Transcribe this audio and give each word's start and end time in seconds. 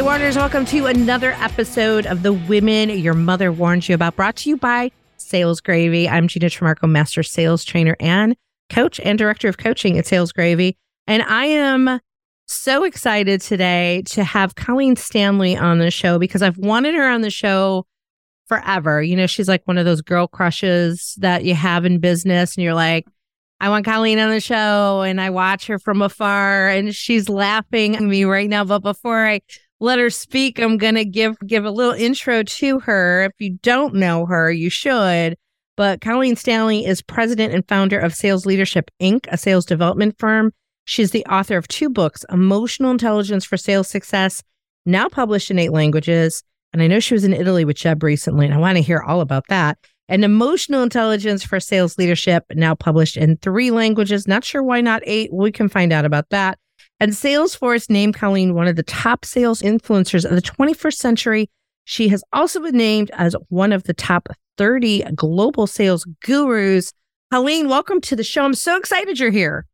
Hey, 0.00 0.06
Warners, 0.06 0.36
welcome 0.36 0.64
to 0.64 0.86
another 0.86 1.32
episode 1.32 2.06
of 2.06 2.22
The 2.22 2.32
Women 2.32 2.88
Your 2.88 3.12
Mother 3.12 3.52
Warns 3.52 3.86
You 3.86 3.94
About, 3.94 4.16
brought 4.16 4.34
to 4.36 4.48
you 4.48 4.56
by 4.56 4.92
Sales 5.18 5.60
Gravy. 5.60 6.08
I'm 6.08 6.26
Gina 6.26 6.46
Trimarco, 6.46 6.88
Master 6.88 7.22
Sales 7.22 7.66
Trainer 7.66 7.98
and 8.00 8.34
Coach 8.70 8.98
and 9.00 9.18
Director 9.18 9.46
of 9.46 9.58
Coaching 9.58 9.98
at 9.98 10.06
Sales 10.06 10.32
Gravy. 10.32 10.78
And 11.06 11.22
I 11.24 11.44
am 11.44 12.00
so 12.46 12.84
excited 12.84 13.42
today 13.42 14.00
to 14.06 14.24
have 14.24 14.54
Colleen 14.54 14.96
Stanley 14.96 15.54
on 15.54 15.80
the 15.80 15.90
show 15.90 16.18
because 16.18 16.40
I've 16.40 16.56
wanted 16.56 16.94
her 16.94 17.06
on 17.06 17.20
the 17.20 17.28
show 17.28 17.84
forever. 18.46 19.02
You 19.02 19.16
know, 19.16 19.26
she's 19.26 19.48
like 19.48 19.68
one 19.68 19.76
of 19.76 19.84
those 19.84 20.00
girl 20.00 20.26
crushes 20.26 21.14
that 21.18 21.44
you 21.44 21.54
have 21.54 21.84
in 21.84 21.98
business, 21.98 22.56
and 22.56 22.64
you're 22.64 22.72
like, 22.72 23.06
I 23.60 23.68
want 23.68 23.84
Colleen 23.84 24.18
on 24.18 24.30
the 24.30 24.40
show, 24.40 25.02
and 25.02 25.20
I 25.20 25.28
watch 25.28 25.66
her 25.66 25.78
from 25.78 26.00
afar, 26.00 26.70
and 26.70 26.94
she's 26.96 27.28
laughing 27.28 27.96
at 27.96 28.02
me 28.02 28.24
right 28.24 28.48
now. 28.48 28.64
But 28.64 28.78
before 28.78 29.26
I 29.26 29.42
let 29.80 29.98
her 29.98 30.10
speak, 30.10 30.60
I'm 30.60 30.76
going 30.76 30.94
to 30.94 31.04
give 31.04 31.38
give 31.46 31.64
a 31.64 31.70
little 31.70 31.94
intro 31.94 32.42
to 32.42 32.80
her. 32.80 33.24
If 33.24 33.32
you 33.38 33.58
don't 33.62 33.94
know 33.94 34.26
her, 34.26 34.52
you 34.52 34.70
should. 34.70 35.36
But 35.76 36.02
Colleen 36.02 36.36
Stanley 36.36 36.84
is 36.84 37.00
president 37.00 37.54
and 37.54 37.66
founder 37.66 37.98
of 37.98 38.14
Sales 38.14 38.44
Leadership 38.44 38.90
Inc., 39.00 39.26
a 39.28 39.38
sales 39.38 39.64
development 39.64 40.18
firm. 40.18 40.52
She's 40.84 41.12
the 41.12 41.24
author 41.26 41.56
of 41.56 41.68
two 41.68 41.88
books, 41.88 42.24
Emotional 42.30 42.90
Intelligence 42.90 43.44
for 43.44 43.56
Sales 43.56 43.88
Success, 43.88 44.42
now 44.84 45.08
published 45.08 45.50
in 45.50 45.58
eight 45.58 45.72
languages. 45.72 46.42
And 46.72 46.82
I 46.82 46.86
know 46.86 47.00
she 47.00 47.14
was 47.14 47.24
in 47.24 47.32
Italy 47.32 47.64
with 47.64 47.76
Jeb 47.76 48.02
recently, 48.02 48.44
and 48.44 48.54
I 48.54 48.58
want 48.58 48.76
to 48.76 48.82
hear 48.82 49.00
all 49.00 49.20
about 49.20 49.46
that. 49.48 49.78
And 50.08 50.24
Emotional 50.24 50.82
Intelligence 50.82 51.42
for 51.42 51.60
Sales 51.60 51.96
Leadership, 51.96 52.44
now 52.52 52.74
published 52.74 53.16
in 53.16 53.36
three 53.38 53.70
languages. 53.70 54.28
Not 54.28 54.44
sure 54.44 54.62
why 54.62 54.80
not 54.80 55.02
eight. 55.06 55.32
We 55.32 55.52
can 55.52 55.68
find 55.68 55.92
out 55.92 56.04
about 56.04 56.28
that. 56.30 56.58
And 57.02 57.12
Salesforce 57.12 57.88
named 57.88 58.14
Colleen 58.14 58.52
one 58.52 58.68
of 58.68 58.76
the 58.76 58.82
top 58.82 59.24
sales 59.24 59.62
influencers 59.62 60.26
of 60.26 60.32
the 60.32 60.42
21st 60.42 60.96
century. 60.96 61.50
She 61.84 62.08
has 62.08 62.22
also 62.34 62.60
been 62.60 62.76
named 62.76 63.10
as 63.14 63.34
one 63.48 63.72
of 63.72 63.84
the 63.84 63.94
top 63.94 64.28
30 64.58 65.04
global 65.14 65.66
sales 65.66 66.06
gurus. 66.22 66.92
Colleen, 67.32 67.70
welcome 67.70 68.02
to 68.02 68.14
the 68.14 68.22
show. 68.22 68.44
I'm 68.44 68.52
so 68.52 68.76
excited 68.76 69.18
you're 69.18 69.30
here. 69.30 69.64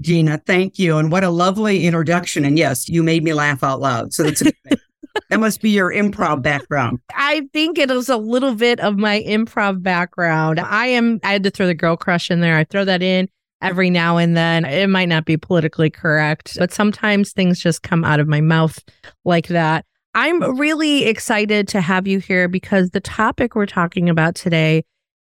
Gina, 0.00 0.38
thank 0.46 0.78
you. 0.78 0.96
And 0.96 1.12
what 1.12 1.24
a 1.24 1.28
lovely 1.28 1.84
introduction. 1.84 2.46
And 2.46 2.58
yes, 2.58 2.88
you 2.88 3.02
made 3.02 3.22
me 3.22 3.34
laugh 3.34 3.62
out 3.62 3.80
loud. 3.80 4.14
So 4.14 4.22
that's 4.22 4.42
that 5.28 5.40
must 5.40 5.60
be 5.60 5.68
your 5.68 5.92
improv 5.92 6.40
background. 6.40 7.00
I 7.14 7.48
think 7.52 7.76
it 7.76 7.90
is 7.90 8.08
a 8.08 8.16
little 8.16 8.54
bit 8.54 8.80
of 8.80 8.96
my 8.96 9.22
improv 9.26 9.82
background. 9.82 10.58
I 10.58 10.86
am 10.86 11.20
I 11.22 11.32
had 11.32 11.42
to 11.42 11.50
throw 11.50 11.66
the 11.66 11.74
girl 11.74 11.98
crush 11.98 12.30
in 12.30 12.40
there. 12.40 12.56
I 12.56 12.64
throw 12.64 12.86
that 12.86 13.02
in 13.02 13.28
every 13.62 13.88
now 13.88 14.18
and 14.18 14.36
then. 14.36 14.64
It 14.64 14.88
might 14.88 15.08
not 15.08 15.24
be 15.24 15.36
politically 15.36 15.88
correct, 15.88 16.56
but 16.58 16.72
sometimes 16.72 17.32
things 17.32 17.60
just 17.60 17.82
come 17.82 18.04
out 18.04 18.20
of 18.20 18.28
my 18.28 18.40
mouth 18.40 18.78
like 19.24 19.48
that. 19.48 19.86
I'm 20.14 20.58
really 20.58 21.06
excited 21.06 21.68
to 21.68 21.80
have 21.80 22.06
you 22.06 22.18
here 22.18 22.48
because 22.48 22.90
the 22.90 23.00
topic 23.00 23.54
we're 23.54 23.64
talking 23.64 24.10
about 24.10 24.34
today 24.34 24.84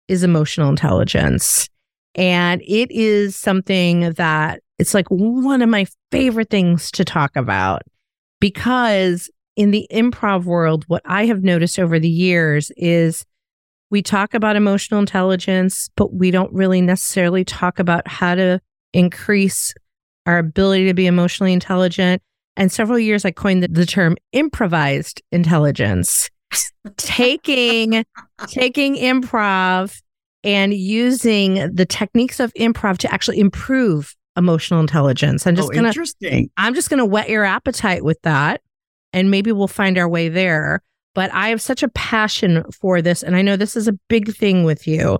is 0.07 0.23
emotional 0.23 0.69
intelligence. 0.69 1.69
And 2.15 2.61
it 2.65 2.89
is 2.91 3.35
something 3.35 4.13
that 4.13 4.61
it's 4.79 4.93
like 4.93 5.07
one 5.09 5.61
of 5.61 5.69
my 5.69 5.85
favorite 6.11 6.49
things 6.49 6.89
to 6.91 7.05
talk 7.05 7.35
about 7.35 7.83
because 8.39 9.29
in 9.55 9.71
the 9.71 9.87
improv 9.91 10.45
world, 10.45 10.85
what 10.87 11.03
I 11.05 11.27
have 11.27 11.43
noticed 11.43 11.77
over 11.77 11.99
the 11.99 12.09
years 12.09 12.71
is 12.75 13.25
we 13.91 14.01
talk 14.01 14.33
about 14.33 14.55
emotional 14.55 14.99
intelligence, 14.99 15.89
but 15.95 16.13
we 16.13 16.31
don't 16.31 16.51
really 16.53 16.81
necessarily 16.81 17.43
talk 17.43 17.77
about 17.77 18.07
how 18.07 18.33
to 18.33 18.59
increase 18.93 19.73
our 20.25 20.37
ability 20.37 20.85
to 20.85 20.93
be 20.93 21.05
emotionally 21.05 21.53
intelligent. 21.53 22.21
And 22.55 22.71
several 22.71 22.97
years 22.97 23.25
I 23.25 23.31
coined 23.31 23.63
the, 23.63 23.67
the 23.67 23.85
term 23.85 24.17
improvised 24.31 25.21
intelligence. 25.31 26.29
taking 26.97 28.03
taking 28.47 28.95
improv 28.95 30.01
and 30.43 30.73
using 30.73 31.73
the 31.73 31.85
techniques 31.85 32.39
of 32.39 32.53
improv 32.55 32.97
to 32.97 33.13
actually 33.13 33.39
improve 33.39 34.15
emotional 34.35 34.79
intelligence. 34.79 35.45
I'm 35.45 35.53
oh, 35.53 35.57
just 35.57 35.69
oh, 35.69 35.75
gonna 35.75 35.87
interesting. 35.89 36.49
I'm 36.57 36.73
just 36.73 36.89
gonna 36.89 37.05
whet 37.05 37.29
your 37.29 37.45
appetite 37.45 38.03
with 38.03 38.21
that 38.23 38.61
and 39.13 39.29
maybe 39.29 39.51
we'll 39.51 39.67
find 39.67 39.97
our 39.97 40.09
way 40.09 40.29
there 40.29 40.81
but 41.13 41.33
I 41.33 41.49
have 41.49 41.61
such 41.61 41.83
a 41.83 41.89
passion 41.89 42.63
for 42.71 43.01
this. 43.01 43.23
And 43.23 43.35
I 43.35 43.41
know 43.41 43.55
this 43.55 43.75
is 43.75 43.87
a 43.87 43.97
big 44.07 44.35
thing 44.35 44.63
with 44.63 44.87
you. 44.87 45.19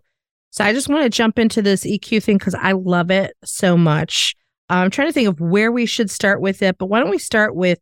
So 0.51 0.65
I 0.65 0.73
just 0.73 0.89
want 0.89 1.03
to 1.03 1.09
jump 1.09 1.39
into 1.39 1.61
this 1.61 1.85
EQ 1.85 2.23
thing 2.23 2.37
because 2.37 2.55
I 2.55 2.73
love 2.73 3.09
it 3.09 3.33
so 3.43 3.77
much. 3.77 4.35
I'm 4.69 4.89
trying 4.89 5.07
to 5.09 5.13
think 5.13 5.27
of 5.27 5.39
where 5.39 5.71
we 5.71 5.85
should 5.85 6.09
start 6.09 6.41
with 6.41 6.61
it, 6.61 6.77
but 6.77 6.87
why 6.87 6.99
don't 6.99 7.09
we 7.09 7.17
start 7.17 7.55
with, 7.55 7.79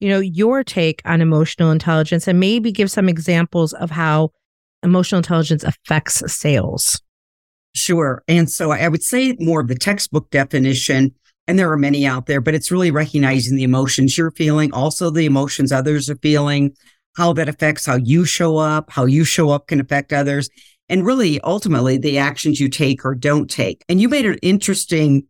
you 0.00 0.08
know, 0.08 0.20
your 0.20 0.64
take 0.64 1.00
on 1.04 1.20
emotional 1.20 1.70
intelligence 1.70 2.26
and 2.28 2.38
maybe 2.38 2.72
give 2.72 2.90
some 2.90 3.08
examples 3.08 3.72
of 3.74 3.90
how 3.90 4.30
emotional 4.82 5.18
intelligence 5.18 5.64
affects 5.64 6.22
sales? 6.32 7.00
Sure. 7.74 8.22
And 8.28 8.50
so 8.50 8.70
I 8.70 8.88
would 8.88 9.02
say 9.02 9.36
more 9.38 9.60
of 9.60 9.68
the 9.68 9.74
textbook 9.74 10.30
definition, 10.30 11.14
and 11.46 11.58
there 11.58 11.70
are 11.70 11.76
many 11.76 12.06
out 12.06 12.26
there, 12.26 12.40
but 12.40 12.54
it's 12.54 12.70
really 12.70 12.90
recognizing 12.90 13.56
the 13.56 13.64
emotions 13.64 14.16
you're 14.16 14.30
feeling, 14.30 14.72
also 14.72 15.10
the 15.10 15.26
emotions 15.26 15.72
others 15.72 16.08
are 16.08 16.16
feeling, 16.16 16.74
how 17.16 17.32
that 17.32 17.48
affects 17.48 17.86
how 17.86 17.96
you 17.96 18.24
show 18.24 18.58
up, 18.58 18.90
how 18.90 19.06
you 19.06 19.24
show 19.24 19.50
up 19.50 19.68
can 19.68 19.80
affect 19.80 20.12
others, 20.12 20.50
and 20.88 21.04
really 21.04 21.40
ultimately 21.40 21.98
the 21.98 22.18
actions 22.18 22.60
you 22.60 22.68
take 22.68 23.04
or 23.04 23.14
don't 23.14 23.50
take. 23.50 23.82
And 23.88 24.00
you 24.00 24.08
made 24.08 24.26
an 24.26 24.38
interesting 24.42 25.26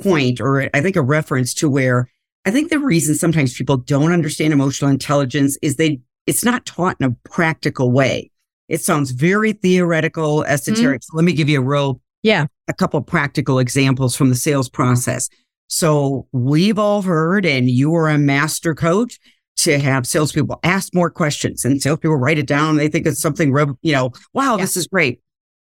point, 0.00 0.40
or 0.40 0.68
I 0.74 0.80
think 0.80 0.96
a 0.96 1.02
reference 1.02 1.54
to 1.54 1.70
where 1.70 2.10
I 2.44 2.50
think 2.50 2.70
the 2.70 2.78
reason 2.78 3.14
sometimes 3.14 3.54
people 3.54 3.76
don't 3.76 4.12
understand 4.12 4.52
emotional 4.52 4.90
intelligence 4.90 5.56
is 5.62 5.76
they 5.76 6.00
it's 6.26 6.44
not 6.44 6.66
taught 6.66 6.96
in 7.00 7.06
a 7.06 7.28
practical 7.28 7.90
way. 7.90 8.30
It 8.68 8.82
sounds 8.82 9.12
very 9.12 9.52
theoretical, 9.52 10.44
esoteric. 10.44 11.00
Mm-hmm. 11.00 11.12
So 11.12 11.16
let 11.16 11.24
me 11.24 11.32
give 11.32 11.48
you 11.48 11.60
a 11.60 11.64
real 11.64 12.00
yeah, 12.22 12.46
a 12.66 12.74
couple 12.74 13.00
practical 13.00 13.58
examples 13.58 14.16
from 14.16 14.28
the 14.28 14.34
sales 14.34 14.68
process. 14.68 15.28
So 15.68 16.26
we've 16.32 16.78
all 16.78 17.02
heard, 17.02 17.46
and 17.46 17.70
you 17.70 17.94
are 17.94 18.08
a 18.08 18.18
master 18.18 18.74
coach 18.74 19.18
to 19.58 19.78
have 19.78 20.06
salespeople 20.06 20.60
ask 20.62 20.94
more 20.94 21.10
questions 21.10 21.64
and 21.64 21.82
salespeople 21.82 22.16
write 22.16 22.38
it 22.38 22.46
down. 22.46 22.76
They 22.76 22.88
think 22.88 23.06
it's 23.06 23.20
something, 23.20 23.54
you 23.82 23.92
know, 23.92 24.12
wow, 24.32 24.56
yeah. 24.56 24.62
this 24.62 24.76
is 24.76 24.86
great. 24.86 25.20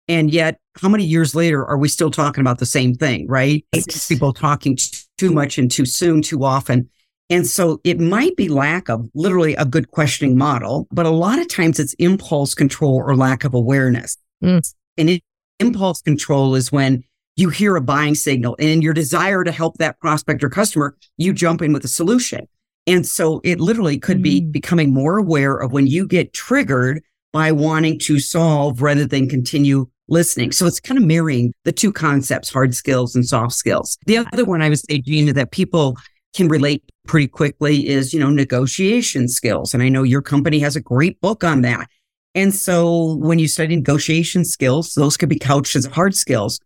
And 0.09 0.31
yet, 0.31 0.59
how 0.81 0.89
many 0.89 1.05
years 1.05 1.35
later 1.35 1.65
are 1.67 1.79
we 1.79 1.89
still 1.89 2.11
talking 2.11 2.41
about 2.41 2.59
the 2.59 2.67
same 2.67 2.95
thing, 2.95 3.27
right? 3.27 3.65
It's 3.73 4.07
people 4.07 4.33
talking 4.33 4.79
too 5.19 5.33
much 5.33 5.59
and 5.59 5.71
too 5.71 5.85
soon, 5.85 6.23
too 6.23 6.45
often. 6.45 6.89
And 7.29 7.47
so 7.47 7.81
it 7.83 7.99
might 7.99 8.37
be 8.37 8.49
lack 8.49 8.89
of 8.89 9.09
literally 9.15 9.55
a 9.57 9.65
good 9.65 9.91
questioning 9.91 10.39
model, 10.39 10.87
but 10.93 11.07
a 11.07 11.11
lot 11.11 11.41
of 11.41 11.49
times 11.49 11.81
it's 11.81 11.95
impulse 11.95 12.55
control 12.55 13.03
or 13.05 13.17
lack 13.17 13.43
of 13.43 13.53
awareness. 13.53 14.17
Mm. 14.45 14.73
And 14.97 15.11
it, 15.11 15.23
impulse 15.59 16.03
control 16.03 16.55
is 16.55 16.71
when 16.71 17.03
you 17.35 17.49
hear 17.49 17.75
a 17.75 17.81
buying 17.81 18.15
signal 18.15 18.57
and 18.61 18.69
in 18.69 18.83
your 18.83 18.95
desire 18.95 19.43
to 19.43 19.51
help 19.51 19.79
that 19.79 19.99
prospect 19.99 20.45
or 20.45 20.51
customer, 20.51 20.97
you 21.17 21.33
jump 21.33 21.63
in 21.63 21.73
with 21.73 21.85
a 21.85 21.89
solution. 21.89 22.47
And 22.87 23.07
so 23.07 23.41
it 23.45 23.61
literally 23.61 23.99
could 23.99 24.23
be 24.23 24.43
mm. 24.43 24.53
becoming 24.53 24.95
more 24.95 25.19
aware 25.19 25.57
of 25.57 25.73
when 25.73 25.87
you 25.87 26.07
get 26.07 26.33
triggered 26.33 27.03
by 27.33 27.53
wanting 27.53 27.99
to 28.01 28.19
solve 28.21 28.81
rather 28.81 29.07
than 29.07 29.29
continue 29.29 29.87
listening. 30.09 30.53
So 30.53 30.67
it's 30.67 30.81
kind 30.81 30.99
of 30.99 31.05
marrying 31.05 31.53
the 31.65 31.73
two 31.73 31.93
concepts, 31.93 32.51
hard 32.51 32.75
skills 32.75 33.15
and 33.15 33.27
soft 33.27 33.55
skills. 33.55 33.99
The 34.07 34.19
other 34.19 34.45
one 34.45 34.63
I 34.63 34.69
would 34.69 34.79
say, 34.79 34.99
Gina, 34.99 35.33
that 35.33 35.51
people 35.51 35.97
can 36.35 36.49
relate 36.49 36.85
pretty 37.07 37.29
quickly 37.29 37.89
is, 37.89 38.13
you 38.13 38.21
know, 38.21 38.31
negotiation 38.31 39.29
skills. 39.29 39.75
And 39.75 39.83
I 39.83 39.89
know 39.89 40.03
your 40.03 40.23
company 40.23 40.59
has 40.61 40.77
a 40.77 40.81
great 40.81 41.21
book 41.21 41.43
on 41.43 41.63
that. 41.63 41.89
And 42.35 42.55
so 42.55 43.17
when 43.17 43.39
you 43.39 43.49
study 43.49 43.77
negotiation 43.77 44.45
skills, 44.45 44.95
those 44.95 45.17
could 45.17 45.31
be 45.31 45.39
couched 45.39 45.75
as 45.75 45.87
hard 45.87 46.15
skills. 46.15 46.61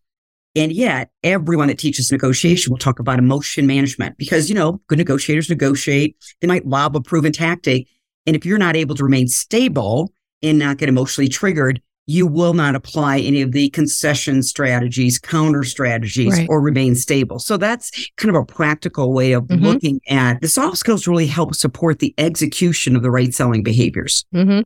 And 0.56 0.72
yet, 0.72 1.10
everyone 1.22 1.68
that 1.68 1.78
teaches 1.78 2.10
negotiation 2.10 2.72
will 2.72 2.78
talk 2.78 2.98
about 2.98 3.18
emotion 3.18 3.66
management 3.66 4.18
because, 4.18 4.48
you 4.48 4.54
know, 4.54 4.80
good 4.88 4.98
negotiators 4.98 5.48
negotiate. 5.48 6.16
They 6.40 6.48
might 6.48 6.66
lob 6.66 6.96
a 6.96 7.00
proven 7.00 7.32
tactic. 7.32 7.86
And 8.26 8.34
if 8.34 8.44
you're 8.44 8.58
not 8.58 8.76
able 8.76 8.96
to 8.96 9.04
remain 9.04 9.28
stable 9.28 10.12
and 10.42 10.58
not 10.58 10.78
get 10.78 10.88
emotionally 10.88 11.28
triggered, 11.28 11.80
you 12.06 12.26
will 12.26 12.54
not 12.54 12.74
apply 12.74 13.18
any 13.20 13.40
of 13.40 13.52
the 13.52 13.70
concession 13.70 14.42
strategies, 14.42 15.18
counter 15.20 15.62
strategies, 15.62 16.36
right. 16.36 16.48
or 16.50 16.60
remain 16.60 16.96
stable. 16.96 17.38
So 17.38 17.56
that's 17.56 18.10
kind 18.16 18.34
of 18.34 18.42
a 18.42 18.44
practical 18.44 19.12
way 19.12 19.32
of 19.32 19.44
mm-hmm. 19.44 19.64
looking 19.64 20.00
at 20.08 20.40
the 20.40 20.48
soft 20.48 20.78
skills 20.78 21.06
really 21.06 21.28
help 21.28 21.54
support 21.54 22.00
the 22.00 22.12
execution 22.18 22.96
of 22.96 23.02
the 23.02 23.10
right 23.12 23.32
selling 23.32 23.62
behaviors. 23.62 24.24
Mm-hmm. 24.34 24.62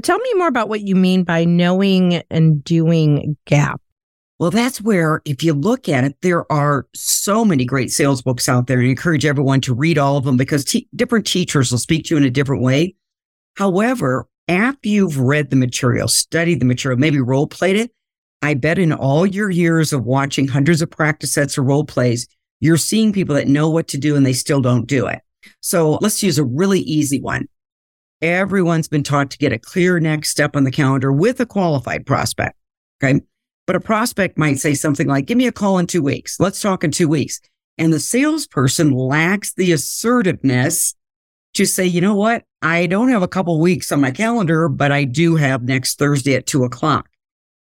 Tell 0.00 0.18
me 0.18 0.34
more 0.34 0.48
about 0.48 0.68
what 0.68 0.80
you 0.80 0.96
mean 0.96 1.22
by 1.22 1.44
knowing 1.44 2.22
and 2.30 2.64
doing 2.64 3.36
gap. 3.44 3.80
Well, 4.40 4.50
that's 4.50 4.80
where, 4.80 5.20
if 5.26 5.42
you 5.44 5.52
look 5.52 5.86
at 5.86 6.02
it, 6.02 6.16
there 6.22 6.50
are 6.50 6.86
so 6.94 7.44
many 7.44 7.66
great 7.66 7.92
sales 7.92 8.22
books 8.22 8.48
out 8.48 8.66
there 8.66 8.78
and 8.78 8.86
I 8.86 8.90
encourage 8.90 9.26
everyone 9.26 9.60
to 9.60 9.74
read 9.74 9.98
all 9.98 10.16
of 10.16 10.24
them 10.24 10.38
because 10.38 10.64
t- 10.64 10.88
different 10.96 11.26
teachers 11.26 11.70
will 11.70 11.78
speak 11.78 12.06
to 12.06 12.14
you 12.14 12.16
in 12.16 12.24
a 12.24 12.30
different 12.30 12.62
way. 12.62 12.94
However, 13.56 14.26
after 14.48 14.88
you've 14.88 15.18
read 15.20 15.50
the 15.50 15.56
material, 15.56 16.08
studied 16.08 16.58
the 16.58 16.64
material, 16.64 16.98
maybe 16.98 17.20
role 17.20 17.46
played 17.46 17.76
it, 17.76 17.92
I 18.40 18.54
bet 18.54 18.78
in 18.78 18.94
all 18.94 19.26
your 19.26 19.50
years 19.50 19.92
of 19.92 20.06
watching 20.06 20.48
hundreds 20.48 20.80
of 20.80 20.90
practice 20.90 21.34
sets 21.34 21.58
or 21.58 21.62
role 21.62 21.84
plays, 21.84 22.26
you're 22.60 22.78
seeing 22.78 23.12
people 23.12 23.34
that 23.34 23.46
know 23.46 23.68
what 23.68 23.88
to 23.88 23.98
do 23.98 24.16
and 24.16 24.24
they 24.24 24.32
still 24.32 24.62
don't 24.62 24.86
do 24.86 25.06
it. 25.06 25.20
So 25.60 25.98
let's 26.00 26.22
use 26.22 26.38
a 26.38 26.44
really 26.44 26.80
easy 26.80 27.20
one. 27.20 27.46
Everyone's 28.22 28.88
been 28.88 29.02
taught 29.02 29.30
to 29.32 29.38
get 29.38 29.52
a 29.52 29.58
clear 29.58 30.00
next 30.00 30.30
step 30.30 30.56
on 30.56 30.64
the 30.64 30.70
calendar 30.70 31.12
with 31.12 31.40
a 31.40 31.46
qualified 31.46 32.06
prospect. 32.06 32.56
Okay. 33.04 33.20
But 33.70 33.76
a 33.76 33.80
prospect 33.80 34.36
might 34.36 34.58
say 34.58 34.74
something 34.74 35.06
like, 35.06 35.26
give 35.26 35.38
me 35.38 35.46
a 35.46 35.52
call 35.52 35.78
in 35.78 35.86
two 35.86 36.02
weeks. 36.02 36.40
Let's 36.40 36.60
talk 36.60 36.82
in 36.82 36.90
two 36.90 37.06
weeks. 37.06 37.38
And 37.78 37.92
the 37.92 38.00
salesperson 38.00 38.90
lacks 38.90 39.54
the 39.54 39.70
assertiveness 39.70 40.96
to 41.54 41.64
say, 41.64 41.86
you 41.86 42.00
know 42.00 42.16
what? 42.16 42.42
I 42.62 42.86
don't 42.86 43.10
have 43.10 43.22
a 43.22 43.28
couple 43.28 43.60
weeks 43.60 43.92
on 43.92 44.00
my 44.00 44.10
calendar, 44.10 44.68
but 44.68 44.90
I 44.90 45.04
do 45.04 45.36
have 45.36 45.62
next 45.62 46.00
Thursday 46.00 46.34
at 46.34 46.46
two 46.46 46.64
o'clock. 46.64 47.08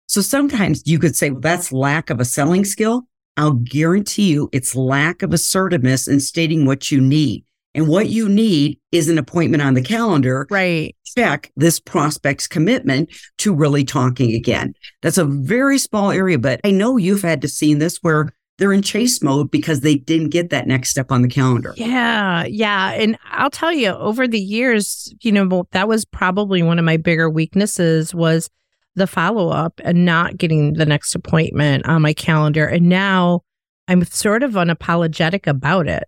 So 0.07 0.21
sometimes 0.21 0.81
you 0.87 0.97
could 0.97 1.15
say, 1.15 1.29
well, 1.29 1.41
that's 1.41 1.71
lack 1.71 2.09
of 2.09 2.19
a 2.19 2.25
selling 2.25 2.65
skill. 2.65 3.03
I'll 3.37 3.53
guarantee 3.53 4.31
you 4.31 4.49
it's 4.51 4.75
lack 4.75 5.21
of 5.21 5.31
assertiveness 5.31 6.07
in 6.07 6.21
stating 6.21 6.65
what 6.65 6.91
you 6.91 7.01
need. 7.01 7.45
And 7.75 7.87
what 7.87 8.09
you 8.09 8.29
need 8.29 8.79
is 8.91 9.09
an 9.09 9.17
appointment 9.17 9.63
on 9.63 9.73
the 9.73 9.81
calendar. 9.81 10.47
Right. 10.49 10.95
Check 11.17 11.51
this 11.55 11.79
prospect's 11.79 12.47
commitment 12.47 13.09
to 13.39 13.53
really 13.53 13.83
talking 13.83 14.33
again. 14.33 14.73
That's 15.01 15.17
a 15.17 15.25
very 15.25 15.77
small 15.77 16.11
area, 16.11 16.37
but 16.37 16.61
I 16.63 16.71
know 16.71 16.97
you've 16.97 17.21
had 17.21 17.41
to 17.41 17.47
see 17.47 17.73
this 17.73 17.97
where 18.01 18.29
they're 18.59 18.73
in 18.73 18.83
chase 18.83 19.21
mode 19.23 19.49
because 19.49 19.81
they 19.81 19.95
didn't 19.95 20.29
get 20.29 20.51
that 20.51 20.67
next 20.67 20.91
step 20.91 21.11
on 21.11 21.23
the 21.23 21.27
calendar. 21.27 21.73
Yeah. 21.75 22.45
Yeah. 22.45 22.91
And 22.91 23.17
I'll 23.31 23.49
tell 23.49 23.73
you, 23.73 23.89
over 23.89 24.27
the 24.27 24.39
years, 24.39 25.13
you 25.21 25.31
know, 25.31 25.67
that 25.71 25.87
was 25.87 26.05
probably 26.05 26.61
one 26.61 26.77
of 26.77 26.85
my 26.85 26.97
bigger 26.97 27.29
weaknesses 27.29 28.13
was 28.13 28.49
the 28.95 29.07
follow 29.07 29.49
up 29.49 29.81
and 29.83 30.05
not 30.05 30.37
getting 30.37 30.73
the 30.73 30.85
next 30.85 31.15
appointment 31.15 31.87
on 31.87 32.03
my 32.03 32.13
calendar. 32.13 32.65
And 32.67 32.89
now 32.89 33.41
I'm 33.87 34.05
sort 34.05 34.43
of 34.43 34.51
unapologetic 34.51 35.47
about 35.47 35.87
it. 35.87 36.03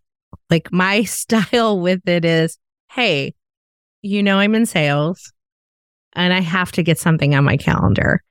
Like 0.50 0.72
my 0.72 1.04
style 1.06 1.80
with 1.80 2.08
it 2.08 2.26
is, 2.26 2.58
hey, 2.92 3.34
you 4.02 4.22
know, 4.22 4.38
I'm 4.38 4.56
in 4.56 4.66
sales 4.66 5.32
and 6.14 6.34
I 6.34 6.42
have 6.42 6.72
to 6.74 6.84
get 6.84 7.00
something 7.00 7.36
on 7.36 7.44
my 7.44 7.58
calendar. 7.58 8.22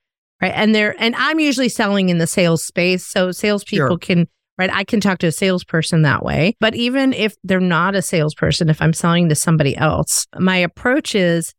Right. 0.41 0.53
And 0.55 0.75
there, 0.75 0.95
and 0.99 1.15
I'm 1.17 1.41
usually 1.41 1.69
selling 1.69 2.09
in 2.09 2.19
the 2.19 2.27
sales 2.27 2.65
space. 2.65 3.07
So 3.07 3.31
salespeople 3.31 3.89
sure. 3.89 3.99
can, 3.99 4.29
right. 4.59 4.71
I 4.73 4.85
can 4.85 5.01
talk 5.01 5.19
to 5.19 5.29
a 5.29 5.33
salesperson 5.33 6.03
that 6.03 6.25
way. 6.25 6.57
But 6.61 6.75
even 6.75 7.13
if 7.13 7.35
they're 7.45 7.61
not 7.61 7.95
a 7.95 8.03
salesperson, 8.03 8.69
if 8.69 8.83
I'm 8.83 8.93
selling 8.93 9.29
to 9.29 9.35
somebody 9.35 9.77
else, 9.77 10.27
my 10.39 10.57
approach 10.57 11.15
is, 11.15 11.55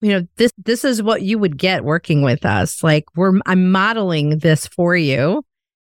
you 0.00 0.10
know 0.10 0.26
this 0.36 0.52
this 0.58 0.84
is 0.84 1.02
what 1.02 1.22
you 1.22 1.38
would 1.38 1.58
get 1.58 1.84
working 1.84 2.22
with 2.22 2.44
us 2.44 2.82
like 2.82 3.04
we're 3.16 3.32
i'm 3.46 3.70
modeling 3.72 4.38
this 4.38 4.66
for 4.66 4.96
you 4.96 5.42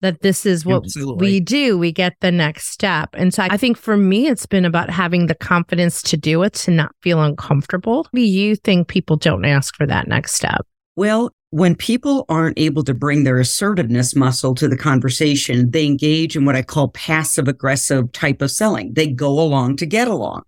that 0.01 0.21
this 0.21 0.45
is 0.45 0.65
what 0.65 0.83
Absolutely. 0.83 1.27
we 1.27 1.39
do 1.39 1.77
we 1.77 1.91
get 1.91 2.13
the 2.21 2.31
next 2.31 2.69
step 2.69 3.09
and 3.13 3.33
so 3.33 3.44
i 3.49 3.57
think 3.57 3.77
for 3.77 3.97
me 3.97 4.27
it's 4.27 4.45
been 4.45 4.65
about 4.65 4.89
having 4.89 5.27
the 5.27 5.35
confidence 5.35 6.01
to 6.01 6.17
do 6.17 6.44
it 6.44 6.53
to 6.53 6.71
not 6.71 6.91
feel 7.01 7.21
uncomfortable 7.21 8.07
do 8.13 8.21
you 8.21 8.55
think 8.55 8.88
people 8.88 9.15
don't 9.15 9.45
ask 9.45 9.75
for 9.75 9.85
that 9.85 10.07
next 10.07 10.33
step 10.33 10.65
well 10.95 11.31
when 11.51 11.75
people 11.75 12.25
aren't 12.27 12.59
able 12.59 12.83
to 12.83 12.94
bring 12.94 13.23
their 13.23 13.39
assertiveness 13.39 14.15
muscle 14.15 14.53
to 14.53 14.67
the 14.67 14.77
conversation 14.77 15.71
they 15.71 15.85
engage 15.85 16.35
in 16.35 16.45
what 16.45 16.55
i 16.55 16.61
call 16.61 16.89
passive 16.89 17.47
aggressive 17.47 18.11
type 18.11 18.41
of 18.41 18.51
selling 18.51 18.94
they 18.94 19.07
go 19.07 19.39
along 19.39 19.75
to 19.75 19.85
get 19.85 20.07
along 20.07 20.44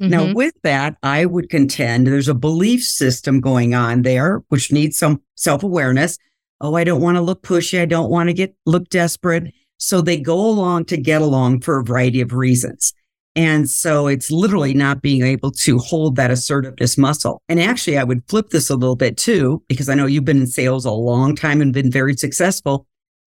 Mm-hmm. 0.00 0.10
Now, 0.10 0.34
with 0.34 0.54
that, 0.62 0.96
I 1.02 1.24
would 1.24 1.48
contend 1.48 2.06
there's 2.06 2.28
a 2.28 2.34
belief 2.34 2.82
system 2.82 3.40
going 3.40 3.74
on 3.74 4.02
there, 4.02 4.42
which 4.48 4.72
needs 4.72 4.98
some 4.98 5.22
self 5.36 5.62
awareness. 5.62 6.18
Oh, 6.64 6.76
I 6.76 6.84
don't 6.84 7.02
want 7.02 7.18
to 7.18 7.20
look 7.20 7.42
pushy. 7.42 7.78
I 7.78 7.84
don't 7.84 8.10
want 8.10 8.30
to 8.30 8.32
get 8.32 8.56
look 8.64 8.88
desperate. 8.88 9.52
So 9.76 10.00
they 10.00 10.16
go 10.16 10.40
along 10.40 10.86
to 10.86 10.96
get 10.96 11.20
along 11.20 11.60
for 11.60 11.78
a 11.78 11.84
variety 11.84 12.22
of 12.22 12.32
reasons. 12.32 12.94
And 13.36 13.68
so 13.68 14.06
it's 14.06 14.30
literally 14.30 14.72
not 14.72 15.02
being 15.02 15.24
able 15.24 15.50
to 15.50 15.76
hold 15.76 16.16
that 16.16 16.30
assertiveness 16.30 16.96
muscle. 16.96 17.42
And 17.50 17.60
actually, 17.60 17.98
I 17.98 18.04
would 18.04 18.22
flip 18.30 18.48
this 18.48 18.70
a 18.70 18.76
little 18.76 18.96
bit 18.96 19.18
too, 19.18 19.62
because 19.68 19.90
I 19.90 19.94
know 19.94 20.06
you've 20.06 20.24
been 20.24 20.40
in 20.40 20.46
sales 20.46 20.86
a 20.86 20.90
long 20.90 21.36
time 21.36 21.60
and 21.60 21.70
been 21.70 21.90
very 21.90 22.16
successful. 22.16 22.86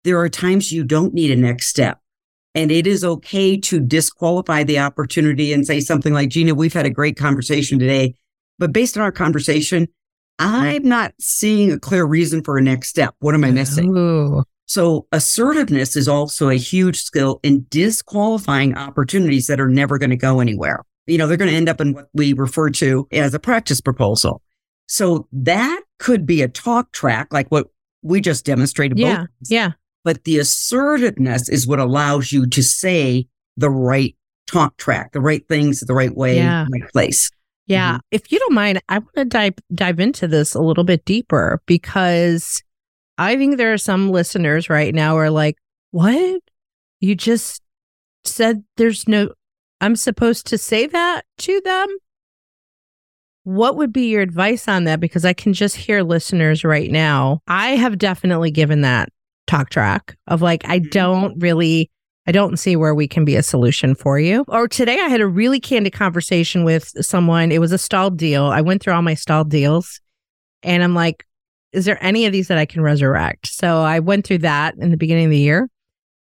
There 0.02 0.18
are 0.18 0.28
times 0.28 0.72
you 0.72 0.82
don't 0.82 1.14
need 1.14 1.30
a 1.30 1.36
next 1.36 1.68
step. 1.68 2.00
And 2.56 2.72
it 2.72 2.84
is 2.84 3.04
okay 3.04 3.56
to 3.58 3.78
disqualify 3.78 4.64
the 4.64 4.80
opportunity 4.80 5.52
and 5.52 5.64
say 5.64 5.78
something 5.78 6.12
like, 6.12 6.30
Gina, 6.30 6.56
we've 6.56 6.72
had 6.72 6.86
a 6.86 6.90
great 6.90 7.16
conversation 7.16 7.78
today, 7.78 8.16
but 8.58 8.72
based 8.72 8.96
on 8.96 9.04
our 9.04 9.12
conversation, 9.12 9.86
I'm 10.40 10.82
not 10.82 11.12
seeing 11.20 11.70
a 11.70 11.78
clear 11.78 12.04
reason 12.04 12.42
for 12.42 12.56
a 12.56 12.62
next 12.62 12.88
step. 12.88 13.14
What 13.20 13.34
am 13.34 13.44
I 13.44 13.50
missing? 13.50 13.96
Ooh. 13.96 14.42
So 14.66 15.06
assertiveness 15.12 15.96
is 15.96 16.08
also 16.08 16.48
a 16.48 16.54
huge 16.54 17.02
skill 17.02 17.40
in 17.42 17.66
disqualifying 17.70 18.76
opportunities 18.76 19.48
that 19.48 19.60
are 19.60 19.68
never 19.68 19.98
going 19.98 20.10
to 20.10 20.16
go 20.16 20.40
anywhere. 20.40 20.84
You 21.06 21.18
know, 21.18 21.26
they're 21.26 21.36
going 21.36 21.50
to 21.50 21.56
end 21.56 21.68
up 21.68 21.80
in 21.80 21.92
what 21.92 22.08
we 22.14 22.32
refer 22.32 22.70
to 22.70 23.06
as 23.12 23.34
a 23.34 23.40
practice 23.40 23.80
proposal. 23.80 24.42
So 24.86 25.28
that 25.32 25.82
could 25.98 26.24
be 26.24 26.42
a 26.42 26.48
talk 26.48 26.92
track, 26.92 27.32
like 27.32 27.48
what 27.48 27.66
we 28.02 28.20
just 28.20 28.44
demonstrated. 28.44 28.98
Yeah. 28.98 29.26
Yeah. 29.48 29.72
But 30.04 30.24
the 30.24 30.38
assertiveness 30.38 31.48
is 31.48 31.66
what 31.66 31.80
allows 31.80 32.32
you 32.32 32.46
to 32.46 32.62
say 32.62 33.26
the 33.56 33.70
right 33.70 34.16
talk 34.46 34.76
track, 34.76 35.12
the 35.12 35.20
right 35.20 35.46
things, 35.48 35.80
the 35.80 35.94
right 35.94 36.14
way, 36.14 36.36
yeah. 36.36 36.64
the 36.64 36.80
right 36.80 36.92
place. 36.92 37.30
Yeah. 37.70 37.92
Mm-hmm. 37.92 37.98
If 38.10 38.32
you 38.32 38.38
don't 38.40 38.54
mind, 38.54 38.82
I 38.88 38.98
want 38.98 39.14
to 39.14 39.24
dive 39.24 39.54
dive 39.72 40.00
into 40.00 40.26
this 40.26 40.54
a 40.54 40.60
little 40.60 40.84
bit 40.84 41.04
deeper 41.04 41.62
because 41.66 42.62
I 43.16 43.36
think 43.36 43.56
there 43.56 43.72
are 43.72 43.78
some 43.78 44.10
listeners 44.10 44.68
right 44.68 44.94
now 44.94 45.12
who 45.12 45.18
are 45.18 45.30
like, 45.30 45.56
what? 45.92 46.40
You 46.98 47.14
just 47.14 47.62
said 48.24 48.64
there's 48.76 49.06
no 49.06 49.30
I'm 49.80 49.96
supposed 49.96 50.46
to 50.48 50.58
say 50.58 50.86
that 50.88 51.22
to 51.38 51.60
them? 51.64 51.88
What 53.44 53.76
would 53.76 53.92
be 53.92 54.08
your 54.10 54.20
advice 54.20 54.68
on 54.68 54.84
that? 54.84 55.00
Because 55.00 55.24
I 55.24 55.32
can 55.32 55.52
just 55.52 55.76
hear 55.76 56.02
listeners 56.02 56.64
right 56.64 56.90
now. 56.90 57.40
I 57.46 57.76
have 57.76 57.98
definitely 57.98 58.50
given 58.50 58.82
that 58.82 59.08
talk 59.46 59.70
track 59.70 60.16
of 60.26 60.42
like, 60.42 60.68
I 60.68 60.80
mm-hmm. 60.80 60.90
don't 60.90 61.38
really, 61.38 61.90
I 62.30 62.32
don't 62.32 62.60
see 62.60 62.76
where 62.76 62.94
we 62.94 63.08
can 63.08 63.24
be 63.24 63.34
a 63.34 63.42
solution 63.42 63.96
for 63.96 64.16
you. 64.16 64.44
Or 64.46 64.68
today 64.68 65.00
I 65.00 65.08
had 65.08 65.20
a 65.20 65.26
really 65.26 65.58
candid 65.58 65.92
conversation 65.92 66.62
with 66.62 66.92
someone. 67.04 67.50
It 67.50 67.60
was 67.60 67.72
a 67.72 67.76
stalled 67.76 68.16
deal. 68.18 68.44
I 68.44 68.60
went 68.60 68.80
through 68.80 68.92
all 68.92 69.02
my 69.02 69.14
stalled 69.14 69.50
deals 69.50 70.00
and 70.62 70.84
I'm 70.84 70.94
like, 70.94 71.26
is 71.72 71.86
there 71.86 71.98
any 72.00 72.26
of 72.26 72.32
these 72.32 72.46
that 72.46 72.56
I 72.56 72.66
can 72.66 72.82
resurrect? 72.82 73.48
So 73.48 73.80
I 73.80 73.98
went 73.98 74.24
through 74.24 74.38
that 74.38 74.76
in 74.76 74.92
the 74.92 74.96
beginning 74.96 75.24
of 75.24 75.32
the 75.32 75.38
year 75.38 75.68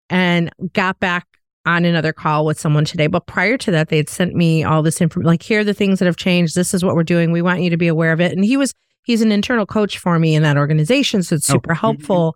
and 0.10 0.50
got 0.74 1.00
back 1.00 1.28
on 1.68 1.86
another 1.86 2.12
call 2.12 2.44
with 2.44 2.60
someone 2.60 2.86
today. 2.86 3.06
But 3.06 3.28
prior 3.28 3.56
to 3.60 3.70
that, 3.70 3.90
they 3.90 3.98
had 3.98 4.10
sent 4.10 4.34
me 4.34 4.64
all 4.64 4.82
this 4.82 5.02
information 5.02 5.28
like, 5.28 5.44
here 5.44 5.60
are 5.60 5.64
the 5.64 5.76
things 5.76 6.00
that 6.00 6.08
have 6.08 6.18
changed. 6.18 6.56
This 6.56 6.74
is 6.74 6.84
what 6.84 6.96
we're 6.96 7.04
doing. 7.04 7.32
We 7.32 7.44
want 7.44 7.62
you 7.62 7.70
to 7.70 7.78
be 7.78 7.88
aware 7.88 8.14
of 8.14 8.20
it. 8.20 8.32
And 8.32 8.44
he 8.44 8.58
was, 8.58 8.74
he's 9.04 9.22
an 9.22 9.32
internal 9.32 9.68
coach 9.68 10.00
for 10.00 10.18
me 10.18 10.34
in 10.34 10.42
that 10.42 10.58
organization. 10.58 11.22
So 11.22 11.36
it's 11.36 11.48
oh, 11.52 11.54
super 11.54 11.74
oh. 11.74 11.76
helpful. 11.76 12.36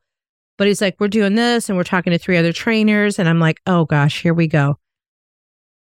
But 0.57 0.67
he's 0.67 0.81
like, 0.81 0.95
we're 0.99 1.07
doing 1.07 1.35
this 1.35 1.69
and 1.69 1.77
we're 1.77 1.83
talking 1.83 2.11
to 2.11 2.19
three 2.19 2.37
other 2.37 2.53
trainers. 2.53 3.19
And 3.19 3.27
I'm 3.27 3.39
like, 3.39 3.59
oh 3.65 3.85
gosh, 3.85 4.21
here 4.21 4.33
we 4.33 4.47
go. 4.47 4.77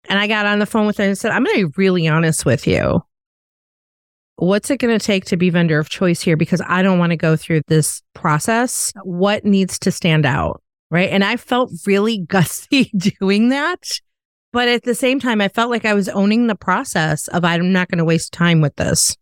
And 0.09 0.18
I 0.18 0.26
got 0.26 0.47
on 0.47 0.59
the 0.59 0.66
phone 0.66 0.87
with 0.87 0.99
him 0.99 1.09
and 1.09 1.18
said, 1.18 1.33
I'm 1.33 1.44
going 1.44 1.56
to 1.56 1.68
be 1.68 1.75
really 1.76 2.09
honest 2.09 2.44
with 2.44 2.66
you. 2.66 3.02
What's 4.37 4.71
it 4.71 4.78
going 4.78 4.99
to 4.99 5.04
take 5.04 5.26
to 5.26 5.37
be 5.37 5.50
vendor 5.50 5.78
of 5.78 5.88
choice 5.88 6.21
here? 6.21 6.37
Because 6.37 6.61
I 6.66 6.83
don't 6.83 6.99
want 6.99 7.11
to 7.11 7.16
go 7.16 7.37
through 7.37 7.62
this 7.68 8.02
process. 8.14 8.92
What 9.04 9.44
needs 9.44 9.78
to 9.80 9.90
stand 9.90 10.26
out? 10.26 10.62
Right. 10.90 11.11
And 11.11 11.25
I 11.25 11.37
felt 11.37 11.73
really 11.87 12.21
gutsy 12.26 12.90
doing 13.18 13.50
that. 13.50 14.00
But 14.52 14.68
at 14.68 14.85
the 14.85 14.94
same 14.94 15.18
time, 15.18 15.40
I 15.40 15.49
felt 15.49 15.71
like 15.71 15.85
I 15.85 15.94
was 15.94 16.09
owning 16.09 16.47
the 16.47 16.54
process 16.54 17.26
of 17.28 17.44
I'm 17.44 17.73
not 17.73 17.88
going 17.88 17.99
to 17.99 18.04
waste 18.04 18.33
time 18.33 18.61
with 18.61 18.76
this. 18.76 19.16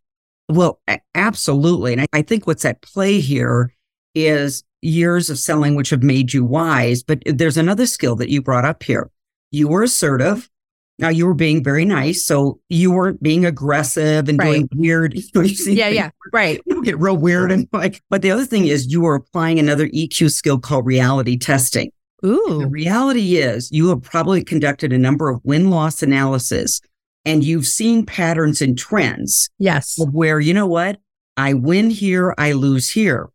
Well, 0.48 0.80
absolutely. 1.14 1.94
And 1.94 2.06
I 2.12 2.20
think 2.20 2.46
what's 2.46 2.66
at 2.66 2.82
play 2.82 3.20
here 3.20 3.74
is 4.14 4.62
years 4.82 5.30
of 5.30 5.38
selling, 5.38 5.74
which 5.74 5.90
have 5.90 6.02
made 6.02 6.32
you 6.32 6.44
wise. 6.44 7.02
But 7.02 7.22
there's 7.24 7.56
another 7.56 7.86
skill 7.86 8.16
that 8.16 8.28
you 8.28 8.42
brought 8.42 8.64
up 8.64 8.82
here. 8.82 9.10
You 9.50 9.68
were 9.68 9.82
assertive. 9.82 10.48
Now 10.98 11.08
you 11.08 11.26
were 11.26 11.34
being 11.34 11.64
very 11.64 11.84
nice. 11.84 12.24
So 12.24 12.60
you 12.68 12.92
weren't 12.92 13.22
being 13.22 13.44
aggressive 13.46 14.28
and 14.28 14.38
right. 14.38 14.52
doing 14.52 14.68
weird. 14.74 15.14
You 15.14 15.22
know, 15.34 15.40
you 15.42 15.72
yeah, 15.72 15.88
yeah. 15.88 16.10
Right. 16.32 16.60
You 16.66 16.82
get 16.84 16.98
real 16.98 17.16
weird 17.16 17.50
and 17.50 17.66
like, 17.72 18.02
but 18.10 18.22
the 18.22 18.30
other 18.30 18.44
thing 18.44 18.66
is 18.66 18.92
you 18.92 19.00
were 19.00 19.14
applying 19.14 19.58
another 19.58 19.88
EQ 19.88 20.30
skill 20.30 20.58
called 20.58 20.86
reality 20.86 21.38
testing. 21.38 21.90
Ooh. 22.24 22.58
The 22.60 22.68
reality 22.68 23.36
is 23.36 23.70
you 23.72 23.88
have 23.88 24.02
probably 24.02 24.44
conducted 24.44 24.92
a 24.92 24.98
number 24.98 25.28
of 25.28 25.40
win 25.44 25.70
loss 25.70 26.02
analysis 26.02 26.80
and 27.24 27.42
you've 27.42 27.66
seen 27.66 28.06
patterns 28.06 28.60
and 28.62 28.78
trends. 28.78 29.48
Yes. 29.58 29.96
Where, 29.98 30.38
you 30.38 30.54
know 30.54 30.66
what? 30.66 31.00
I 31.36 31.54
win 31.54 31.90
here, 31.90 32.34
I 32.38 32.52
lose 32.52 32.90
here 32.90 33.30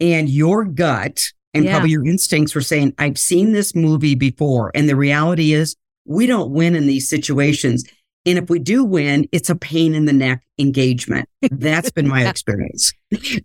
and 0.00 0.28
your 0.28 0.64
gut 0.64 1.32
and 1.54 1.64
yeah. 1.64 1.72
probably 1.72 1.90
your 1.90 2.06
instincts 2.06 2.54
were 2.54 2.60
saying, 2.60 2.94
I've 2.98 3.18
seen 3.18 3.52
this 3.52 3.74
movie 3.74 4.14
before. 4.14 4.70
And 4.74 4.88
the 4.88 4.96
reality 4.96 5.52
is 5.52 5.76
we 6.04 6.26
don't 6.26 6.50
win 6.52 6.74
in 6.74 6.86
these 6.86 7.08
situations. 7.08 7.84
And 8.26 8.36
if 8.36 8.50
we 8.50 8.58
do 8.58 8.84
win, 8.84 9.26
it's 9.32 9.48
a 9.48 9.56
pain 9.56 9.94
in 9.94 10.04
the 10.04 10.12
neck 10.12 10.42
engagement. 10.58 11.26
That's 11.50 11.90
been 11.90 12.06
my 12.06 12.26
experience. 12.28 12.92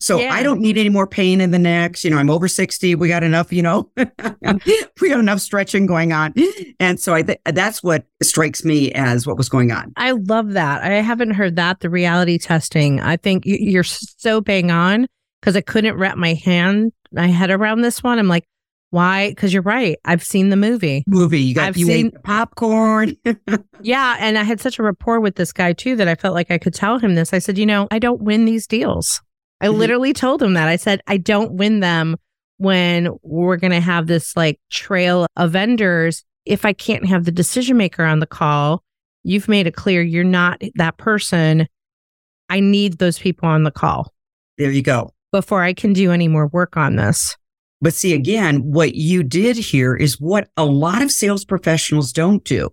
So 0.02 0.20
Yeah. 0.20 0.34
I 0.34 0.44
don't 0.44 0.60
need 0.60 0.78
any 0.78 0.90
more 0.90 1.08
pain 1.08 1.40
in 1.40 1.52
the 1.52 1.60
necks. 1.60 2.04
You 2.04 2.10
know, 2.10 2.18
I'm 2.18 2.30
over 2.30 2.48
60. 2.50 2.94
We 2.96 3.08
got 3.08 3.24
enough, 3.24 3.54
you 3.54 3.62
know, 3.62 3.90
we 3.98 5.10
got 5.10 5.20
enough 5.20 5.40
stretching 5.40 5.86
going 5.86 6.12
on. 6.12 6.34
And 6.80 7.00
so 7.00 7.14
I 7.14 7.24
think 7.24 7.40
that's 7.46 7.82
what 7.82 8.06
strikes 8.22 8.66
me 8.66 8.92
as 8.92 9.26
what 9.26 9.38
was 9.38 9.48
going 9.48 9.72
on. 9.72 9.94
I 9.96 10.12
love 10.12 10.52
that. 10.52 10.84
I 10.84 10.96
haven't 10.96 11.32
heard 11.32 11.56
that. 11.56 11.80
The 11.80 11.90
reality 11.90 12.38
testing. 12.38 13.00
I 13.00 13.16
think 13.16 13.44
you're 13.46 13.84
so 13.84 14.42
bang 14.42 14.72
on 14.72 15.08
because 15.46 15.56
I 15.56 15.62
couldn't 15.62 15.96
wrap 15.96 16.18
my 16.18 16.34
hand, 16.34 16.92
my 17.12 17.28
head 17.28 17.52
around 17.52 17.82
this 17.82 18.02
one. 18.02 18.18
I'm 18.18 18.28
like, 18.28 18.46
why? 18.90 19.30
Because 19.30 19.54
you're 19.54 19.62
right. 19.62 19.96
I've 20.04 20.24
seen 20.24 20.50
the 20.50 20.56
movie. 20.56 21.04
Movie, 21.06 21.40
you 21.40 21.54
got 21.54 21.68
I've 21.68 21.78
you 21.78 21.86
seen- 21.86 22.12
popcorn. 22.24 23.16
Yeah. 23.82 24.16
And 24.20 24.40
I 24.40 24.44
had 24.44 24.60
such 24.60 24.80
a 24.80 24.84
rapport 24.84 25.20
with 25.20 25.36
this 25.36 25.54
guy 25.54 25.74
too 25.74 25.96
that 25.98 26.08
I 26.08 26.16
felt 26.16 26.34
like 26.34 26.50
I 26.50 26.58
could 26.58 26.74
tell 26.74 26.98
him 26.98 27.14
this. 27.14 27.32
I 27.32 27.38
said, 27.38 27.60
you 27.60 27.68
know, 27.68 27.88
I 27.92 28.00
don't 28.00 28.22
win 28.24 28.46
these 28.46 28.66
deals. 28.66 29.22
I 29.62 29.68
Mhm. 29.68 29.78
literally 29.78 30.14
told 30.14 30.42
him 30.42 30.54
that. 30.56 30.68
I 30.68 30.78
said, 30.78 31.02
I 31.06 31.18
don't 31.18 31.54
win 31.54 31.82
them 31.82 32.16
when 32.58 33.10
we're 33.22 33.58
going 33.58 33.74
to 33.74 33.80
have 33.82 34.08
this 34.08 34.36
like 34.36 34.60
trail 34.72 35.28
of 35.36 35.52
vendors. 35.52 36.24
If 36.46 36.66
I 36.66 36.74
can't 36.74 37.06
have 37.06 37.26
the 37.26 37.32
decision 37.32 37.78
maker 37.78 38.04
on 38.04 38.20
the 38.20 38.26
call, 38.26 38.84
you've 39.24 39.48
made 39.48 39.68
it 39.68 39.76
clear 39.76 40.02
you're 40.02 40.24
not 40.24 40.60
that 40.76 40.98
person. 40.98 41.68
I 42.50 42.62
need 42.62 42.98
those 42.98 43.20
people 43.20 43.48
on 43.48 43.62
the 43.64 43.72
call 43.72 44.12
there 44.58 44.72
you 44.72 44.82
go. 44.82 45.12
Before 45.36 45.62
I 45.62 45.74
can 45.74 45.92
do 45.92 46.14
any 46.14 46.30
more 46.30 46.48
work 46.48 46.78
on 46.78 46.96
this. 46.96 47.36
But 47.82 47.94
see, 47.94 48.14
again, 48.14 48.62
what 48.62 48.96
you 48.96 49.22
did 49.22 49.58
here 49.58 49.94
is 49.94 50.18
what 50.20 50.48
a 50.56 50.64
lot 50.64 51.02
of 51.02 51.12
sales 51.12 51.44
professionals 51.44 52.14
don't 52.14 52.42
do. 52.46 52.70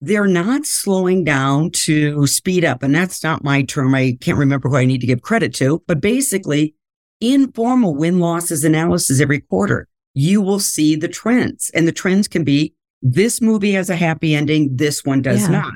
They're 0.00 0.26
not 0.26 0.66
slowing 0.66 1.22
down 1.22 1.70
to 1.84 2.26
speed 2.26 2.64
up. 2.64 2.82
And 2.82 2.92
that's 2.92 3.22
not 3.22 3.44
my 3.44 3.62
term. 3.62 3.94
I 3.94 4.18
can't 4.20 4.36
remember 4.36 4.68
who 4.68 4.76
I 4.76 4.86
need 4.86 5.00
to 5.02 5.06
give 5.06 5.22
credit 5.22 5.54
to, 5.54 5.84
but 5.86 6.00
basically 6.00 6.74
informal 7.20 7.94
win 7.94 8.18
losses 8.18 8.64
analysis 8.64 9.20
every 9.20 9.38
quarter. 9.40 9.86
You 10.14 10.42
will 10.42 10.58
see 10.58 10.96
the 10.96 11.08
trends 11.08 11.70
and 11.72 11.86
the 11.86 11.92
trends 11.92 12.26
can 12.26 12.42
be 12.42 12.74
this 13.02 13.40
movie 13.40 13.72
has 13.72 13.88
a 13.88 13.94
happy 13.96 14.34
ending. 14.34 14.74
This 14.74 15.04
one 15.04 15.22
does 15.22 15.42
Yeah. 15.42 15.60
not. 15.60 15.74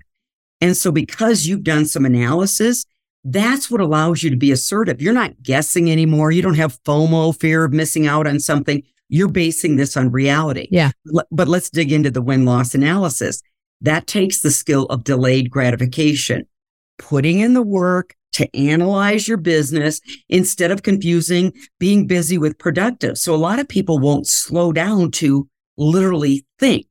And 0.61 0.77
so 0.77 0.91
because 0.91 1.47
you've 1.47 1.63
done 1.63 1.87
some 1.87 2.05
analysis, 2.05 2.85
that's 3.25 3.71
what 3.71 3.81
allows 3.81 4.23
you 4.23 4.31
to 4.31 4.37
be 4.37 4.53
assertive. 4.53 5.03
You're 5.03 5.13
not 5.13 5.43
guessing 5.43 5.91
anymore. 5.91 6.31
You 6.31 6.43
don't 6.43 6.55
have 6.55 6.83
FOMO, 6.85 7.39
fear 7.39 7.65
of 7.65 7.73
missing 7.73 8.07
out 8.07 8.27
on 8.27 8.41
something. 8.41 8.83
You're 9.09 9.29
basing 9.29 9.77
this 9.77 9.97
on 9.97 10.11
reality. 10.11 10.69
Yeah. 10.71 10.93
But 11.31 11.49
let's 11.49 11.71
dig 11.71 11.93
into 11.93 12.11
the 12.11 12.23
win 12.23 12.45
loss 12.45 12.75
analysis. 12.75 13.43
That 13.81 14.07
takes 14.07 14.41
the 14.41 14.51
skill 14.51 14.85
of 14.87 15.05
delayed 15.05 15.51
gratification, 15.51 16.47
putting 16.99 17.41
in 17.41 17.55
the 17.55 17.63
work 17.63 18.15
to 18.33 18.55
analyze 18.55 19.27
your 19.27 19.39
business 19.39 20.01
instead 20.29 20.71
of 20.71 20.83
confusing 20.83 21.53
being 21.79 22.07
busy 22.07 22.39
with 22.39 22.59
productive. 22.59 23.17
So 23.19 23.35
a 23.35 23.37
lot 23.37 23.59
of 23.59 23.69
people 23.69 23.99
won't 23.99 24.27
slow 24.27 24.73
down 24.73 25.11
to 25.13 25.49
literally 25.77 26.45
think, 26.59 26.87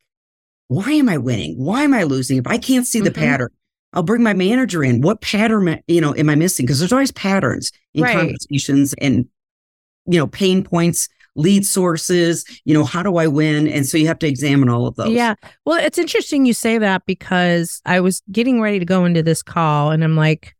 why 0.68 0.92
am 0.92 1.08
I 1.08 1.18
winning? 1.18 1.56
Why 1.58 1.84
am 1.84 1.94
I 1.94 2.04
losing? 2.04 2.38
If 2.38 2.48
I 2.48 2.58
can't 2.58 2.88
see 2.88 3.00
the 3.00 3.12
Mhm. 3.12 3.16
pattern, 3.16 3.50
I'll 3.98 4.04
bring 4.04 4.22
my 4.22 4.34
manager 4.34 4.84
in. 4.84 5.02
What 5.02 5.22
pattern, 5.22 5.82
you 5.88 6.00
know, 6.00 6.14
am 6.16 6.30
I 6.30 6.36
missing? 6.36 6.68
Because 6.68 6.78
there's 6.78 6.94
always 6.94 7.12
patterns 7.12 7.72
in 7.96 8.04
Right. 8.04 8.16
conversations 8.16 8.94
and, 9.02 9.26
you 10.06 10.20
know, 10.20 10.28
pain 10.28 10.64
points, 10.64 11.10
lead 11.36 11.66
sources, 11.66 12.46
you 12.64 12.76
know, 12.76 12.84
how 12.84 13.02
do 13.02 13.18
I 13.18 13.26
win? 13.26 13.68
And 13.68 13.88
so 13.88 13.98
you 13.98 14.06
have 14.06 14.20
to 14.20 14.28
examine 14.28 14.70
all 14.70 14.86
of 14.86 14.96
those. 14.98 15.10
Yeah. 15.10 15.34
Well, 15.66 15.84
it's 15.84 15.98
interesting 15.98 16.46
you 16.46 16.54
say 16.54 16.78
that 16.78 17.08
because 17.08 17.82
I 17.88 18.00
was 18.00 18.22
getting 18.32 18.62
ready 18.62 18.78
to 18.78 18.86
go 18.86 19.04
into 19.04 19.24
this 19.24 19.42
call 19.42 19.90
and 19.90 20.04
I'm 20.04 20.16
like, 20.16 20.56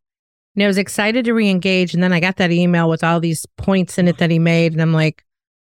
know, 0.56 0.66
I 0.66 0.68
was 0.68 0.78
excited 0.78 1.26
to 1.26 1.34
re-engage. 1.34 1.94
And 1.94 2.02
then 2.02 2.12
I 2.12 2.20
got 2.20 2.38
that 2.38 2.52
email 2.52 2.90
with 2.90 3.04
all 3.04 3.20
these 3.20 3.46
points 3.58 3.98
in 4.00 4.08
it 4.08 4.18
that 4.18 4.32
he 4.32 4.40
made. 4.40 4.74
And 4.74 4.82
I'm 4.82 4.94
like, 4.94 5.24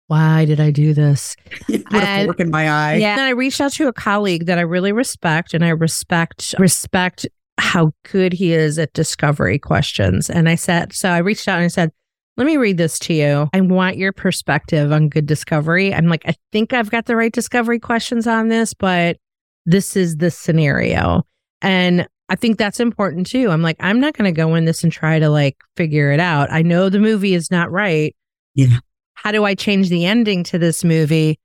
why 0.06 0.44
did 0.44 0.58
I 0.60 0.70
do 0.70 0.92
this? 0.94 1.36
Put 1.66 1.84
a 1.92 2.24
fork 2.24 2.40
in 2.40 2.50
my 2.50 2.68
eye. 2.68 2.94
yeah. 2.96 3.12
And 3.12 3.20
I 3.20 3.30
reached 3.30 3.60
out 3.60 3.72
to 3.74 3.86
a 3.86 3.92
colleague 3.92 4.46
that 4.46 4.58
I 4.58 4.62
really 4.62 4.92
respect 4.92 5.54
and 5.54 5.64
I 5.64 5.68
respect, 5.68 6.54
respect 6.58 7.26
how 7.60 7.92
good 8.10 8.32
he 8.32 8.52
is 8.52 8.78
at 8.78 8.92
discovery 8.92 9.58
questions. 9.58 10.30
And 10.30 10.48
I 10.48 10.54
said, 10.54 10.92
so 10.92 11.10
I 11.10 11.18
reached 11.18 11.46
out 11.46 11.56
and 11.56 11.64
I 11.64 11.68
said, 11.68 11.92
let 12.36 12.46
me 12.46 12.56
read 12.56 12.78
this 12.78 12.98
to 13.00 13.12
you. 13.12 13.50
I 13.52 13.60
want 13.60 13.98
your 13.98 14.12
perspective 14.12 14.92
on 14.92 15.08
good 15.08 15.26
discovery. 15.26 15.92
I'm 15.92 16.06
like, 16.06 16.22
I 16.26 16.34
think 16.52 16.72
I've 16.72 16.90
got 16.90 17.06
the 17.06 17.16
right 17.16 17.32
discovery 17.32 17.78
questions 17.78 18.26
on 18.26 18.48
this, 18.48 18.72
but 18.72 19.18
this 19.66 19.94
is 19.94 20.16
the 20.16 20.30
scenario. 20.30 21.24
And 21.60 22.08
I 22.30 22.36
think 22.36 22.56
that's 22.56 22.80
important 22.80 23.26
too. 23.26 23.50
I'm 23.50 23.62
like, 23.62 23.76
I'm 23.80 24.00
not 24.00 24.14
going 24.14 24.32
to 24.32 24.36
go 24.36 24.54
in 24.54 24.64
this 24.64 24.82
and 24.82 24.92
try 24.92 25.18
to 25.18 25.28
like 25.28 25.56
figure 25.76 26.12
it 26.12 26.20
out. 26.20 26.50
I 26.50 26.62
know 26.62 26.88
the 26.88 27.00
movie 27.00 27.34
is 27.34 27.50
not 27.50 27.70
right. 27.70 28.14
Yeah. 28.54 28.78
How 29.14 29.32
do 29.32 29.44
I 29.44 29.54
change 29.54 29.90
the 29.90 30.06
ending 30.06 30.44
to 30.44 30.58
this 30.58 30.82
movie? 30.82 31.38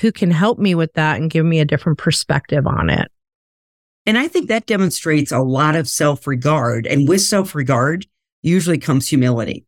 Who 0.00 0.10
can 0.10 0.30
help 0.30 0.58
me 0.58 0.74
with 0.74 0.92
that 0.94 1.20
and 1.20 1.30
give 1.30 1.44
me 1.44 1.60
a 1.60 1.64
different 1.64 1.98
perspective 1.98 2.66
on 2.66 2.90
it? 2.90 3.08
And 4.10 4.18
I 4.18 4.26
think 4.26 4.48
that 4.48 4.66
demonstrates 4.66 5.30
a 5.30 5.38
lot 5.38 5.76
of 5.76 5.88
self 5.88 6.26
regard. 6.26 6.84
And 6.84 7.06
with 7.08 7.20
self 7.20 7.54
regard 7.54 8.06
usually 8.42 8.76
comes 8.76 9.06
humility. 9.06 9.66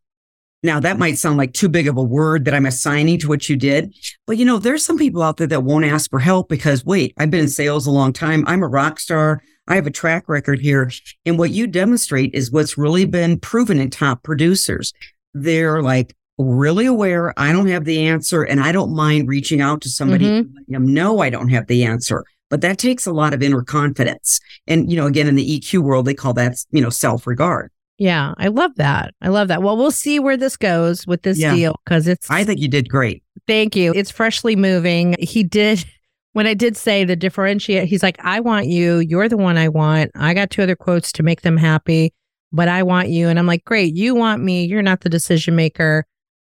Now, 0.63 0.81
that 0.81 0.99
might 0.99 1.17
sound 1.17 1.37
like 1.37 1.53
too 1.53 1.69
big 1.69 1.87
of 1.87 1.95
a 1.95 2.03
word 2.03 2.43
that 2.43 2.53
I'm 2.53 2.65
assigning 2.65 3.19
to 3.19 3.29
what 3.29 3.47
you 3.47 3.55
did. 3.55 3.95
But 4.27 4.35
you 4.37 4.43
know, 4.43 4.59
there's 4.59 4.83
some 4.83 4.97
people 4.97 5.21
out 5.21 5.37
there 5.37 5.47
that 5.47 5.63
won't 5.63 5.85
ask 5.85 6.09
for 6.09 6.19
help 6.19 6.49
because, 6.49 6.83
wait, 6.83 7.13
I've 7.17 7.31
been 7.31 7.39
in 7.39 7.47
sales 7.47 7.87
a 7.87 7.91
long 7.91 8.11
time. 8.11 8.43
I'm 8.45 8.63
a 8.63 8.67
rock 8.67 8.99
star. 8.99 9.41
I 9.69 9.75
have 9.75 9.87
a 9.87 9.91
track 9.91 10.27
record 10.27 10.59
here. 10.59 10.91
And 11.25 11.39
what 11.39 11.51
you 11.51 11.65
demonstrate 11.65 12.33
is 12.33 12.51
what's 12.51 12.77
really 12.77 13.05
been 13.05 13.39
proven 13.39 13.79
in 13.79 13.91
top 13.91 14.23
producers. 14.23 14.91
They're 15.33 15.81
like 15.81 16.17
really 16.37 16.85
aware. 16.85 17.33
I 17.39 17.53
don't 17.53 17.67
have 17.67 17.85
the 17.85 18.07
answer 18.07 18.43
and 18.43 18.59
I 18.59 18.73
don't 18.73 18.93
mind 18.93 19.29
reaching 19.29 19.61
out 19.61 19.79
to 19.83 19.89
somebody 19.89 20.25
Mhm. 20.25 20.37
and 20.39 20.53
letting 20.53 20.73
them 20.73 20.93
know 20.93 21.19
I 21.19 21.29
don't 21.29 21.47
have 21.47 21.67
the 21.67 21.85
answer. 21.85 22.25
But 22.49 22.61
that 22.61 22.77
takes 22.77 23.05
a 23.05 23.11
lot 23.11 23.33
of 23.33 23.41
inner 23.41 23.63
confidence. 23.63 24.39
And, 24.67 24.89
you 24.91 24.95
know, 24.97 25.07
again, 25.07 25.27
in 25.27 25.35
the 25.35 25.59
EQ 25.59 25.79
world, 25.79 26.05
they 26.05 26.13
call 26.13 26.33
that, 26.33 26.55
you 26.71 26.81
know, 26.81 26.89
self 26.89 27.25
regard. 27.25 27.71
Yeah, 27.97 28.33
I 28.37 28.47
love 28.47 28.71
that. 28.75 29.13
I 29.21 29.29
love 29.29 29.47
that. 29.47 29.61
Well, 29.63 29.77
we'll 29.77 29.91
see 29.91 30.19
where 30.19 30.35
this 30.37 30.57
goes 30.57 31.05
with 31.07 31.21
this 31.23 31.39
Yeah. 31.39 31.55
deal 31.55 31.75
because 31.85 32.07
it's 32.07 32.29
I 32.29 32.43
think 32.43 32.59
you 32.59 32.67
did 32.67 32.89
great. 32.89 33.23
Thank 33.47 33.75
you. 33.75 33.93
It's 33.95 34.11
freshly 34.11 34.55
moving. 34.55 35.15
He 35.19 35.43
did, 35.43 35.85
when 36.33 36.47
I 36.47 36.53
did 36.53 36.75
say 36.75 37.03
the 37.05 37.15
differentiate, 37.15 37.87
he's 37.87 38.03
like, 38.03 38.17
I 38.19 38.39
want 38.39 38.67
you. 38.67 38.97
You're 38.99 39.29
the 39.29 39.37
one 39.37 39.57
I 39.57 39.69
want. 39.69 40.11
I 40.15 40.33
got 40.33 40.49
two 40.49 40.63
other 40.63 40.75
quotes 40.75 41.11
to 41.13 41.23
make 41.23 41.41
them 41.41 41.57
happy, 41.57 42.13
but 42.51 42.67
I 42.67 42.83
want 42.83 43.09
you. 43.09 43.29
And 43.29 43.37
I'm 43.39 43.47
like, 43.47 43.63
great. 43.65 43.95
You 43.95 44.15
want 44.15 44.43
me. 44.43 44.65
You're 44.65 44.81
not 44.81 45.01
the 45.01 45.09
decision 45.09 45.55
maker. 45.55 46.05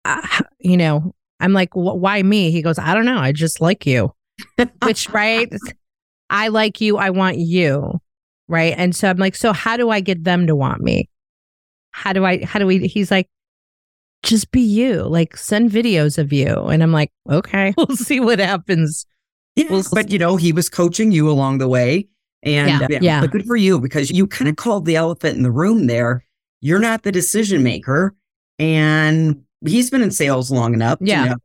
Uh, 0.06 0.22
you 0.60 0.78
know, 0.78 1.14
I'm 1.40 1.54
like, 1.54 1.70
why 1.74 2.22
me? 2.22 2.52
He 2.52 2.62
goes, 2.62 2.78
I 2.78 2.94
don't 2.94 3.06
know. 3.06 3.18
I 3.18 3.32
just 3.32 3.60
like 3.62 3.86
you, 3.88 4.14
which, 4.84 5.10
right? 5.10 5.52
I 6.32 6.48
like 6.48 6.82
you. 6.82 6.98
I 6.98 7.12
want 7.12 7.38
you. 7.38 8.00
Right. 8.48 8.74
And 8.76 8.96
so 8.96 9.10
I'm 9.10 9.18
like, 9.18 9.36
so 9.36 9.54
how 9.54 9.78
do 9.78 9.90
I 9.92 10.00
get 10.00 10.24
them 10.24 10.48
to 10.48 10.56
want 10.56 10.82
me? 10.82 11.10
How 11.92 12.14
do 12.14 12.26
I, 12.26 12.44
how 12.44 12.58
do 12.58 12.66
we, 12.66 12.88
he's 12.88 13.12
like, 13.12 13.30
just 14.24 14.52
be 14.52 14.62
you, 14.62 15.04
like 15.04 15.36
send 15.36 15.72
videos 15.72 16.18
of 16.18 16.32
you. 16.32 16.48
And 16.48 16.82
I'm 16.84 16.92
like, 16.92 17.12
okay, 17.30 17.74
we'll 17.78 17.96
see 17.96 18.20
what 18.20 18.40
happens. 18.40 19.06
Well, 19.70 19.84
but 19.92 20.10
you 20.10 20.20
know, 20.20 20.38
he 20.38 20.54
was 20.54 20.70
coaching 20.70 21.12
you 21.12 21.30
along 21.30 21.58
the 21.58 21.68
way. 21.68 22.08
And 22.44 22.90
Yeah, 22.90 23.00
yeah. 23.02 23.22
but 23.22 23.32
good 23.32 23.46
for 23.46 23.56
you 23.56 23.80
because 23.80 24.10
you 24.10 24.26
kind 24.26 24.50
of 24.50 24.56
called 24.56 24.86
the 24.86 24.96
elephant 24.96 25.38
in 25.38 25.44
the 25.44 25.52
room 25.52 25.88
there. 25.88 26.26
You're 26.62 26.80
not 26.80 27.04
the 27.04 27.12
decision 27.12 27.62
maker. 27.62 28.16
And 28.58 29.44
he's 29.66 29.90
been 29.90 30.02
in 30.02 30.12
sales 30.12 30.52
long 30.52 30.74
enough. 30.74 31.00
Yeah. 31.02 31.26
know. 31.26 31.36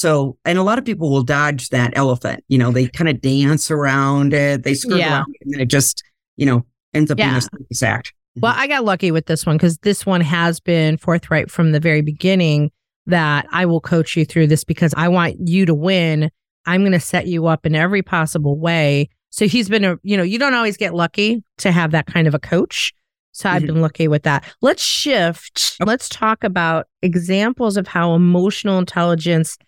So, 0.00 0.38
and 0.46 0.56
a 0.58 0.62
lot 0.62 0.78
of 0.78 0.86
people 0.86 1.10
will 1.10 1.22
dodge 1.22 1.68
that 1.68 1.92
elephant. 1.94 2.42
You 2.48 2.56
know, 2.56 2.70
they 2.70 2.86
kind 2.98 3.08
of 3.10 3.20
dance 3.20 3.70
around 3.70 4.32
it, 4.32 4.62
they 4.62 4.72
skirt 4.72 4.98
Yeah. 4.98 5.12
around 5.18 5.26
it, 5.34 5.44
and 5.44 5.52
then 5.54 5.60
it 5.60 5.66
just, 5.68 6.02
you 6.38 6.46
know, 6.46 6.64
ends 6.94 7.10
up 7.10 7.18
being 7.18 7.28
a 7.28 7.40
circus 7.42 7.82
act. 7.82 8.14
Well, 8.36 8.54
I 8.56 8.66
got 8.66 8.84
lucky 8.84 9.10
with 9.10 9.26
this 9.26 9.44
one 9.44 9.56
because 9.58 9.76
this 9.78 10.06
one 10.06 10.22
has 10.22 10.58
been 10.58 10.96
forthright 10.96 11.50
from 11.50 11.72
the 11.72 11.80
very 11.80 12.00
beginning 12.00 12.70
that 13.06 13.46
I 13.52 13.66
will 13.66 13.80
coach 13.80 14.16
you 14.16 14.24
through 14.24 14.46
this 14.46 14.64
because 14.64 14.94
I 14.96 15.08
want 15.08 15.36
you 15.48 15.66
to 15.66 15.74
win. 15.74 16.30
I'm 16.64 16.80
going 16.80 16.92
to 16.92 17.00
set 17.00 17.26
you 17.26 17.46
up 17.46 17.66
in 17.66 17.74
every 17.74 18.02
possible 18.02 18.58
way. 18.58 19.10
So 19.30 19.46
he's 19.46 19.68
been 19.68 19.84
a, 19.84 19.96
you 20.02 20.16
know, 20.16 20.22
you 20.22 20.38
don't 20.38 20.54
always 20.54 20.76
get 20.78 20.94
lucky 20.94 21.42
to 21.58 21.72
have 21.72 21.90
that 21.90 22.06
kind 22.06 22.26
of 22.26 22.34
a 22.34 22.38
coach. 22.38 22.92
So 23.32 23.50
I've 23.50 23.62
Mhm. 23.62 23.66
been 23.66 23.80
lucky 23.82 24.08
with 24.08 24.22
that. 24.22 24.44
Let's 24.62 24.82
shift. 24.82 25.76
Let's 25.84 26.08
talk 26.08 26.42
about 26.42 26.86
examples 27.02 27.76
of 27.76 27.86
how 27.88 28.14
emotional 28.14 28.78
intelligence 28.78 29.58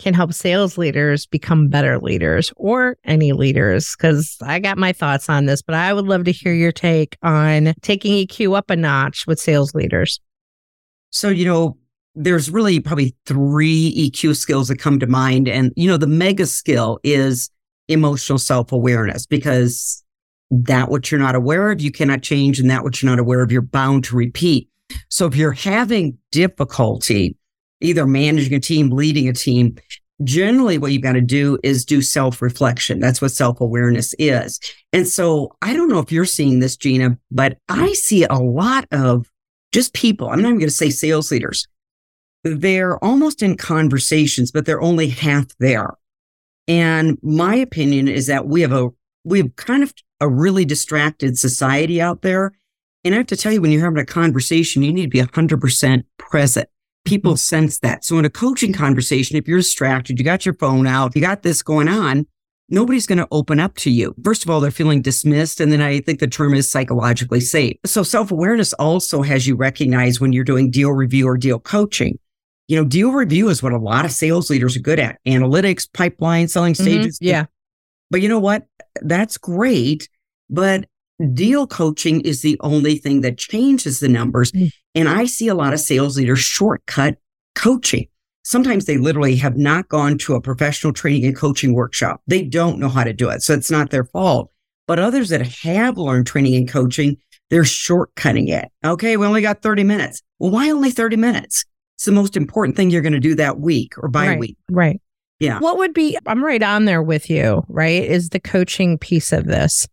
can 0.00 0.14
help 0.14 0.32
sales 0.32 0.78
leaders 0.78 1.26
become 1.26 1.68
better 1.68 1.98
leaders 1.98 2.52
or 2.56 2.96
any 3.04 3.32
leaders 3.32 3.94
because 3.96 4.36
I 4.42 4.58
got 4.58 4.78
my 4.78 4.92
thoughts 4.92 5.28
on 5.28 5.44
this, 5.44 5.60
but 5.60 5.74
I 5.74 5.92
would 5.92 6.06
love 6.06 6.24
to 6.24 6.32
hear 6.32 6.54
your 6.54 6.72
take 6.72 7.18
on 7.22 7.74
taking 7.82 8.26
EQ 8.26 8.56
up 8.56 8.70
a 8.70 8.76
notch 8.76 9.26
with 9.26 9.38
sales 9.38 9.74
leaders. 9.74 10.18
So, 11.10 11.28
you 11.28 11.44
know, 11.44 11.76
there's 12.14 12.50
really 12.50 12.80
probably 12.80 13.14
three 13.26 14.10
EQ 14.10 14.36
skills 14.36 14.68
that 14.68 14.78
come 14.78 14.98
to 15.00 15.06
mind. 15.06 15.48
And, 15.48 15.72
you 15.76 15.86
know, 15.86 15.98
the 15.98 16.06
mega 16.06 16.46
skill 16.46 16.98
is 17.04 17.50
emotional 17.88 18.38
self 18.38 18.72
awareness 18.72 19.26
because 19.26 20.02
that 20.50 20.90
which 20.90 21.12
you're 21.12 21.20
not 21.20 21.34
aware 21.34 21.70
of, 21.70 21.80
you 21.80 21.92
cannot 21.92 22.22
change, 22.22 22.58
and 22.58 22.70
that 22.70 22.84
which 22.84 23.02
you're 23.02 23.10
not 23.10 23.20
aware 23.20 23.42
of, 23.42 23.52
you're 23.52 23.62
bound 23.62 24.04
to 24.04 24.16
repeat. 24.16 24.68
So 25.08 25.26
if 25.26 25.36
you're 25.36 25.52
having 25.52 26.18
difficulty 26.32 27.36
either 27.80 28.06
managing 28.06 28.54
a 28.54 28.60
team, 28.60 28.90
leading 28.90 29.28
a 29.28 29.32
team, 29.32 29.76
generally 30.22 30.78
what 30.78 30.92
you've 30.92 31.02
got 31.02 31.12
to 31.12 31.20
do 31.20 31.58
is 31.62 31.84
do 31.84 32.02
self 32.02 32.42
reflection. 32.42 33.00
That's 33.00 33.20
what 33.20 33.32
self 33.32 33.60
awareness 33.60 34.14
is. 34.18 34.60
And 34.92 35.06
so 35.06 35.52
I 35.62 35.74
don't 35.74 35.88
know 35.88 35.98
if 35.98 36.12
you're 36.12 36.24
seeing 36.24 36.60
this, 36.60 36.76
Gina, 36.76 37.18
but 37.30 37.58
I 37.68 37.92
see 37.92 38.24
a 38.24 38.34
lot 38.34 38.86
of 38.92 39.30
just 39.72 39.94
people. 39.94 40.28
I'm 40.28 40.42
not 40.42 40.48
even 40.48 40.58
going 40.58 40.68
to 40.68 40.74
say 40.74 40.90
sales 40.90 41.30
leaders. 41.30 41.66
They're 42.42 43.02
almost 43.04 43.42
in 43.42 43.56
conversations, 43.56 44.50
but 44.50 44.66
they're 44.66 44.80
only 44.80 45.08
half 45.08 45.46
there. 45.58 45.96
And 46.66 47.18
my 47.22 47.54
opinion 47.56 48.08
is 48.08 48.26
that 48.28 48.46
we 48.46 48.62
have 48.62 48.72
a, 48.72 48.88
we 49.24 49.38
have 49.38 49.56
kind 49.56 49.82
of 49.82 49.92
a 50.20 50.28
really 50.28 50.64
distracted 50.64 51.38
society 51.38 52.00
out 52.00 52.22
there. 52.22 52.52
And 53.04 53.14
I 53.14 53.18
have 53.18 53.26
to 53.28 53.36
tell 53.36 53.52
you, 53.52 53.60
when 53.60 53.70
you're 53.70 53.82
having 53.82 53.98
a 53.98 54.06
conversation, 54.06 54.82
you 54.82 54.92
need 54.92 55.04
to 55.04 55.08
be 55.08 55.20
100% 55.20 56.04
present. 56.18 56.68
People 57.04 57.36
sense 57.36 57.78
that. 57.80 58.04
So 58.04 58.18
in 58.18 58.24
a 58.24 58.30
coaching 58.30 58.72
conversation, 58.72 59.36
if 59.36 59.48
you're 59.48 59.58
distracted, 59.58 60.18
you 60.18 60.24
got 60.24 60.44
your 60.44 60.54
phone 60.54 60.86
out, 60.86 61.14
you 61.14 61.22
got 61.22 61.42
this 61.42 61.62
going 61.62 61.88
on, 61.88 62.26
nobody's 62.68 63.06
going 63.06 63.18
to 63.18 63.28
open 63.30 63.58
up 63.58 63.74
to 63.76 63.90
you. 63.90 64.14
First 64.24 64.44
of 64.44 64.50
all, 64.50 64.60
they're 64.60 64.70
feeling 64.70 65.02
dismissed. 65.02 65.60
And 65.60 65.72
then 65.72 65.80
I 65.80 66.00
think 66.00 66.20
the 66.20 66.28
term 66.28 66.54
is 66.54 66.70
psychologically 66.70 67.40
safe. 67.40 67.76
So 67.84 68.02
self 68.02 68.30
awareness 68.30 68.72
also 68.74 69.22
has 69.22 69.46
you 69.46 69.56
recognize 69.56 70.20
when 70.20 70.32
you're 70.32 70.44
doing 70.44 70.70
deal 70.70 70.92
review 70.92 71.26
or 71.26 71.36
deal 71.36 71.58
coaching. 71.58 72.18
You 72.68 72.76
know, 72.76 72.84
deal 72.84 73.10
review 73.10 73.48
is 73.48 73.62
what 73.62 73.72
a 73.72 73.78
lot 73.78 74.04
of 74.04 74.12
sales 74.12 74.48
leaders 74.48 74.76
are 74.76 74.80
good 74.80 75.00
at 75.00 75.18
analytics, 75.26 75.92
pipeline, 75.92 76.46
selling 76.46 76.74
mm-hmm. 76.74 76.84
stages. 76.84 77.18
Mm-hmm. 77.18 77.28
Yeah. 77.28 77.46
But 78.10 78.22
you 78.22 78.28
know 78.28 78.38
what? 78.38 78.66
That's 79.02 79.38
great. 79.38 80.08
But 80.48 80.86
deal 81.34 81.66
coaching 81.66 82.20
is 82.22 82.42
the 82.42 82.58
only 82.60 82.96
thing 82.96 83.20
that 83.20 83.38
changes 83.38 84.00
the 84.00 84.08
numbers. 84.08 84.52
Mm. 84.52 84.70
And 84.94 85.08
I 85.08 85.26
see 85.26 85.48
a 85.48 85.54
lot 85.54 85.72
of 85.72 85.80
sales 85.80 86.16
leaders 86.16 86.40
shortcut 86.40 87.16
coaching. 87.54 88.06
Sometimes 88.42 88.86
they 88.86 88.96
literally 88.96 89.36
have 89.36 89.56
not 89.56 89.88
gone 89.88 90.18
to 90.18 90.34
a 90.34 90.40
professional 90.40 90.92
training 90.92 91.24
and 91.26 91.36
coaching 91.36 91.74
workshop. 91.74 92.22
They 92.26 92.42
don't 92.42 92.78
know 92.78 92.88
how 92.88 93.04
to 93.04 93.12
do 93.12 93.28
it. 93.28 93.42
So 93.42 93.54
it's 93.54 93.70
not 93.70 93.90
their 93.90 94.04
fault. 94.04 94.50
But 94.86 94.98
others 94.98 95.28
that 95.28 95.46
have 95.46 95.98
learned 95.98 96.26
training 96.26 96.56
and 96.56 96.68
coaching, 96.68 97.16
they're 97.48 97.62
shortcutting 97.62 98.48
it. 98.48 98.68
Okay, 98.84 99.16
we 99.16 99.26
only 99.26 99.42
got 99.42 99.62
30 99.62 99.84
minutes. 99.84 100.22
Well, 100.38 100.50
why 100.50 100.70
only 100.70 100.90
30 100.90 101.16
minutes? 101.16 101.64
It's 101.96 102.06
the 102.06 102.12
most 102.12 102.36
important 102.36 102.76
thing 102.76 102.90
you're 102.90 103.02
going 103.02 103.12
to 103.12 103.20
do 103.20 103.34
that 103.36 103.60
week 103.60 103.92
or 103.98 104.08
by 104.08 104.28
right, 104.28 104.38
week. 104.38 104.56
Right. 104.70 105.00
Yeah. 105.38 105.58
What 105.58 105.78
would 105.78 105.94
be, 105.94 106.18
I'm 106.26 106.42
right 106.42 106.62
on 106.62 106.86
there 106.86 107.02
with 107.02 107.30
you, 107.30 107.62
right? 107.68 108.02
Is 108.02 108.30
the 108.30 108.40
coaching 108.40 108.98
piece 108.98 109.32
of 109.32 109.44
this. 109.46 109.86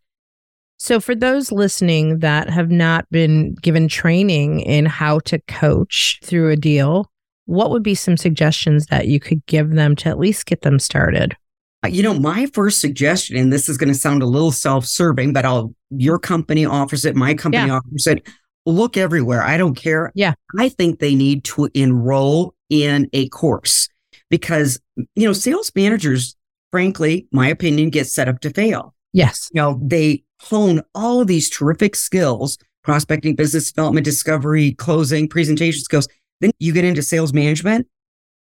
So, 0.78 1.00
for 1.00 1.16
those 1.16 1.52
listening 1.52 2.20
that 2.20 2.50
have 2.50 2.70
not 2.70 3.10
been 3.10 3.56
given 3.56 3.88
training 3.88 4.60
in 4.62 4.86
how 4.86 5.20
to 5.22 5.40
coach 5.48 6.20
through 6.24 6.52
a 6.52 6.56
deal, 6.56 7.12
what 7.46 7.72
would 7.72 7.84
be 7.84 7.96
some 7.96 8.16
suggestions 8.16 8.86
that 8.88 9.08
you 9.08 9.20
could 9.20 9.44
give 9.48 9.72
them 9.72 9.96
to 9.98 10.10
at 10.10 10.20
least 10.20 10.46
get 10.46 10.62
them 10.62 10.78
started? 10.78 11.36
Uh, 11.84 11.88
you 11.88 12.04
know, 12.04 12.14
my 12.14 12.46
first 12.48 12.80
suggestion, 12.80 13.38
and 13.38 13.52
this 13.52 13.70
is 13.70 13.78
going 13.78 13.92
to 13.92 13.98
sound 13.98 14.22
a 14.22 14.28
little 14.28 14.52
self-serving, 14.52 15.34
but 15.34 15.46
I'll 15.46 15.74
your 15.90 16.20
company 16.20 16.66
offers 16.66 17.06
it, 17.06 17.16
my 17.16 17.34
company 17.34 17.68
yeah. 17.68 17.78
offers 17.78 18.08
it. 18.08 18.28
Look 18.66 18.98
everywhere. 18.98 19.42
I 19.42 19.58
don't 19.58 19.76
care. 19.76 20.12
Yeah. 20.14 20.34
I 20.60 20.70
think 20.70 21.00
they 21.00 21.16
need 21.16 21.46
to 21.46 21.70
enroll 21.74 22.54
in 22.70 23.10
a 23.14 23.30
course 23.30 23.88
because, 24.30 24.80
you 25.16 25.26
know, 25.26 25.34
sales 25.34 25.72
managers, 25.74 26.36
frankly, 26.72 27.28
my 27.32 27.48
opinion, 27.48 27.90
get 27.90 28.08
set 28.08 28.28
up 28.28 28.42
to 28.42 28.50
fail. 28.50 28.94
Yes. 29.14 29.50
You 29.54 29.62
know, 29.62 29.80
they 29.82 30.24
hone 30.42 30.82
all 30.96 31.22
of 31.22 31.28
these 31.28 31.50
terrific 31.50 31.96
skills, 31.96 32.58
prospecting, 32.84 33.36
business 33.36 33.72
development, 33.72 34.06
discovery, 34.06 34.74
closing, 34.74 35.28
presentation 35.28 35.82
skills. 35.82 36.08
Then 36.42 36.52
you 36.60 36.74
get 36.74 36.86
into 36.86 37.02
sales 37.02 37.34
management 37.34 37.88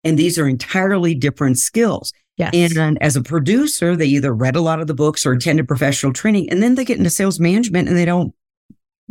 and 0.03 0.17
these 0.17 0.37
are 0.37 0.47
entirely 0.47 1.15
different 1.15 1.57
skills. 1.57 2.11
Yes. 2.37 2.53
And 2.53 3.01
as 3.01 3.15
a 3.15 3.21
producer, 3.21 3.95
they 3.95 4.07
either 4.07 4.33
read 4.33 4.55
a 4.55 4.61
lot 4.61 4.81
of 4.81 4.87
the 4.87 4.93
books 4.93 5.25
or 5.25 5.31
attended 5.31 5.67
professional 5.67 6.11
training 6.11 6.49
and 6.49 6.61
then 6.61 6.75
they 6.75 6.85
get 6.85 6.97
into 6.97 7.09
sales 7.09 7.39
management 7.39 7.87
and 7.87 7.97
they 7.97 8.05
don't 8.05 8.33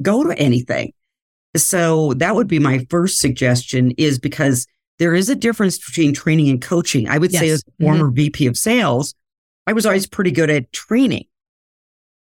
go 0.03 0.25
to 0.25 0.39
anything. 0.39 0.93
So 1.57 2.15
that 2.15 2.35
would 2.35 2.49
be 2.49 2.59
my 2.59 2.85
first 2.91 3.21
suggestion 3.21 3.93
is 3.93 4.19
because 4.19 4.67
there 4.99 5.15
is 5.15 5.29
a 5.29 5.35
difference 5.35 5.79
between 5.79 6.13
training 6.13 6.49
and 6.49 6.61
coaching. 6.61 7.09
I 7.09 7.19
would 7.19 7.33
yes. 7.33 7.41
say 7.41 7.49
as 7.51 7.63
a 7.67 7.85
former 7.85 8.07
mm-hmm. 8.07 8.15
VP 8.15 8.47
of 8.47 8.57
sales, 8.57 9.15
I 9.67 9.73
was 9.73 9.87
always 9.87 10.07
pretty 10.07 10.31
good 10.31 10.51
at 10.51 10.73
training. 10.73 11.25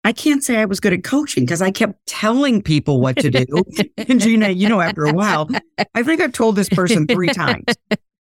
I 0.04 0.12
can't 0.12 0.42
say 0.42 0.56
I 0.56 0.64
was 0.64 0.80
good 0.80 0.92
at 0.92 1.04
coaching 1.04 1.44
because 1.44 1.62
I 1.62 1.70
kept 1.70 2.04
telling 2.06 2.60
people 2.60 3.00
what 3.00 3.16
to 3.18 3.30
do. 3.30 3.46
and 3.96 4.20
Gina, 4.20 4.48
you 4.50 4.68
know, 4.68 4.80
after 4.80 5.04
a 5.04 5.12
while, 5.12 5.48
I 5.94 6.02
think 6.02 6.20
I've 6.20 6.32
told 6.32 6.56
this 6.56 6.68
person 6.68 7.06
three 7.06 7.28
times. 7.28 7.64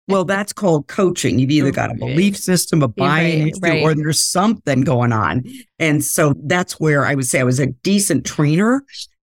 Well, 0.08 0.24
that's 0.24 0.52
called 0.52 0.88
coaching. 0.88 1.38
You've 1.38 1.52
either 1.52 1.70
got 1.70 1.90
a 1.90 1.94
belief 1.94 2.36
system, 2.36 2.82
a 2.82 2.88
buying, 2.88 3.52
right, 3.62 3.72
right. 3.74 3.82
or 3.82 3.94
there's 3.94 4.24
something 4.24 4.80
going 4.82 5.12
on. 5.12 5.44
And 5.78 6.04
so 6.04 6.34
that's 6.44 6.80
where 6.80 7.06
I 7.06 7.14
would 7.14 7.26
say 7.26 7.38
I 7.38 7.44
was 7.44 7.60
a 7.60 7.66
decent 7.66 8.26
trainer, 8.26 8.82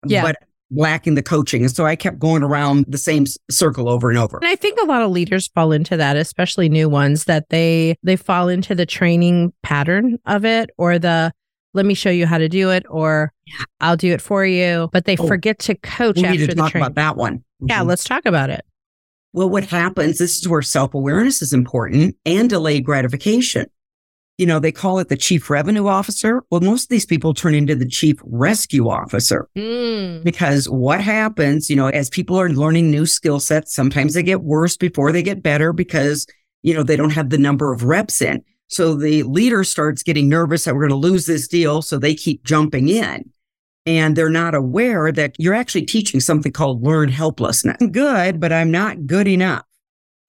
yeah. 0.07 0.23
but 0.23 0.37
lacking 0.71 1.15
the 1.15 1.23
coaching. 1.23 1.63
And 1.63 1.75
so 1.75 1.87
I 1.87 1.97
kept 1.97 2.19
going 2.19 2.43
around 2.43 2.85
the 2.89 2.99
same 2.99 3.25
circle 3.51 3.89
over 3.89 4.11
and 4.11 4.19
over. 4.19 4.37
And 4.39 4.47
I 4.47 4.57
think 4.57 4.79
a 4.81 4.85
lot 4.85 5.03
of 5.03 5.11
leaders 5.11 5.49
fall 5.49 5.73
into 5.73 5.97
that, 5.97 6.17
especially 6.17 6.69
new 6.69 6.89
ones, 6.89 7.25
that 7.25 7.49
they 7.49 7.97
they 8.03 8.17
fall 8.17 8.49
into 8.49 8.75
the 8.75 8.87
training 8.87 9.53
pattern 9.63 10.19
of 10.27 10.45
it 10.45 10.71
or 10.77 10.99
the 10.99 11.33
let 11.75 11.85
me 11.85 11.95
show 11.95 12.11
you 12.11 12.27
how 12.27 12.39
to 12.39 12.49
do 12.49 12.71
it 12.71 12.85
or. 12.89 13.33
I'll 13.81 13.97
do 13.97 14.13
it 14.13 14.21
for 14.21 14.45
you. 14.47 14.89
But 14.93 15.05
they 15.05 15.17
oh, 15.19 15.27
forget 15.27 15.59
to 15.61 15.75
coach 15.75 16.17
we 16.17 16.25
after 16.25 16.39
need 16.39 16.47
to 16.47 16.55
the 16.55 16.55
talk 16.55 16.71
training. 16.71 16.87
about 16.87 16.95
that 16.95 17.17
one. 17.17 17.39
Mm-hmm. 17.39 17.67
Yeah, 17.69 17.83
let's 17.83 18.05
talk 18.05 18.25
about 18.25 18.51
it. 18.51 18.65
Well, 19.35 19.51
what 19.51 19.65
happens, 19.65 20.19
this 20.19 20.39
is 20.39 20.49
where 20.49 20.63
self 20.63 20.95
awareness 20.95 21.43
is 21.43 21.53
important 21.53 22.17
and 22.25 22.49
delayed 22.49 22.85
gratification. 22.85 23.67
You 24.39 24.47
know, 24.47 24.61
they 24.61 24.73
call 24.73 25.01
it 25.01 25.09
the 25.09 25.17
chief 25.17 25.51
revenue 25.51 25.87
officer. 25.89 26.43
Well, 26.51 26.61
most 26.61 26.85
of 26.85 26.89
these 26.89 27.07
people 27.07 27.35
turn 27.35 27.55
into 27.55 27.75
the 27.75 27.89
chief 27.89 28.17
rescue 28.25 28.89
officer 28.89 29.49
mm. 29.57 30.23
because 30.25 30.69
what 30.69 31.01
happens, 31.01 31.69
you 31.69 31.77
know, 31.77 31.89
as 31.89 32.11
people 32.11 32.41
are 32.41 32.49
learning 32.49 32.91
new 32.91 33.07
skill 33.07 33.41
sets, 33.41 33.75
sometimes 33.75 34.15
they 34.15 34.23
get 34.23 34.43
worse 34.43 34.77
before 34.77 35.13
they 35.13 35.23
get 35.23 35.43
better 35.43 35.73
because, 35.73 36.27
you 36.63 36.75
know, 36.75 36.83
they 36.83 36.97
don't 36.97 37.11
have 37.11 37.31
the 37.31 37.39
number 37.39 37.73
of 37.73 37.85
reps 37.85 38.23
in. 38.23 38.43
So 38.69 38.95
the 38.95 39.23
leader 39.25 39.65
starts 39.65 40.03
getting 40.03 40.29
nervous 40.29 40.65
that 40.65 40.75
we're 40.75 40.89
going 40.89 41.01
to 41.01 41.09
lose 41.09 41.27
this 41.27 41.47
deal. 41.47 41.83
So 41.83 41.99
they 41.99 42.15
keep 42.15 42.45
jumping 42.45 42.89
in 42.89 43.31
and 43.87 44.17
they're 44.17 44.31
not 44.31 44.55
aware 44.55 45.13
that 45.13 45.35
you're 45.39 45.55
actually 45.55 45.87
teaching 45.87 46.21
something 46.21 46.53
called 46.53 46.83
learned 46.83 47.13
helplessness. 47.13 47.77
I'm 47.81 47.93
good, 47.93 48.41
but 48.41 48.53
I'm 48.53 48.71
not 48.71 49.07
good 49.07 49.29
enough. 49.29 49.65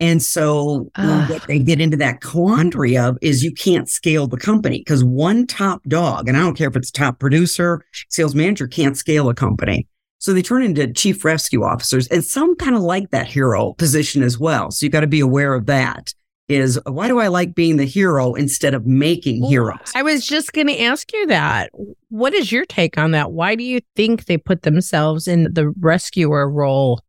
And 0.01 0.21
so 0.21 0.91
what 0.95 1.47
they 1.47 1.57
get 1.57 1.79
into 1.79 1.95
that 1.97 2.21
quandary 2.21 2.97
of 2.97 3.17
is 3.21 3.45
you 3.45 3.53
can't 3.53 3.89
scale 3.89 4.27
the 4.27 4.35
company 4.35 4.79
because 4.79 5.05
one 5.05 5.47
top 5.47 5.81
dog, 5.83 6.27
and 6.27 6.35
I 6.35 6.41
don't 6.41 6.57
care 6.57 6.67
if 6.67 6.75
it's 6.75 6.91
top 6.91 7.17
producer, 7.17 7.81
sales 8.09 8.35
manager 8.35 8.67
can't 8.67 8.97
scale 8.97 9.29
a 9.29 9.33
company. 9.33 9.87
So 10.17 10.33
they 10.33 10.41
turn 10.41 10.63
into 10.63 10.91
chief 10.91 11.23
rescue 11.23 11.63
officers 11.63 12.07
and 12.09 12.25
some 12.25 12.57
kind 12.57 12.75
of 12.75 12.81
like 12.81 13.11
that 13.11 13.27
hero 13.27 13.73
position 13.73 14.21
as 14.21 14.37
well. 14.37 14.69
So 14.69 14.85
you 14.85 14.89
got 14.89 15.01
to 15.01 15.07
be 15.07 15.21
aware 15.21 15.53
of 15.53 15.65
that 15.67 16.13
is 16.47 16.79
why 16.85 17.07
do 17.07 17.19
I 17.19 17.27
like 17.27 17.55
being 17.55 17.77
the 17.77 17.85
hero 17.85 18.33
instead 18.33 18.73
of 18.73 18.85
making 18.85 19.43
heroes? 19.43 19.91
I 19.95 20.03
was 20.03 20.25
just 20.25 20.53
going 20.53 20.67
to 20.67 20.79
ask 20.79 21.11
you 21.11 21.27
that. 21.27 21.71
What 22.09 22.33
is 22.33 22.51
your 22.51 22.65
take 22.65 22.97
on 22.97 23.11
that? 23.11 23.31
Why 23.31 23.55
do 23.55 23.63
you 23.63 23.81
think 23.95 24.25
they 24.25 24.37
put 24.37 24.61
themselves 24.61 25.27
in 25.27 25.51
the 25.53 25.73
rescuer 25.79 26.49
role? 26.49 27.01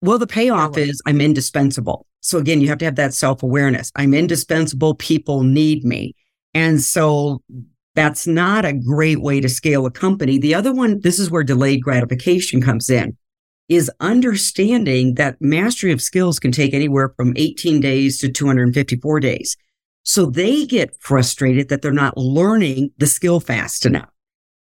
Well, 0.00 0.18
the 0.18 0.26
payoff 0.26 0.78
is 0.78 1.00
I'm 1.06 1.20
indispensable. 1.20 2.06
So 2.20 2.38
again, 2.38 2.60
you 2.60 2.68
have 2.68 2.78
to 2.78 2.84
have 2.84 2.96
that 2.96 3.14
self 3.14 3.42
awareness. 3.42 3.90
I'm 3.96 4.14
indispensable. 4.14 4.94
People 4.94 5.42
need 5.42 5.84
me. 5.84 6.14
And 6.54 6.80
so 6.80 7.42
that's 7.94 8.26
not 8.26 8.64
a 8.64 8.72
great 8.72 9.20
way 9.20 9.40
to 9.40 9.48
scale 9.48 9.86
a 9.86 9.90
company. 9.90 10.38
The 10.38 10.54
other 10.54 10.72
one, 10.72 11.00
this 11.00 11.18
is 11.18 11.30
where 11.30 11.44
delayed 11.44 11.82
gratification 11.82 12.60
comes 12.60 12.90
in 12.90 13.16
is 13.68 13.90
understanding 14.00 15.14
that 15.14 15.40
mastery 15.40 15.92
of 15.92 16.02
skills 16.02 16.38
can 16.38 16.52
take 16.52 16.74
anywhere 16.74 17.14
from 17.16 17.32
18 17.36 17.80
days 17.80 18.18
to 18.18 18.30
254 18.30 19.20
days. 19.20 19.56
So 20.02 20.26
they 20.26 20.66
get 20.66 20.94
frustrated 21.00 21.70
that 21.70 21.80
they're 21.80 21.90
not 21.90 22.16
learning 22.16 22.90
the 22.98 23.06
skill 23.06 23.40
fast 23.40 23.86
enough. 23.86 24.10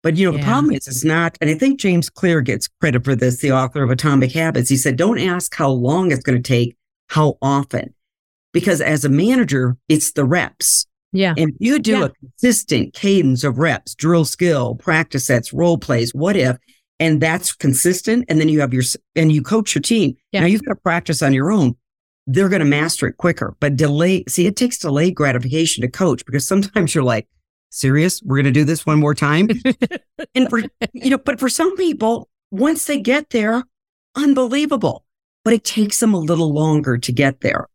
But 0.02 0.16
you 0.16 0.30
know, 0.30 0.36
yeah. 0.36 0.44
the 0.44 0.46
problem 0.46 0.72
is 0.72 0.86
it's 0.86 1.02
not, 1.02 1.36
and 1.40 1.50
I 1.50 1.54
think 1.54 1.80
James 1.80 2.10
Clear 2.10 2.40
gets 2.40 2.68
credit 2.80 3.04
for 3.04 3.16
this, 3.16 3.40
the 3.40 3.52
author 3.52 3.82
of 3.82 3.90
Atomic 3.90 4.32
Habits. 4.32 4.68
He 4.68 4.76
said, 4.76 4.96
don't 4.96 5.18
ask 5.18 5.54
how 5.54 5.70
long 5.70 6.12
it's 6.12 6.22
going 6.22 6.40
to 6.40 6.46
take, 6.46 6.76
how 7.08 7.38
often. 7.42 7.94
Because 8.52 8.80
as 8.80 9.04
a 9.04 9.08
manager, 9.08 9.76
it's 9.88 10.12
the 10.12 10.24
reps. 10.24 10.86
Yeah. 11.12 11.34
And 11.36 11.54
you 11.58 11.78
do 11.78 11.98
yeah. 11.98 12.04
a 12.04 12.10
consistent 12.10 12.92
cadence 12.92 13.44
of 13.44 13.58
reps, 13.58 13.94
drill 13.94 14.24
skill, 14.24 14.74
practice 14.74 15.26
sets, 15.26 15.52
role 15.52 15.78
plays, 15.78 16.14
what 16.14 16.36
if, 16.36 16.58
and 17.00 17.20
that's 17.20 17.52
consistent. 17.52 18.24
And 18.28 18.40
then 18.40 18.48
you 18.48 18.60
have 18.60 18.72
your, 18.72 18.84
and 19.16 19.32
you 19.32 19.42
coach 19.42 19.74
your 19.74 19.82
team. 19.82 20.16
Yeah. 20.32 20.40
Now 20.40 20.46
you've 20.46 20.64
got 20.64 20.74
to 20.74 20.80
practice 20.80 21.22
on 21.22 21.32
your 21.32 21.52
own. 21.52 21.76
They're 22.26 22.48
going 22.48 22.60
to 22.60 22.66
master 22.66 23.06
it 23.06 23.18
quicker, 23.18 23.54
but 23.60 23.76
delay. 23.76 24.24
See, 24.28 24.46
it 24.46 24.56
takes 24.56 24.78
delayed 24.78 25.14
gratification 25.14 25.82
to 25.82 25.88
coach 25.88 26.24
because 26.24 26.46
sometimes 26.46 26.94
you're 26.94 27.04
like, 27.04 27.28
serious? 27.70 28.22
We're 28.22 28.36
going 28.36 28.44
to 28.46 28.52
do 28.52 28.64
this 28.64 28.86
one 28.86 28.98
more 28.98 29.14
time. 29.14 29.48
and 30.34 30.48
for, 30.48 30.60
you 30.92 31.10
know, 31.10 31.18
but 31.18 31.38
for 31.40 31.48
some 31.48 31.76
people, 31.76 32.28
once 32.50 32.86
they 32.86 33.00
get 33.00 33.30
there, 33.30 33.64
unbelievable, 34.14 35.04
but 35.44 35.52
it 35.52 35.64
takes 35.64 36.00
them 36.00 36.14
a 36.14 36.18
little 36.18 36.52
longer 36.52 36.96
to 36.96 37.12
get 37.12 37.40
there. 37.40 37.66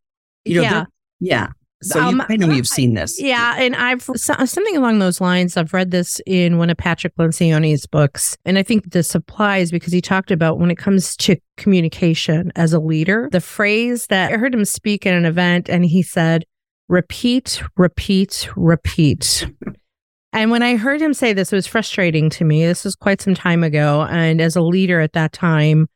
You 0.46 0.56
know, 0.56 0.62
Yeah. 0.62 0.86
yeah. 1.20 1.48
So 1.82 2.00
Um, 2.00 2.18
you, 2.18 2.26
I 2.30 2.36
know 2.36 2.50
you've 2.54 2.68
seen 2.68 2.94
this. 2.94 3.22
Yeah, 3.22 3.56
and 3.58 3.76
I've 3.76 4.02
so- 4.02 4.46
something 4.46 4.76
along 4.76 5.00
those 5.00 5.22
lines. 5.22 5.56
I've 5.56 5.74
read 5.74 5.92
this 5.92 6.20
in 6.26 6.58
one 6.58 6.70
of 6.70 6.78
Patrick 6.78 7.16
Lencioni's 7.16 7.86
books, 7.86 8.38
and 8.44 8.58
I 8.58 8.64
think 8.64 8.92
this 8.92 9.16
applies 9.16 9.72
because 9.72 9.94
he 9.94 10.02
talked 10.02 10.32
about 10.32 10.60
when 10.60 10.72
it 10.72 10.78
comes 10.78 11.16
to 11.18 11.38
communication 11.58 12.52
as 12.56 12.74
a 12.74 12.80
leader, 12.80 13.30
the 13.32 13.40
phrase 13.40 14.08
that 14.08 14.34
I 14.34 14.38
heard 14.38 14.54
him 14.54 14.66
speak 14.66 15.06
at 15.06 15.14
an 15.14 15.24
event, 15.26 15.70
and 15.70 15.86
he 15.86 16.04
said, 16.04 16.44
"Repeat, 16.90 17.62
repeat, 17.78 18.50
repeat." 18.58 19.48
And 20.34 20.52
when 20.52 20.62
I 20.62 20.76
heard 20.76 21.02
him 21.02 21.14
say 21.14 21.34
this, 21.34 21.52
it 21.52 21.56
was 21.56 21.66
frustrating 21.66 22.30
to 22.32 22.44
me. 22.44 22.66
This 22.66 22.84
was 22.84 22.96
quite 22.96 23.22
some 23.22 23.36
time 23.36 23.64
ago, 23.64 24.06
and 24.10 24.42
as 24.42 24.56
a 24.56 24.62
leader 24.62 25.00
at 25.00 25.14
that 25.14 25.32
time, 25.32 25.88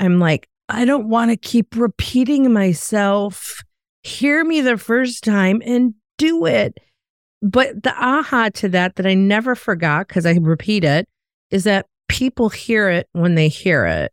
I'm 0.00 0.18
like, 0.18 0.48
I 0.68 0.84
don't 0.86 1.08
want 1.08 1.30
to 1.30 1.36
keep 1.36 1.76
repeating 1.76 2.52
myself 2.52 3.62
hear 4.04 4.44
me 4.44 4.60
the 4.60 4.76
first 4.78 5.24
time 5.24 5.60
and 5.64 5.94
do 6.18 6.46
it. 6.46 6.78
But 7.42 7.82
the 7.82 7.92
aha 7.92 8.50
to 8.54 8.68
that 8.70 8.96
that 8.96 9.06
I 9.06 9.14
never 9.14 9.54
forgot 9.54 10.08
because 10.08 10.24
I 10.24 10.32
repeat 10.40 10.84
it 10.84 11.06
is 11.50 11.64
that 11.64 11.86
people 12.08 12.48
hear 12.48 12.88
it 12.88 13.08
when 13.12 13.34
they 13.34 13.48
hear 13.48 13.84
it. 13.86 14.12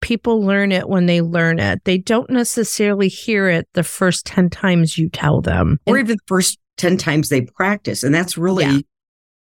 People 0.00 0.42
learn 0.42 0.70
it 0.70 0.88
when 0.88 1.06
they 1.06 1.20
learn 1.20 1.58
it. 1.58 1.80
They 1.84 1.98
don't 1.98 2.30
necessarily 2.30 3.08
hear 3.08 3.48
it 3.48 3.66
the 3.74 3.82
first 3.82 4.26
10 4.26 4.50
times 4.50 4.96
you 4.96 5.08
tell 5.08 5.40
them. 5.40 5.78
Or 5.86 5.98
even 5.98 6.16
the 6.16 6.22
first 6.26 6.58
10 6.76 6.98
times 6.98 7.28
they 7.28 7.40
practice. 7.42 8.04
And 8.04 8.14
that's 8.14 8.38
really, 8.38 8.64
Yeah. 8.64 8.78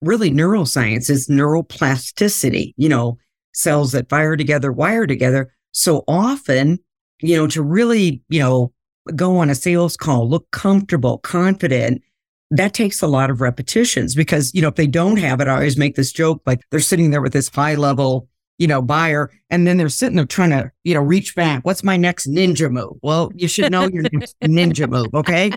really 0.01 0.31
neuroscience 0.31 1.11
is 1.11 1.29
neuroplasticity, 1.29 2.73
you 2.77 2.89
know, 2.89 3.19
cells 3.53 3.93
that 3.93 4.09
fire 4.09 4.37
together, 4.37 4.71
wire 4.71 5.07
together. 5.07 5.53
So 5.73 6.05
often, 6.07 6.79
you 7.21 7.37
know, 7.37 7.49
to 7.49 7.63
really, 7.63 8.23
you 8.29 8.39
know, 8.41 8.73
go 9.15 9.37
on 9.39 9.51
a 9.51 9.55
sales 9.55 9.97
call, 9.97 10.29
look 10.29 10.51
comfortable, 10.51 11.19
confident, 11.19 12.03
that 12.51 12.75
takes 12.75 13.03
a 13.03 13.07
lot 13.07 13.31
of 13.31 13.41
repetitions 13.41 14.15
because, 14.15 14.53
you 14.55 14.63
know, 14.63 14.69
if 14.69 14.77
they 14.77 14.87
don't 14.87 15.17
have 15.17 15.41
it, 15.41 15.49
I 15.49 15.55
always 15.55 15.77
make 15.77 15.97
this 15.97 16.13
joke 16.13 16.43
like 16.47 16.61
they're 16.71 16.81
sitting 16.81 17.11
there 17.11 17.23
with 17.23 17.33
this 17.33 17.49
high 17.49 17.75
level, 17.75 18.29
you 18.59 18.67
know, 18.67 18.81
buyer, 18.81 19.31
and 19.51 19.67
then 19.67 19.77
they're 19.77 19.89
sitting 19.89 20.17
there 20.17 20.27
trying 20.27 20.51
to, 20.51 20.71
you 20.85 20.95
know, 20.95 21.01
reach 21.01 21.35
back. 21.35 21.65
What's 21.65 21.83
my 21.83 21.97
next 21.97 22.29
ninja 22.29 22.71
move? 22.71 22.97
Well, 23.03 23.33
you 23.35 23.49
should 23.49 23.73
know 23.73 23.89
your 23.89 24.05
next 24.13 24.39
ninja 24.45 24.89
move. 24.89 25.15
Okay. 25.15 25.51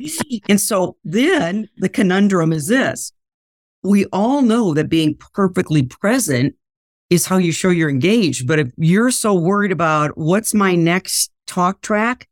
And 0.50 0.60
so 0.60 0.98
then 1.04 1.68
the 1.78 1.90
conundrum 1.90 2.52
is 2.52 2.68
this 2.68 3.12
we 3.84 4.06
all 4.06 4.42
know 4.42 4.74
that 4.74 4.90
being 4.90 5.16
perfectly 5.34 5.84
present 5.84 6.56
is 7.10 7.26
how 7.26 7.38
you 7.38 7.52
show 7.52 7.70
you're 7.70 7.90
engaged. 7.90 8.48
But 8.48 8.60
if 8.60 8.72
you're 8.78 9.12
so 9.12 9.34
worried 9.34 9.72
about 9.72 10.18
what's 10.18 10.54
my 10.54 10.76
next 10.76 11.32
talk 11.46 11.82
track, 11.82 12.28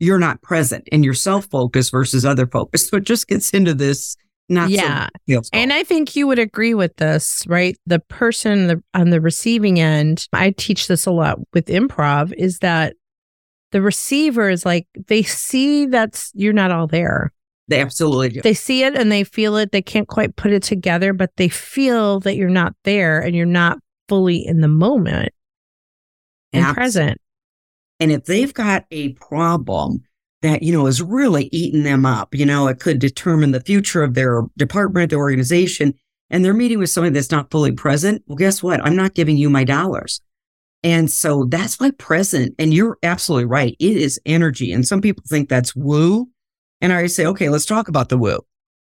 you're 0.00 0.18
not 0.18 0.40
present 0.42 0.88
and 0.92 1.04
you're 1.04 1.14
self 1.14 1.46
focused 1.46 1.90
versus 1.90 2.24
other 2.24 2.46
focused. 2.46 2.90
So 2.90 2.98
it 2.98 3.04
just 3.04 3.26
gets 3.28 3.50
into 3.50 3.74
this 3.74 4.16
not 4.48 4.70
Yeah. 4.70 5.08
so. 5.28 5.42
And 5.52 5.72
I 5.72 5.84
think 5.84 6.16
you 6.16 6.26
would 6.26 6.38
agree 6.38 6.72
with 6.72 6.96
this, 6.96 7.44
right? 7.46 7.76
The 7.86 7.98
person 7.98 8.66
the, 8.68 8.82
on 8.94 9.10
the 9.10 9.20
receiving 9.20 9.78
end, 9.78 10.26
I 10.32 10.54
teach 10.56 10.88
this 10.88 11.04
a 11.04 11.10
lot 11.10 11.38
with 11.52 11.66
improv, 11.66 12.32
is 12.32 12.60
that 12.60 12.94
the 13.72 13.82
receiver 13.82 14.48
is 14.48 14.64
like, 14.64 14.86
they 15.08 15.22
see 15.22 15.84
that's 15.86 16.32
you're 16.34 16.54
not 16.54 16.70
all 16.70 16.86
there. 16.86 17.30
they 17.68 17.82
absolutely 17.82 18.30
do. 18.30 18.40
They 18.40 18.54
see 18.54 18.84
it 18.84 18.94
and 18.96 19.12
they 19.12 19.24
feel 19.24 19.56
it. 19.56 19.72
They 19.72 19.82
can't 19.82 20.08
quite 20.08 20.36
put 20.36 20.52
it 20.52 20.62
together, 20.62 21.12
but 21.12 21.30
they 21.36 21.50
feel 21.50 22.20
that 22.20 22.36
you're 22.36 22.48
not 22.48 22.72
there 22.84 23.20
and 23.20 23.36
you're 23.36 23.44
not 23.44 23.78
fully 24.08 24.46
in 24.46 24.62
the 24.62 24.68
moment 24.68 25.34
and 26.54 26.74
present. 26.74 27.18
And 28.00 28.12
if 28.12 28.24
they've 28.24 28.54
got 28.54 28.84
a 28.90 29.12
problem 29.14 30.02
that, 30.42 30.62
you 30.62 30.72
know, 30.72 30.86
is 30.86 31.02
really 31.02 31.48
eating 31.52 31.82
them 31.82 32.06
up, 32.06 32.34
you 32.34 32.46
know, 32.46 32.68
it 32.68 32.80
could 32.80 32.98
determine 32.98 33.50
the 33.50 33.60
future 33.60 34.02
of 34.02 34.14
their 34.14 34.42
department, 34.56 35.10
their 35.10 35.18
organization, 35.18 35.94
and 36.30 36.44
they're 36.44 36.54
meeting 36.54 36.78
with 36.78 36.90
somebody 36.90 37.14
that's 37.14 37.30
not 37.30 37.50
fully 37.50 37.72
present. 37.72 38.22
Well, 38.26 38.36
guess 38.36 38.62
what? 38.62 38.84
I'm 38.84 38.96
not 38.96 39.14
giving 39.14 39.36
you 39.36 39.50
my 39.50 39.64
dollars. 39.64 40.20
And 40.84 41.10
so 41.10 41.44
that's 41.44 41.80
why 41.80 41.90
present, 41.90 42.54
and 42.58 42.72
you're 42.72 42.98
absolutely 43.02 43.46
right. 43.46 43.74
It 43.80 43.96
is 43.96 44.20
energy. 44.24 44.72
And 44.72 44.86
some 44.86 45.00
people 45.00 45.24
think 45.26 45.48
that's 45.48 45.74
woo. 45.74 46.28
And 46.80 46.92
I 46.92 47.06
say, 47.08 47.26
okay, 47.26 47.48
let's 47.48 47.66
talk 47.66 47.88
about 47.88 48.08
the 48.08 48.18
woo. 48.18 48.38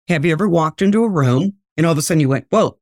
Have 0.08 0.24
you 0.24 0.30
ever 0.30 0.48
walked 0.48 0.82
into 0.82 1.02
a 1.02 1.08
room 1.08 1.54
and 1.76 1.84
all 1.84 1.92
of 1.92 1.98
a 1.98 2.02
sudden 2.02 2.20
you 2.20 2.28
went, 2.28 2.46
whoa? 2.50 2.78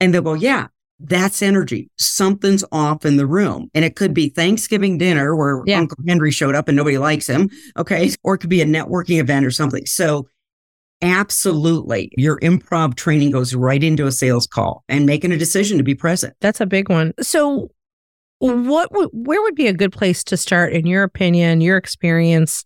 And 0.00 0.12
they'll 0.12 0.20
go, 0.20 0.34
yeah, 0.34 0.66
that's 1.06 1.42
energy. 1.42 1.90
Something's 1.98 2.64
off 2.72 3.04
in 3.04 3.16
the 3.16 3.26
room. 3.26 3.70
And 3.74 3.84
it 3.84 3.96
could 3.96 4.14
be 4.14 4.28
Thanksgiving 4.30 4.98
dinner 4.98 5.36
where 5.36 5.62
Yeah. 5.66 5.78
Uncle 5.80 5.98
Henry 6.06 6.30
showed 6.30 6.54
up 6.54 6.68
and 6.68 6.76
nobody 6.76 6.98
likes 6.98 7.26
him. 7.26 7.50
Okay. 7.76 8.10
Or 8.22 8.34
it 8.34 8.38
could 8.38 8.50
be 8.50 8.62
a 8.62 8.66
networking 8.66 9.20
event 9.20 9.44
or 9.44 9.50
something. 9.50 9.84
So 9.86 10.26
absolutely 11.02 12.10
your 12.16 12.38
improv 12.40 12.94
training 12.94 13.30
goes 13.30 13.54
right 13.54 13.82
into 13.82 14.06
a 14.06 14.12
sales 14.12 14.46
call 14.46 14.82
and 14.88 15.04
making 15.06 15.32
a 15.32 15.36
decision 15.36 15.76
to 15.78 15.84
be 15.84 15.94
present. 15.94 16.34
That's 16.40 16.60
a 16.60 16.66
big 16.66 16.88
one. 16.88 17.12
So, 17.20 17.70
what 18.38 18.92
would 18.92 19.08
where 19.12 19.40
would 19.42 19.54
be 19.54 19.68
a 19.68 19.72
good 19.72 19.92
place 19.92 20.24
to 20.24 20.36
start, 20.36 20.72
in 20.72 20.86
your 20.86 21.02
opinion, 21.02 21.60
your 21.60 21.76
experience, 21.76 22.64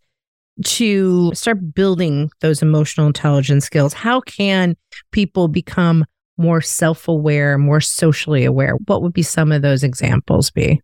to 0.65 1.33
start 1.35 1.75
building 1.75 2.31
those 2.41 2.63
emotional 2.63 3.07
intelligence 3.07 3.65
skills? 3.65 3.93
How 3.93 4.21
can 4.21 4.77
people 5.13 5.49
become 5.49 6.05
more 6.39 6.61
self 6.61 7.09
aware, 7.09 7.59
more 7.59 7.81
socially 7.81 8.45
aware? 8.45 8.75
What 8.87 9.03
would 9.03 9.13
be 9.13 9.23
some 9.23 9.53
of 9.53 9.63
those 9.63 9.83
examples? 9.83 10.51
Be 10.51 10.81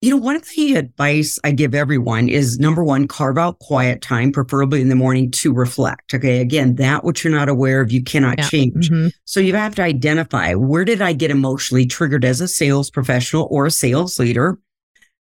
You 0.00 0.10
know, 0.10 0.16
one 0.16 0.36
of 0.36 0.48
the 0.56 0.74
advice 0.76 1.38
I 1.44 1.50
give 1.50 1.74
everyone 1.74 2.28
is 2.28 2.58
number 2.58 2.82
one, 2.84 3.08
carve 3.08 3.36
out 3.36 3.58
quiet 3.58 4.00
time, 4.00 4.32
preferably 4.32 4.80
in 4.80 4.88
the 4.88 4.94
morning 4.94 5.30
to 5.32 5.52
reflect. 5.52 6.14
Okay. 6.14 6.40
Again, 6.40 6.76
that 6.76 7.04
which 7.04 7.24
you're 7.24 7.32
not 7.32 7.48
aware 7.48 7.80
of, 7.80 7.90
you 7.92 8.02
cannot 8.02 8.38
Yeah. 8.38 8.48
change. 8.48 8.90
Mhm. 8.90 9.10
So 9.24 9.40
you 9.40 9.54
have 9.54 9.74
to 9.76 9.82
identify 9.82 10.54
where 10.54 10.84
did 10.84 11.02
I 11.02 11.12
get 11.12 11.30
emotionally 11.30 11.84
triggered 11.86 12.24
as 12.24 12.40
a 12.40 12.48
sales 12.48 12.90
professional 12.90 13.48
or 13.50 13.66
a 13.66 13.70
sales 13.70 14.18
leader? 14.18 14.56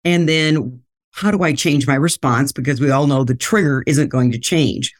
And 0.05 0.29
then 0.29 0.81
how 1.13 1.31
do 1.31 1.45
I 1.45 1.53
change 1.55 1.87
my 1.87 1.95
response? 1.95 2.51
Because 2.51 2.81
we 2.81 2.91
all 2.91 3.07
know 3.07 3.23
the 3.23 3.37
trigger 3.37 3.85
isn't 3.87 4.09
going 4.09 4.33
to 4.33 4.39
change. 4.39 4.93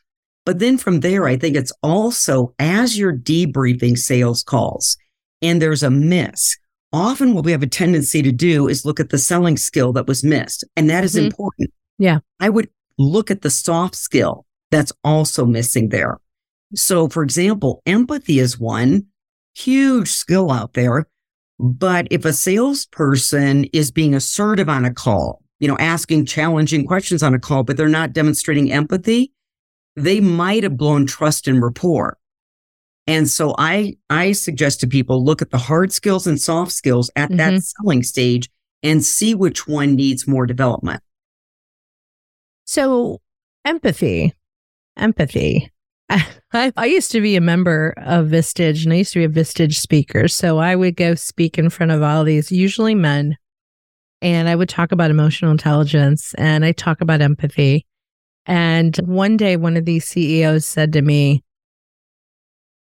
But 0.47 0.59
then 0.59 0.77
from 0.79 1.01
there, 1.01 1.27
I 1.27 1.37
think 1.37 1.57
it's 1.57 1.73
also 1.83 2.55
as 2.59 2.99
you're 2.99 3.17
debriefing 3.17 3.97
sales 3.97 4.43
calls 4.43 4.97
and 5.41 5.61
there's 5.61 5.83
a 5.83 5.91
miss, 5.91 6.57
often 6.93 7.35
what 7.35 7.45
we 7.45 7.53
have 7.53 7.63
a 7.63 7.67
tendency 7.67 8.23
to 8.23 8.33
do 8.33 8.69
is 8.69 8.85
look 8.85 9.01
at 9.01 9.09
the 9.11 9.19
selling 9.19 9.57
skill 9.57 9.93
that 9.95 10.07
was 10.07 10.23
missed. 10.23 10.65
And 10.77 10.89
that 10.91 11.03
is 11.05 11.15
Mhm. 11.15 11.25
important. 11.27 11.71
Yeah. 11.99 12.19
I 12.41 12.51
would 12.51 12.69
look 12.99 13.31
at 13.31 13.43
the 13.43 13.51
soft 13.51 13.97
skill 13.97 14.45
that's 14.71 14.93
also 15.03 15.47
missing 15.47 15.89
there. 15.89 16.19
So, 16.75 17.09
for 17.09 17.23
example, 17.23 17.83
empathy 17.87 18.39
is 18.39 18.59
one 18.59 19.07
huge 19.55 20.09
skill 20.11 20.51
out 20.51 20.75
there. 20.75 21.07
But 21.59 22.09
if 22.11 22.25
a 22.25 22.33
salesperson 22.33 23.65
is 23.73 23.91
being 23.91 24.15
assertive 24.15 24.69
on 24.69 24.85
a 24.85 24.93
call, 24.93 25.41
you 25.61 25.69
know, 25.69 25.79
asking 25.79 26.27
challenging 26.27 26.85
questions 26.87 27.23
on 27.23 27.33
a 27.35 27.39
call, 27.39 27.63
but 27.63 27.77
they're 27.77 27.89
not 27.89 28.13
demonstrating 28.13 28.73
empathy, 28.73 29.33
they 29.97 30.21
might 30.21 30.63
have 30.63 30.77
blown 30.77 31.07
trust 31.07 31.49
and 31.49 31.63
rapport. 31.63 32.19
And 33.07 33.29
so 33.29 33.55
I, 33.59 33.97
I 34.09 34.33
suggest 34.33 34.81
to 34.81 34.87
people 34.87 35.25
look 35.25 35.43
at 35.43 35.51
the 35.51 35.59
hard 35.59 35.93
skills 35.93 36.27
and 36.27 36.41
soft 36.41 36.73
skills 36.73 37.11
at 37.17 37.31
that 37.37 37.53
mm-hmm. 37.53 37.59
selling 37.59 38.03
stage 38.03 38.49
and 38.83 39.05
see 39.05 39.35
which 39.35 39.67
one 39.67 39.95
needs 39.95 40.27
more 40.27 40.47
development. 40.47 41.03
So, 42.65 43.21
empathy, 43.65 44.33
empathy. 44.97 45.71
I, 46.11 46.73
I 46.77 46.87
used 46.87 47.11
to 47.13 47.21
be 47.21 47.37
a 47.37 47.41
member 47.41 47.95
of 47.99 48.29
Vistage 48.29 48.85
and 48.85 48.93
I 48.93 48.97
used 48.97 49.13
to 49.15 49.27
be 49.27 49.41
a 49.41 49.45
Vistage 49.45 49.75
speaker. 49.75 50.29
So 50.29 50.59
I 50.59 50.77
would 50.77 50.97
go 50.97 51.15
speak 51.15 51.59
in 51.59 51.69
front 51.71 51.93
of 51.93 52.03
all 52.03 52.25
these, 52.25 52.53
usually 52.53 52.95
men, 52.95 53.37
and 54.23 54.49
I 54.49 54.55
would 54.55 54.69
talk 54.69 54.93
about 54.93 55.11
emotional 55.11 55.51
intelligence 55.51 56.35
and 56.39 56.65
I 56.65 56.73
talk 56.73 57.01
about 57.01 57.21
empathy. 57.21 57.87
And 58.47 58.97
one 58.99 59.37
day, 59.37 59.57
one 59.57 59.77
of 59.77 59.85
these 59.85 60.05
CEOs 60.07 60.67
said 60.67 60.93
to 60.93 61.03
me, 61.03 61.43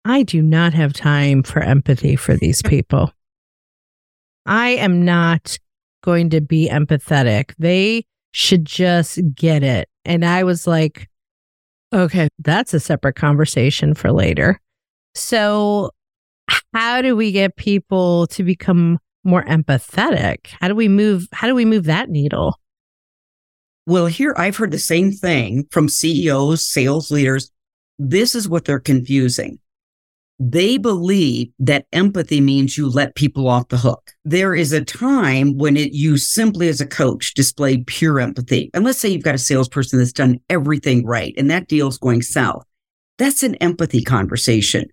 I 0.03 0.23
do 0.23 0.41
not 0.41 0.73
have 0.73 0.93
time 0.93 1.43
for 1.43 1.59
empathy 1.59 2.15
for 2.15 2.35
these 2.35 2.61
people. 2.65 3.11
I 4.45 4.69
am 4.69 5.03
not 5.03 5.57
going 6.03 6.29
to 6.29 6.41
be 6.41 6.69
empathetic. 6.69 7.53
They 7.57 8.05
should 8.31 8.65
just 8.65 9.19
get 9.35 9.63
it. 9.63 9.89
And 10.05 10.23
I 10.23 10.43
was 10.43 10.67
like, 10.67 11.09
okay, 11.93 12.29
that's 12.39 12.73
a 12.73 12.79
separate 12.79 13.15
conversation 13.15 13.93
for 13.93 14.11
later. 14.11 14.59
So, 15.15 15.91
how 16.73 17.01
do 17.01 17.15
we 17.15 17.31
get 17.31 17.55
people 17.55 18.27
to 18.27 18.43
become 18.43 18.99
more 19.23 19.43
empathetic? 19.43 20.47
How 20.61 20.67
do 20.67 20.75
we 20.75 20.87
move 20.87 21.27
how 21.33 21.47
do 21.47 21.55
we 21.55 21.65
move 21.65 21.85
that 21.85 22.09
needle? 22.09 22.57
Well, 23.87 24.07
here 24.07 24.35
I've 24.37 24.57
heard 24.57 24.71
the 24.71 24.79
same 24.79 25.13
thing 25.13 25.65
from 25.71 25.87
CEOs, 25.87 26.67
sales 26.67 27.09
leaders. 27.09 27.49
This 27.97 28.35
is 28.35 28.49
what 28.49 28.65
they're 28.65 28.81
confusing. 28.81 29.59
they 30.39 30.77
believe 30.77 31.47
that 31.57 31.87
empathy 31.93 32.41
means 32.41 32.77
you 32.77 32.89
let 32.89 33.15
people 33.15 33.47
off 33.47 33.69
the 33.69 33.77
hook. 33.77 34.11
There 34.25 34.53
is 34.53 34.73
a 34.73 34.83
time 34.83 35.57
when 35.57 35.77
it 35.77 35.93
you 35.93 36.17
simply 36.17 36.67
as 36.67 36.81
a 36.81 36.85
coach 36.85 37.33
display 37.33 37.77
pure 37.77 38.19
empathy. 38.19 38.69
And 38.73 38.83
let's 38.83 38.99
say 38.99 39.07
you've 39.07 39.23
got 39.23 39.35
a 39.35 39.39
salesperson 39.39 39.99
that's 39.99 40.11
done 40.11 40.41
everything 40.49 41.05
right 41.05 41.33
and 41.37 41.49
that 41.49 41.69
deal's 41.69 41.97
going 41.97 42.23
south. 42.23 42.65
That's 43.17 43.41
an 43.41 43.55
empathy 43.55 44.03
conversation. 44.03 44.89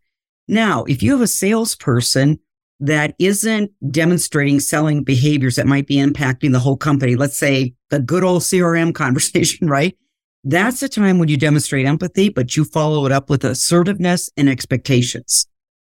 Now, 0.47 0.85
if 0.85 1.03
you 1.03 1.11
have 1.13 1.21
a 1.21 1.27
salesperson 1.27 2.39
that 2.81 3.15
isn't 3.19 3.71
demonstrating 3.91 4.61
selling 4.61 5.05
behaviors 5.05 5.57
that 5.57 5.67
might 5.67 5.87
be 5.87 5.97
impacting 5.97 6.53
the 6.53 6.59
whole 6.59 6.77
company, 6.77 7.17
let's 7.17 7.39
say 7.39 7.75
the 7.91 8.01
good 8.01 8.25
old 8.25 8.43
CRM 8.43 8.95
conversation, 8.95 9.69
right? 9.69 9.97
That's 10.43 10.81
the 10.81 10.89
time 10.89 11.19
when 11.19 11.29
you 11.29 11.37
demonstrate 11.37 11.87
empathy, 11.87 12.29
but 12.29 12.57
you 12.57 12.65
follow 12.65 13.07
it 13.07 13.13
up 13.13 13.31
with 13.31 13.45
assertiveness 13.45 14.29
and 14.37 14.49
expectations. 14.49 15.47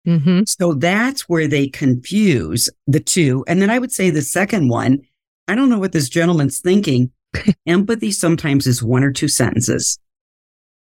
Mm-hmm. 0.06 0.42
So 0.46 0.74
that's 0.74 1.22
where 1.22 1.48
they 1.48 1.66
confuse 1.66 2.70
the 2.86 3.00
two. 3.00 3.44
And 3.48 3.60
then 3.60 3.70
I 3.70 3.78
would 3.78 3.90
say 3.90 4.10
the 4.10 4.22
second 4.22 4.68
one, 4.68 5.00
I 5.48 5.54
don't 5.54 5.70
know 5.70 5.78
what 5.78 5.92
this 5.92 6.08
gentleman's 6.08 6.60
thinking. 6.60 7.10
empathy 7.66 8.12
sometimes 8.12 8.66
is 8.66 8.82
one 8.82 9.02
or 9.02 9.10
two 9.10 9.26
sentences 9.26 9.98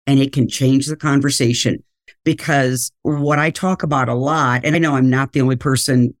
and 0.06 0.20
it 0.20 0.32
can 0.32 0.48
change 0.48 0.86
the 0.86 0.96
conversation 0.96 1.82
because 2.26 2.90
what 3.02 3.38
I 3.38 3.50
talk 3.50 3.84
about 3.84 4.08
a 4.08 4.14
lot, 4.14 4.62
and 4.64 4.74
I 4.74 4.80
know 4.80 4.96
I'm 4.96 5.08
not 5.08 5.32
the 5.32 5.40
only 5.40 5.54
person 5.54 6.12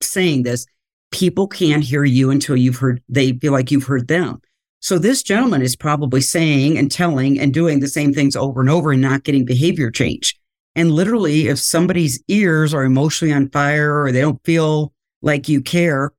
saying 0.00 0.44
this, 0.44 0.66
people 1.10 1.48
can't 1.48 1.82
hear 1.82 2.04
you 2.04 2.30
until 2.30 2.56
you've 2.56 2.76
heard, 2.76 3.02
they 3.08 3.32
feel 3.32 3.52
like 3.52 3.72
you've 3.72 3.84
heard 3.84 4.06
them. 4.06 4.40
So 4.78 4.98
this 4.98 5.22
gentleman 5.22 5.60
is 5.60 5.74
probably 5.74 6.20
saying 6.20 6.78
and 6.78 6.90
telling 6.90 7.40
and 7.40 7.52
doing 7.52 7.80
the 7.80 7.88
same 7.88 8.14
things 8.14 8.36
over 8.36 8.60
and 8.60 8.70
over 8.70 8.92
and 8.92 9.02
not 9.02 9.24
getting 9.24 9.44
behavior 9.44 9.90
change. 9.90 10.38
And 10.76 10.92
literally, 10.92 11.48
if 11.48 11.58
somebody's 11.58 12.22
ears 12.28 12.72
are 12.72 12.84
emotionally 12.84 13.34
on 13.34 13.50
fire 13.50 14.00
or 14.00 14.12
they 14.12 14.20
don't 14.20 14.42
feel 14.44 14.92
like 15.22 15.48
you 15.48 15.60
care, 15.60 16.12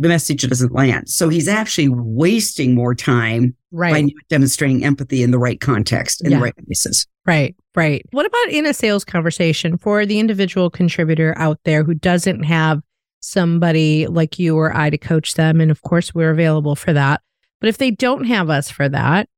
the 0.00 0.08
message 0.08 0.48
doesn't 0.48 0.72
land. 0.72 1.08
So 1.10 1.28
he's 1.28 1.46
actually 1.46 1.90
wasting 1.90 2.74
more 2.74 2.94
time 2.94 3.54
right. 3.70 4.06
by 4.06 4.12
demonstrating 4.30 4.82
empathy 4.82 5.22
in 5.22 5.30
the 5.30 5.38
right 5.38 5.60
context, 5.60 6.22
in 6.24 6.30
Yeah. 6.30 6.38
the 6.38 6.42
right 6.44 6.56
places. 6.56 7.06
Right, 7.26 7.54
right. 7.76 8.02
What 8.10 8.24
about 8.24 8.48
in 8.48 8.64
a 8.64 8.72
sales 8.72 9.04
conversation 9.04 9.76
for 9.76 10.06
the 10.06 10.18
individual 10.18 10.70
contributor 10.70 11.34
out 11.36 11.60
there 11.64 11.84
who 11.84 11.92
doesn't 11.94 12.44
have 12.44 12.80
somebody 13.20 14.06
like 14.06 14.38
you 14.38 14.56
or 14.56 14.74
I 14.74 14.88
to 14.88 14.96
coach 14.96 15.34
them? 15.34 15.60
And 15.60 15.70
of 15.70 15.82
course, 15.82 16.14
we're 16.14 16.30
available 16.30 16.76
for 16.76 16.94
that. 16.94 17.20
But 17.60 17.68
if 17.68 17.76
they 17.76 17.90
don't 17.90 18.24
have 18.24 18.48
us 18.48 18.70
for 18.70 18.88
that, 18.88 19.28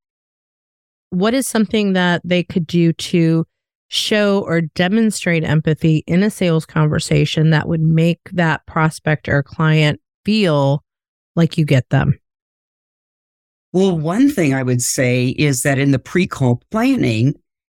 what 1.11 1.35
is 1.35 1.49
something 1.49 1.95
that 1.95 2.23
they 2.25 2.45
could 2.45 2.69
do 2.69 2.93
to 2.93 3.45
show 3.89 4.41
or 4.47 4.61
demonstrate 4.61 5.43
empathy 5.43 6.05
in 6.07 6.23
a 6.23 6.31
sales 6.31 6.65
conversation 6.65 7.51
that 7.51 7.69
would 7.69 7.83
make 7.83 8.21
that 8.33 8.65
prospect 8.67 9.29
or 9.29 9.43
client 9.43 10.01
feel 10.25 10.83
like 11.37 11.59
you 11.59 11.65
get 11.65 11.89
them? 11.91 12.19
Well, 13.73 13.99
one 13.99 14.31
thing 14.31 14.53
I 14.53 14.63
would 14.63 14.83
say 14.83 15.29
is 15.29 15.63
that 15.63 15.79
in 15.79 15.93
the 15.93 15.99
pre-call 15.99 16.63
planning, 16.71 17.35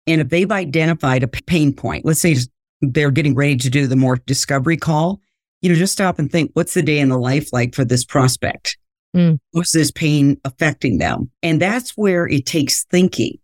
and 0.07 0.21
if 0.21 0.29
they've 0.29 0.51
identified 0.51 1.23
a 1.23 1.27
pain 1.27 1.73
point, 1.73 2.05
let's 2.05 2.19
say 2.19 2.35
they're 2.81 3.11
getting 3.11 3.33
ready 3.33 3.55
to 3.55 3.69
do 3.69 3.87
the 3.87 3.95
more 3.95 4.17
discovery 4.17 4.77
call, 4.77 5.21
you 5.61 5.69
know, 5.69 5.75
just 5.75 5.93
stop 5.93 6.19
and 6.19 6.31
think, 6.31 6.51
what's 6.53 6.73
the 6.73 6.83
day 6.83 6.99
in 6.99 7.09
the 7.09 7.17
life 7.17 7.51
like 7.53 7.73
for 7.73 7.85
this 7.85 8.03
prospect? 8.03 8.77
Mm. 9.15 9.39
What's 9.51 9.71
this 9.71 9.89
pain 9.89 10.39
affecting 10.43 10.97
them? 10.97 11.31
And 11.41 11.61
that's 11.61 11.91
where 11.91 12.27
it 12.27 12.45
takes 12.45 12.83
thinking. 12.83 13.37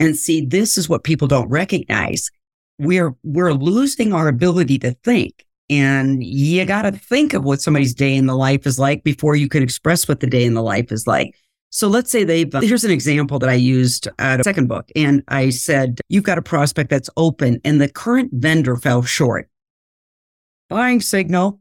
And 0.00 0.16
see, 0.16 0.46
this 0.46 0.78
is 0.78 0.88
what 0.88 1.04
people 1.04 1.28
don't 1.28 1.48
recognize. 1.48 2.30
We're, 2.78 3.14
we're 3.22 3.52
losing 3.52 4.12
our 4.12 4.28
ability 4.28 4.78
to 4.80 4.92
think. 5.04 5.44
And 5.70 6.24
you 6.24 6.64
got 6.64 6.82
to 6.82 6.92
think 6.92 7.34
of 7.34 7.44
what 7.44 7.60
somebody's 7.60 7.94
day 7.94 8.14
in 8.14 8.26
the 8.26 8.36
life 8.36 8.66
is 8.66 8.78
like 8.78 9.04
before 9.04 9.36
you 9.36 9.48
can 9.48 9.62
express 9.62 10.08
what 10.08 10.20
the 10.20 10.26
day 10.26 10.44
in 10.44 10.54
the 10.54 10.62
life 10.62 10.90
is 10.90 11.06
like. 11.06 11.34
So 11.70 11.88
let's 11.88 12.10
say 12.10 12.24
they've, 12.24 12.52
uh, 12.54 12.60
here's 12.60 12.84
an 12.84 12.90
example 12.90 13.38
that 13.40 13.50
I 13.50 13.54
used 13.54 14.08
at 14.18 14.40
a 14.40 14.44
second 14.44 14.68
book. 14.68 14.88
And 14.96 15.22
I 15.28 15.50
said, 15.50 16.00
you've 16.08 16.24
got 16.24 16.38
a 16.38 16.42
prospect 16.42 16.88
that's 16.88 17.10
open 17.18 17.60
and 17.64 17.80
the 17.80 17.88
current 17.88 18.30
vendor 18.32 18.76
fell 18.76 19.02
short. 19.02 19.50
Buying 20.70 21.02
signal. 21.02 21.60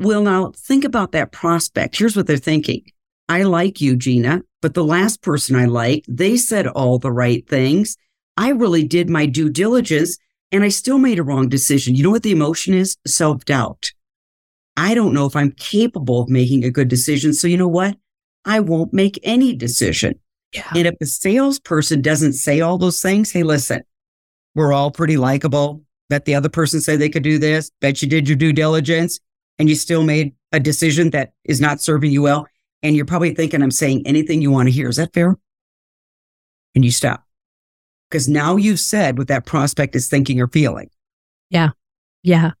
Well, 0.00 0.22
now 0.22 0.52
think 0.56 0.84
about 0.84 1.12
that 1.12 1.30
prospect. 1.30 1.96
Here's 1.96 2.16
what 2.16 2.26
they're 2.26 2.36
thinking. 2.36 2.82
I 3.28 3.44
like 3.44 3.80
you, 3.80 3.96
Gina, 3.96 4.42
but 4.60 4.74
the 4.74 4.84
last 4.84 5.22
person 5.22 5.54
I 5.56 5.66
liked, 5.66 6.06
they 6.08 6.36
said 6.36 6.66
all 6.66 6.98
the 6.98 7.12
right 7.12 7.48
things. 7.48 7.96
I 8.36 8.50
really 8.50 8.84
did 8.84 9.08
my 9.08 9.26
due 9.26 9.48
diligence 9.48 10.18
and 10.54 10.62
I 10.62 10.68
still 10.68 10.98
made 10.98 11.18
a 11.18 11.24
wrong 11.24 11.48
decision. 11.48 11.96
You 11.96 12.04
know 12.04 12.10
what 12.10 12.22
the 12.22 12.30
emotion 12.30 12.74
is? 12.74 12.96
Self 13.04 13.44
doubt. 13.44 13.90
I 14.76 14.94
don't 14.94 15.12
know 15.12 15.26
if 15.26 15.34
I'm 15.34 15.50
capable 15.50 16.22
of 16.22 16.28
making 16.28 16.64
a 16.64 16.70
good 16.70 16.86
decision. 16.86 17.34
So 17.34 17.48
you 17.48 17.56
know 17.56 17.68
what? 17.68 17.96
I 18.44 18.60
won't 18.60 18.92
make 18.92 19.18
any 19.24 19.56
decision. 19.56 20.14
Yeah. 20.52 20.70
And 20.76 20.86
if 20.86 20.94
the 21.00 21.06
salesperson 21.06 22.02
doesn't 22.02 22.34
say 22.34 22.60
all 22.60 22.78
those 22.78 23.02
things, 23.02 23.32
hey, 23.32 23.42
listen, 23.42 23.82
we're 24.54 24.72
all 24.72 24.92
pretty 24.92 25.16
likable. 25.16 25.82
Bet 26.08 26.24
the 26.24 26.36
other 26.36 26.48
person 26.48 26.80
said 26.80 27.00
they 27.00 27.08
could 27.08 27.24
do 27.24 27.38
this. 27.38 27.72
Bet 27.80 28.00
you 28.00 28.08
did 28.08 28.28
your 28.28 28.36
due 28.36 28.52
diligence 28.52 29.18
and 29.58 29.68
you 29.68 29.74
still 29.74 30.04
made 30.04 30.34
a 30.52 30.60
decision 30.60 31.10
that 31.10 31.32
is 31.42 31.60
not 31.60 31.80
serving 31.80 32.12
you 32.12 32.22
well. 32.22 32.46
And 32.80 32.94
you're 32.94 33.06
probably 33.06 33.34
thinking 33.34 33.60
I'm 33.60 33.72
saying 33.72 34.06
anything 34.06 34.40
you 34.40 34.52
want 34.52 34.68
to 34.68 34.72
hear. 34.72 34.88
Is 34.88 34.96
that 34.96 35.14
fair? 35.14 35.36
And 36.76 36.84
you 36.84 36.92
stop. 36.92 37.23
Because 38.10 38.28
now 38.28 38.56
you've 38.56 38.80
said 38.80 39.18
what 39.18 39.28
that 39.28 39.46
prospect 39.46 39.96
is 39.96 40.08
thinking 40.08 40.40
or 40.40 40.46
feeling. 40.46 40.90
Yeah. 41.50 41.70
Yeah. 42.22 42.52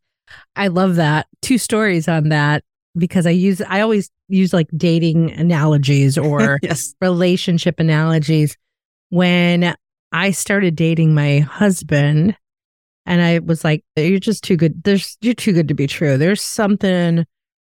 I 0.56 0.68
love 0.68 0.96
that. 0.96 1.26
Two 1.42 1.58
stories 1.58 2.08
on 2.08 2.30
that 2.30 2.64
because 2.96 3.26
I 3.26 3.30
use, 3.30 3.60
I 3.68 3.80
always 3.80 4.10
use 4.28 4.52
like 4.52 4.68
dating 4.76 5.32
analogies 5.32 6.18
or 6.18 6.58
yes. 6.62 6.94
relationship 7.00 7.78
analogies. 7.78 8.56
When 9.10 9.76
I 10.10 10.30
started 10.30 10.76
dating 10.76 11.14
my 11.14 11.40
husband, 11.40 12.36
and 13.06 13.20
I 13.20 13.40
was 13.40 13.64
like, 13.64 13.84
"You're 13.96 14.18
just 14.18 14.44
too 14.44 14.56
good. 14.56 14.82
There's 14.84 15.16
you're 15.20 15.34
too 15.34 15.52
good 15.52 15.68
to 15.68 15.74
be 15.74 15.86
true. 15.86 16.16
There's 16.16 16.42
something 16.42 17.26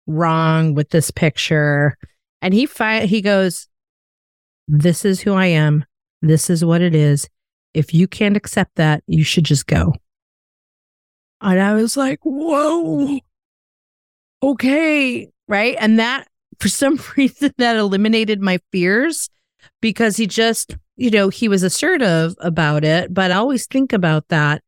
wrong 0.08 0.74
with 0.74 0.90
this 0.90 1.12
picture." 1.12 1.98
And 2.42 2.54
he 2.54 2.66
fi- 2.66 3.06
he 3.06 3.22
goes, 3.22 3.68
"This 4.68 5.06
is 5.06 5.22
who 5.22 5.34
I 5.34 5.48
am. 5.48 5.86
This 6.22 6.50
is 6.50 6.64
what 6.64 6.82
it 6.82 6.96
is. 6.96 7.28
If 7.76 7.94
you 7.94 8.08
can't 8.08 8.38
accept 8.38 8.76
that, 8.76 9.04
you 9.08 9.24
should 9.24 9.46
just 9.46 9.68
go." 9.68 9.94
And 11.42 11.60
I 11.60 11.74
was 11.74 11.98
like, 11.98 12.20
"Whoa, 12.24 13.20
okay, 14.42 15.30
right?" 15.48 15.78
And 15.80 16.00
that 16.00 16.28
for 16.60 16.70
some 16.70 17.00
reason 17.18 17.52
that 17.58 17.76
eliminated 17.76 18.42
my 18.42 18.60
fears 18.72 19.30
because 19.82 20.18
he 20.18 20.28
just, 20.28 20.76
you 20.96 21.10
know, 21.10 21.30
he 21.30 21.48
was 21.48 21.64
assertive 21.64 22.36
about 22.40 22.84
it. 22.84 23.14
But 23.14 23.32
I 23.32 23.36
always 23.36 23.68
think 23.68 23.94
about 23.94 24.28
that 24.30 24.62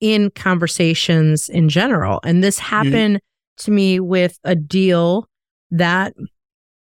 in 0.00 0.30
conversations 0.30 1.48
in 1.48 1.68
general. 1.68 2.20
And 2.24 2.42
this 2.42 2.58
mm-hmm. 2.58 2.74
happened 2.74 3.20
to 3.58 3.70
me 3.70 4.00
with 4.00 4.38
a 4.44 4.54
deal 4.54 5.28
that 5.70 6.14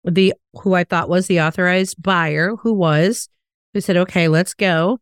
the 0.04 0.32
who 0.54 0.74
I 0.74 0.84
thought 0.84 1.08
was 1.08 1.26
the 1.26 1.40
authorized 1.40 2.02
buyer, 2.02 2.56
who 2.56 2.72
was, 2.72 3.28
who 3.74 3.80
said, 3.80 3.96
okay, 3.96 4.28
let's 4.28 4.54
go. 4.54 4.98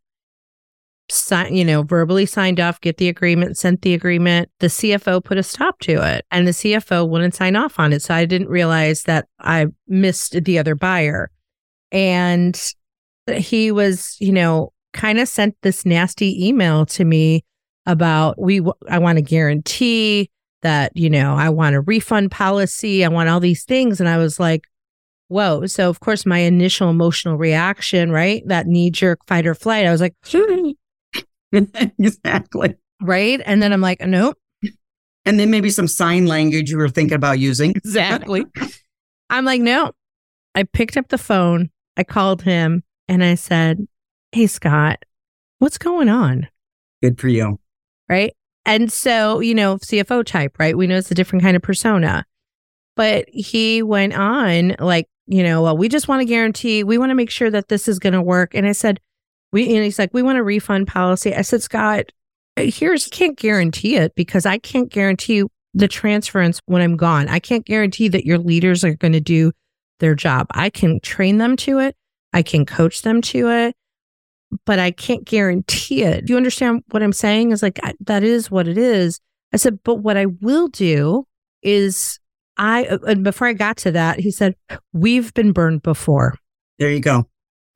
Sign, 1.09 1.55
you 1.55 1.65
know, 1.65 1.83
verbally 1.83 2.27
signed 2.27 2.59
off, 2.59 2.81
get 2.81 2.97
the 2.97 3.09
agreement, 3.09 3.57
sent 3.57 3.83
the 3.83 3.95
agreement. 3.95 4.51
The 4.59 4.67
CFO 4.67 5.23
put 5.23 5.39
a 5.39 5.43
stop 5.43 5.79
to 5.81 6.03
it 6.03 6.25
and 6.33 6.47
the 6.47 6.53
CFO 6.53 7.09
wouldn't 7.09 7.35
sign 7.35 7.55
off 7.55 7.79
on 7.79 7.93
it. 7.93 8.03
So 8.03 8.13
I 8.13 8.25
didn't 8.25 8.49
realize 8.49 9.03
that 9.05 9.27
I 9.39 9.67
missed 9.87 10.43
the 10.45 10.59
other 10.59 10.75
buyer. 10.75 11.31
And 11.93 12.61
he 13.33 13.71
was, 13.71 14.17
you 14.19 14.33
know, 14.33 14.73
kind 14.93 15.19
of 15.21 15.29
sent 15.29 15.55
this 15.63 15.87
nasty 15.87 16.49
email 16.49 16.87
to 16.87 17.05
me 17.05 17.45
about 17.87 18.41
we 18.41 18.61
I 18.89 18.99
want 18.99 19.19
to 19.19 19.23
guarantee 19.23 20.31
that, 20.63 20.91
you 20.97 21.09
know, 21.09 21.35
I 21.35 21.51
want 21.51 21.77
a 21.77 21.81
refund 21.81 22.33
policy, 22.33 23.05
I 23.05 23.09
want 23.09 23.29
all 23.29 23.39
these 23.39 23.65
things 23.65 24.01
and 24.01 24.09
I 24.09 24.17
was 24.17 24.41
like, 24.41 24.63
whoa. 25.29 25.67
So 25.67 25.89
of 25.89 26.01
course 26.01 26.27
my 26.27 26.39
initial 26.39 26.91
emotional 26.91 27.37
reaction, 27.37 28.11
right? 28.11 28.43
That 28.47 28.67
knee 28.67 28.91
jerk 28.91 29.21
fight 29.27 29.47
or 29.47 29.55
flight, 29.55 29.87
I 29.87 29.93
was 29.93 30.01
like, 30.01 30.15
exactly. 31.99 32.75
right? 33.03 33.41
And 33.45 33.63
then 33.63 33.73
I'm 33.73 33.81
like, 33.81 34.01
nope, 34.01 34.37
And 35.25 35.39
then 35.41 35.51
maybe 35.51 35.71
some 35.71 35.89
sign 35.89 36.27
language 36.27 36.71
you 36.71 36.79
were 36.79 36.89
thinking 36.89 37.17
about 37.17 37.39
using. 37.39 37.71
exactly. 37.77 38.45
I'm 39.31 39.45
like, 39.45 39.61
no. 39.61 39.93
I 40.55 40.63
picked 40.63 40.97
up 40.97 41.09
the 41.09 41.19
phone, 41.19 41.71
I 41.97 42.05
called 42.05 42.43
him 42.43 42.83
and 43.09 43.23
I 43.23 43.35
said, 43.35 43.87
Hey 44.33 44.47
Scott, 44.47 45.03
what's 45.59 45.79
going 45.79 46.09
on? 46.09 46.49
Good 47.03 47.21
for 47.21 47.29
you. 47.29 47.59
right? 48.09 48.33
And 48.65 48.91
so, 48.91 49.41
you 49.41 49.55
know, 49.55 49.77
CFO 49.77 50.25
type, 50.25 50.59
right? 50.59 50.77
We 50.77 50.87
know 50.87 50.97
it's 50.97 51.11
a 51.11 51.15
different 51.15 51.43
kind 51.43 51.57
of 51.57 51.63
persona. 51.63 52.25
But 52.97 53.27
he 53.29 53.83
went 53.83 54.15
on 54.15 54.75
like, 54.79 55.07
you 55.27 55.43
know, 55.43 55.63
well, 55.63 55.77
we 55.77 55.89
just 55.89 56.09
want 56.09 56.21
to 56.21 56.25
guarantee, 56.25 56.83
we 56.83 56.99
want 56.99 57.11
to 57.11 57.15
make 57.15 57.31
sure 57.31 57.51
that 57.51 57.69
this 57.69 57.87
is 57.87 57.99
going 57.99 58.15
to 58.15 58.23
work. 58.23 58.55
And 58.55 58.67
I 58.67 58.73
said, 58.73 58.99
we, 59.57 59.75
and 59.75 59.83
he's 59.83 59.99
like, 59.99 60.11
we 60.13 60.23
want 60.23 60.37
a 60.37 60.43
refund 60.43 60.87
policy. 60.87 61.35
I 61.35 61.41
said, 61.41 61.63
Scott, 61.63 62.13
here's 62.57 63.07
can't 63.07 63.39
guarantee 63.39 63.97
it 63.97 64.15
because 64.15 64.45
I 64.45 64.59
can't 64.59 64.91
guarantee 64.91 65.45
the 65.73 65.89
transference 65.89 66.61
when 66.67 66.83
I'm 66.83 66.99
gone. 66.99 67.29
I 67.29 67.39
can't 67.39 67.65
guarantee 67.65 68.09
that 68.09 68.27
your 68.27 68.37
leaders 68.37 68.85
are 68.85 68.95
going 68.95 69.15
to 69.15 69.21
do 69.21 69.53
their 69.99 70.15
job. 70.15 70.47
I 70.51 70.69
can 70.69 71.01
train 71.01 71.39
them 71.39 71.57
to 71.57 71.79
it. 71.79 71.97
I 72.35 72.43
can 72.43 72.67
coach 72.67 73.01
them 73.01 73.23
to 73.23 73.49
it, 73.49 73.75
but 74.67 74.79
I 74.79 74.91
can't 74.91 75.25
guarantee 75.25 76.03
it. 76.03 76.27
Do 76.27 76.35
you 76.35 76.37
understand 76.37 76.85
what 76.91 77.03
I'm 77.03 77.15
saying? 77.15 77.53
Is 77.53 77.63
like, 77.63 77.81
that 78.01 78.23
is 78.23 78.51
what 78.51 78.69
it 78.69 78.77
is. 78.77 79.21
I 79.55 79.57
said, 79.57 79.79
but 79.85 79.97
what 79.97 80.19
I 80.19 80.27
will 80.27 80.69
do 80.69 81.27
is 81.63 82.21
I, 82.59 82.99
and 83.07 83.25
before 83.25 83.47
I 83.47 83.55
got 83.55 83.79
to 83.79 83.93
that, 83.93 84.21
he 84.21 84.31
said, 84.31 84.55
we've 84.93 85.33
been 85.33 85.53
burned 85.53 85.83
before. 85.83 86.35
There 86.79 86.91
you 86.91 87.01
go. 87.01 87.27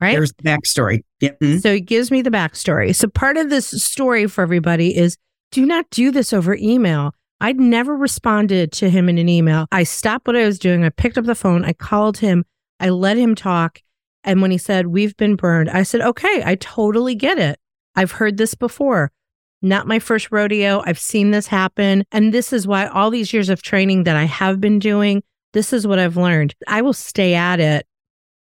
Right. 0.01 0.13
There's 0.13 0.33
the 0.33 0.43
backstory. 0.43 1.03
Yep. 1.19 1.39
Mm-hmm. 1.39 1.59
So 1.59 1.73
he 1.75 1.81
gives 1.81 2.09
me 2.09 2.23
the 2.23 2.31
backstory. 2.31 2.95
So 2.95 3.07
part 3.07 3.37
of 3.37 3.49
this 3.51 3.67
story 3.67 4.25
for 4.27 4.41
everybody 4.41 4.97
is 4.97 5.15
do 5.51 5.65
not 5.65 5.89
do 5.91 6.11
this 6.11 6.33
over 6.33 6.55
email. 6.55 7.13
I'd 7.39 7.59
never 7.59 7.95
responded 7.95 8.71
to 8.73 8.89
him 8.89 9.09
in 9.09 9.17
an 9.17 9.29
email. 9.29 9.67
I 9.71 9.83
stopped 9.83 10.27
what 10.27 10.35
I 10.35 10.45
was 10.45 10.59
doing. 10.59 10.83
I 10.83 10.89
picked 10.89 11.17
up 11.17 11.25
the 11.25 11.35
phone. 11.35 11.63
I 11.63 11.73
called 11.73 12.17
him. 12.17 12.45
I 12.79 12.89
let 12.89 13.17
him 13.17 13.35
talk. 13.35 13.79
And 14.23 14.41
when 14.41 14.51
he 14.51 14.57
said, 14.57 14.87
We've 14.87 15.15
been 15.17 15.35
burned, 15.35 15.69
I 15.69 15.83
said, 15.83 16.01
Okay, 16.01 16.41
I 16.43 16.55
totally 16.55 17.15
get 17.15 17.37
it. 17.37 17.59
I've 17.95 18.11
heard 18.11 18.37
this 18.37 18.55
before. 18.55 19.11
Not 19.61 19.87
my 19.87 19.99
first 19.99 20.31
rodeo. 20.31 20.81
I've 20.85 20.99
seen 20.99 21.29
this 21.29 21.47
happen. 21.47 22.03
And 22.11 22.33
this 22.33 22.51
is 22.51 22.65
why 22.65 22.87
all 22.87 23.11
these 23.11 23.33
years 23.33 23.49
of 23.49 23.61
training 23.61 24.05
that 24.05 24.15
I 24.15 24.23
have 24.23 24.59
been 24.59 24.79
doing, 24.79 25.21
this 25.53 25.73
is 25.73 25.85
what 25.85 25.99
I've 25.99 26.17
learned. 26.17 26.55
I 26.67 26.81
will 26.81 26.93
stay 26.93 27.35
at 27.35 27.59
it 27.59 27.85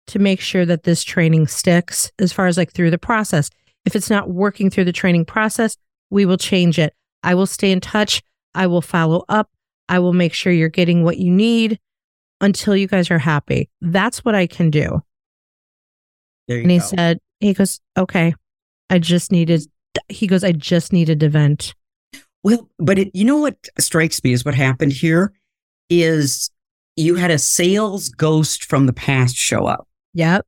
to 0.10 0.20
make 0.20 0.42
sure 0.42 0.66
that 0.66 0.84
this 0.84 1.04
training 1.04 1.48
sticks 1.48 2.12
as 2.20 2.34
far 2.34 2.48
as 2.48 2.58
like 2.58 2.72
through 2.72 2.92
the 2.92 2.98
process. 2.98 3.50
If 3.86 3.96
it's 3.96 4.10
not 4.10 4.30
working 4.30 4.70
through 4.70 4.86
the 4.86 4.92
training 4.92 5.26
process, 5.26 5.78
we 6.10 6.26
will 6.26 6.38
change 6.38 6.78
it. 6.78 6.94
I 7.24 7.36
will 7.36 7.46
stay 7.46 7.72
in 7.72 7.80
touch. 7.80 8.22
I 8.54 8.68
will 8.68 8.82
follow 8.82 9.24
up. 9.30 9.50
I 9.88 10.00
will 10.00 10.14
make 10.14 10.34
sure 10.34 10.52
you're 10.52 10.70
getting 10.70 11.04
what 11.04 11.18
you 11.18 11.32
need 11.32 11.80
until 12.42 12.76
you 12.76 12.88
guys 12.88 13.10
are 13.12 13.20
happy. 13.20 13.70
That's 13.82 14.24
what 14.24 14.36
I 14.36 14.48
can 14.48 14.70
do. 14.70 15.02
and 16.62 16.72
he 16.72 16.80
go. 16.80 16.86
said, 16.86 17.20
he 17.40 17.54
goes, 17.54 17.80
okay, 17.98 18.34
I 18.90 19.00
just 19.00 19.32
needed, 19.32 19.64
he 20.08 20.28
goes, 20.28 20.44
I 20.44 20.52
just 20.52 20.94
needed 20.94 21.20
to 21.20 21.30
vent. 21.30 21.74
Well, 22.44 22.70
but 22.78 22.98
it, 22.98 23.12
you 23.14 23.26
know 23.26 23.38
what 23.38 23.58
strikes 23.80 24.24
me 24.24 24.32
is 24.32 24.46
what 24.46 24.56
happened 24.56 24.94
here 24.94 25.34
is 25.90 26.50
you 26.96 27.16
had 27.16 27.32
a 27.32 27.38
sales 27.38 28.10
ghost 28.10 28.64
from 28.66 28.86
the 28.86 28.94
past 28.94 29.36
show 29.36 29.66
up. 29.66 29.89
Yep. 30.14 30.46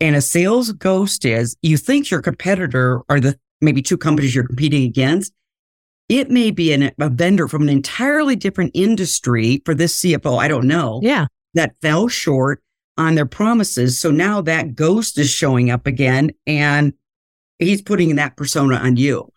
And 0.00 0.16
a 0.16 0.20
sales 0.20 0.72
ghost 0.72 1.24
is 1.24 1.56
you 1.62 1.76
think 1.76 2.10
your 2.10 2.22
competitor 2.22 3.02
are 3.08 3.20
the 3.20 3.38
maybe 3.60 3.82
two 3.82 3.98
companies 3.98 4.34
you're 4.34 4.46
competing 4.46 4.84
against. 4.84 5.32
It 6.08 6.30
may 6.30 6.50
be 6.50 6.72
an, 6.72 6.90
a 6.98 7.10
vendor 7.10 7.48
from 7.48 7.62
an 7.62 7.68
entirely 7.68 8.34
different 8.34 8.70
industry 8.72 9.60
for 9.64 9.74
this 9.74 10.00
CFO. 10.00 10.38
I 10.38 10.48
don't 10.48 10.66
know. 10.66 11.00
Yeah. 11.02 11.26
That 11.54 11.74
fell 11.82 12.08
short 12.08 12.62
on 12.96 13.14
their 13.14 13.26
promises. 13.26 13.98
So 13.98 14.10
now 14.10 14.40
that 14.42 14.74
ghost 14.74 15.18
is 15.18 15.30
showing 15.30 15.70
up 15.70 15.86
again 15.86 16.30
and 16.46 16.94
he's 17.58 17.82
putting 17.82 18.16
that 18.16 18.36
persona 18.36 18.76
on 18.76 18.96
you. 18.96 19.30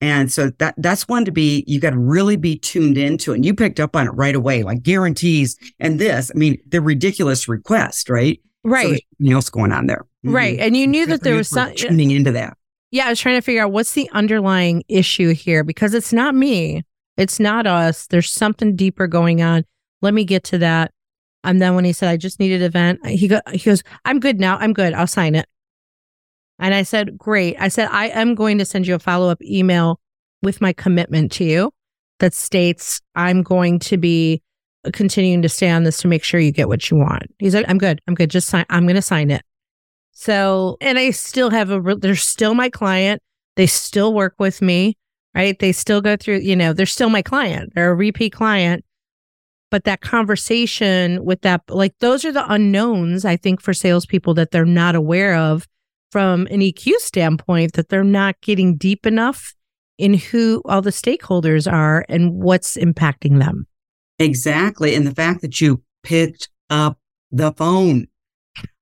And 0.00 0.30
so 0.30 0.50
that 0.58 0.74
that's 0.76 1.08
one 1.08 1.24
to 1.24 1.32
be, 1.32 1.64
you 1.66 1.80
got 1.80 1.90
to 1.90 1.98
really 1.98 2.36
be 2.36 2.58
tuned 2.58 2.98
into. 2.98 3.32
And 3.32 3.44
you 3.44 3.54
picked 3.54 3.80
up 3.80 3.96
on 3.96 4.06
it 4.06 4.10
right 4.10 4.34
away, 4.34 4.62
like 4.62 4.82
guarantees 4.82 5.56
and 5.80 5.98
this. 5.98 6.30
I 6.34 6.38
mean, 6.38 6.58
the 6.68 6.82
ridiculous 6.82 7.48
request, 7.48 8.10
right? 8.10 8.40
Right. 8.66 9.04
So 9.20 9.32
else 9.32 9.48
going 9.48 9.72
on 9.72 9.86
there. 9.86 10.04
Right. 10.24 10.54
Mm-hmm. 10.54 10.62
And 10.62 10.76
you 10.76 10.86
knew 10.86 11.06
that 11.06 11.22
there 11.22 11.36
was 11.36 11.48
some 11.48 11.74
tuning 11.74 12.10
into 12.10 12.32
that. 12.32 12.56
Yeah, 12.90 13.06
I 13.06 13.10
was 13.10 13.20
trying 13.20 13.36
to 13.36 13.42
figure 13.42 13.62
out 13.62 13.72
what's 13.72 13.92
the 13.92 14.10
underlying 14.12 14.82
issue 14.88 15.32
here 15.34 15.64
because 15.64 15.94
it's 15.94 16.12
not 16.12 16.34
me. 16.34 16.84
It's 17.16 17.40
not 17.40 17.66
us. 17.66 18.06
There's 18.08 18.30
something 18.30 18.76
deeper 18.76 19.06
going 19.06 19.42
on. 19.42 19.64
Let 20.02 20.14
me 20.14 20.24
get 20.24 20.44
to 20.44 20.58
that. 20.58 20.92
And 21.44 21.62
then 21.62 21.74
when 21.74 21.84
he 21.84 21.92
said, 21.92 22.08
I 22.08 22.16
just 22.16 22.40
needed 22.40 22.60
an 22.60 22.66
event, 22.66 23.06
he, 23.06 23.28
go, 23.28 23.40
he 23.52 23.58
goes, 23.58 23.82
I'm 24.04 24.18
good 24.18 24.40
now. 24.40 24.58
I'm 24.58 24.72
good. 24.72 24.94
I'll 24.94 25.06
sign 25.06 25.34
it. 25.34 25.46
And 26.58 26.74
I 26.74 26.82
said, 26.82 27.16
Great. 27.16 27.56
I 27.60 27.68
said, 27.68 27.88
I 27.90 28.08
am 28.08 28.34
going 28.34 28.58
to 28.58 28.64
send 28.64 28.86
you 28.86 28.94
a 28.94 28.98
follow 28.98 29.30
up 29.30 29.40
email 29.42 30.00
with 30.42 30.60
my 30.60 30.72
commitment 30.72 31.30
to 31.32 31.44
you 31.44 31.72
that 32.18 32.34
states 32.34 33.00
I'm 33.14 33.42
going 33.42 33.78
to 33.80 33.96
be 33.96 34.42
continuing 34.92 35.42
to 35.42 35.48
stay 35.48 35.70
on 35.70 35.84
this 35.84 35.98
to 35.98 36.08
make 36.08 36.24
sure 36.24 36.40
you 36.40 36.52
get 36.52 36.68
what 36.68 36.90
you 36.90 36.96
want. 36.96 37.24
He's 37.38 37.54
like, 37.54 37.66
I'm 37.68 37.78
good. 37.78 38.00
I'm 38.06 38.14
good. 38.14 38.30
Just 38.30 38.48
sign. 38.48 38.64
I'm 38.70 38.84
going 38.84 38.96
to 38.96 39.02
sign 39.02 39.30
it. 39.30 39.42
So, 40.12 40.76
and 40.80 40.98
I 40.98 41.10
still 41.10 41.50
have 41.50 41.70
a, 41.70 41.96
they're 41.96 42.16
still 42.16 42.54
my 42.54 42.70
client. 42.70 43.22
They 43.56 43.66
still 43.66 44.14
work 44.14 44.34
with 44.38 44.62
me, 44.62 44.96
right? 45.34 45.58
They 45.58 45.72
still 45.72 46.00
go 46.00 46.16
through, 46.16 46.38
you 46.38 46.56
know, 46.56 46.72
they're 46.72 46.86
still 46.86 47.10
my 47.10 47.22
client. 47.22 47.72
They're 47.74 47.90
a 47.90 47.94
repeat 47.94 48.32
client. 48.32 48.84
But 49.70 49.84
that 49.84 50.00
conversation 50.00 51.24
with 51.24 51.42
that, 51.42 51.62
like 51.68 51.94
those 51.98 52.24
are 52.24 52.32
the 52.32 52.50
unknowns, 52.50 53.24
I 53.24 53.36
think, 53.36 53.60
for 53.60 53.74
salespeople 53.74 54.34
that 54.34 54.52
they're 54.52 54.64
not 54.64 54.94
aware 54.94 55.34
of 55.34 55.66
from 56.12 56.46
an 56.50 56.60
EQ 56.60 56.94
standpoint, 56.96 57.72
that 57.74 57.88
they're 57.88 58.04
not 58.04 58.40
getting 58.40 58.76
deep 58.76 59.06
enough 59.06 59.54
in 59.98 60.14
who 60.14 60.62
all 60.66 60.82
the 60.82 60.90
stakeholders 60.90 61.70
are 61.70 62.04
and 62.08 62.34
what's 62.34 62.76
impacting 62.76 63.38
them. 63.38 63.66
Exactly. 64.18 64.94
And 64.94 65.06
the 65.06 65.14
fact 65.14 65.42
that 65.42 65.60
you 65.60 65.82
picked 66.02 66.48
up 66.70 66.98
the 67.30 67.52
phone. 67.52 68.06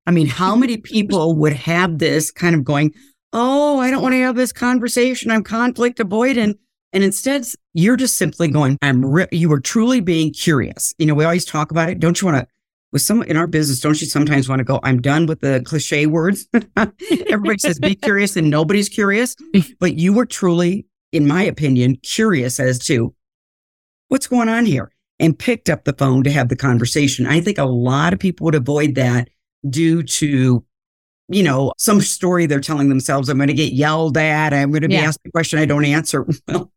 I 0.06 0.10
mean, 0.10 0.26
how 0.26 0.54
many 0.56 0.76
people 0.76 1.34
would 1.36 1.54
have 1.54 1.98
this 1.98 2.30
kind 2.30 2.54
of 2.54 2.64
going, 2.64 2.92
Oh, 3.32 3.80
I 3.80 3.90
don't 3.90 4.02
want 4.02 4.12
to 4.12 4.20
have 4.20 4.36
this 4.36 4.52
conversation. 4.52 5.32
I'm 5.32 5.42
conflict 5.42 5.98
avoidant. 5.98 6.54
And 6.92 7.02
instead, 7.02 7.44
you're 7.72 7.96
just 7.96 8.16
simply 8.16 8.46
going, 8.46 8.78
I'm, 8.80 9.04
re-. 9.04 9.26
you 9.32 9.48
were 9.48 9.58
truly 9.58 9.98
being 9.98 10.32
curious. 10.32 10.94
You 10.98 11.06
know, 11.06 11.14
we 11.14 11.24
always 11.24 11.44
talk 11.44 11.72
about 11.72 11.88
it. 11.88 11.98
Don't 11.98 12.20
you 12.20 12.26
want 12.26 12.38
to, 12.38 12.46
with 12.92 13.02
some 13.02 13.24
in 13.24 13.36
our 13.36 13.48
business, 13.48 13.80
don't 13.80 14.00
you 14.00 14.06
sometimes 14.06 14.48
want 14.48 14.60
to 14.60 14.64
go, 14.64 14.78
I'm 14.84 15.02
done 15.02 15.26
with 15.26 15.40
the 15.40 15.60
cliche 15.64 16.06
words? 16.06 16.46
Everybody 16.76 17.58
says 17.58 17.80
be 17.80 17.96
curious 17.96 18.36
and 18.36 18.48
nobody's 18.48 18.88
curious. 18.88 19.34
But 19.80 19.94
you 19.94 20.12
were 20.12 20.26
truly, 20.26 20.86
in 21.10 21.26
my 21.26 21.42
opinion, 21.42 21.96
curious 22.04 22.60
as 22.60 22.78
to 22.86 23.12
what's 24.06 24.28
going 24.28 24.48
on 24.48 24.64
here 24.64 24.93
and 25.20 25.38
picked 25.38 25.70
up 25.70 25.84
the 25.84 25.92
phone 25.92 26.24
to 26.24 26.30
have 26.30 26.48
the 26.48 26.56
conversation. 26.56 27.26
I 27.26 27.40
think 27.40 27.58
a 27.58 27.64
lot 27.64 28.12
of 28.12 28.18
people 28.18 28.44
would 28.44 28.54
avoid 28.54 28.94
that 28.96 29.28
due 29.68 30.02
to 30.02 30.64
you 31.28 31.42
know, 31.42 31.72
some 31.78 32.00
story 32.00 32.46
they're 32.46 32.60
telling 32.60 32.88
themselves, 32.88 33.28
I'm 33.28 33.38
going 33.38 33.48
to 33.48 33.54
get 33.54 33.72
yelled 33.72 34.16
at. 34.16 34.52
I'm 34.52 34.70
going 34.70 34.82
to 34.82 34.88
be 34.88 34.94
yeah. 34.94 35.02
asked 35.02 35.20
a 35.26 35.30
question 35.30 35.58
I 35.58 35.66
don't 35.66 35.84
answer. 35.84 36.26
Well, 36.48 36.70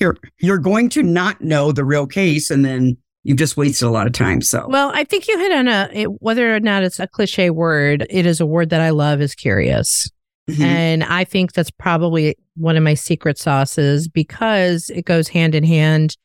you're, 0.00 0.16
you're 0.38 0.58
going 0.58 0.88
to 0.90 1.02
not 1.02 1.42
know 1.42 1.70
the 1.70 1.84
real 1.84 2.06
case 2.06 2.50
and 2.50 2.64
then 2.64 2.96
you've 3.24 3.36
just 3.36 3.58
wasted 3.58 3.86
a 3.86 3.90
lot 3.90 4.06
of 4.06 4.14
time. 4.14 4.40
So, 4.40 4.66
well, 4.68 4.90
I 4.94 5.04
think 5.04 5.28
you 5.28 5.38
hit 5.38 5.52
on 5.52 5.68
a, 5.68 5.90
it, 5.92 6.06
whether 6.22 6.54
or 6.54 6.60
not 6.60 6.82
it's 6.82 6.98
a 6.98 7.06
cliche 7.06 7.50
word, 7.50 8.06
it 8.08 8.24
is 8.24 8.40
a 8.40 8.46
word 8.46 8.70
that 8.70 8.80
I 8.80 8.88
love 8.88 9.20
is 9.20 9.34
curious. 9.34 10.08
Mm-hmm. 10.48 10.62
And 10.62 11.04
I 11.04 11.24
think 11.24 11.52
that's 11.52 11.70
probably 11.70 12.36
one 12.56 12.76
of 12.76 12.82
my 12.82 12.94
secret 12.94 13.36
sauces 13.36 14.08
because 14.08 14.88
it 14.90 15.04
goes 15.04 15.28
hand 15.28 15.54
in 15.54 15.64
hand 15.64 16.16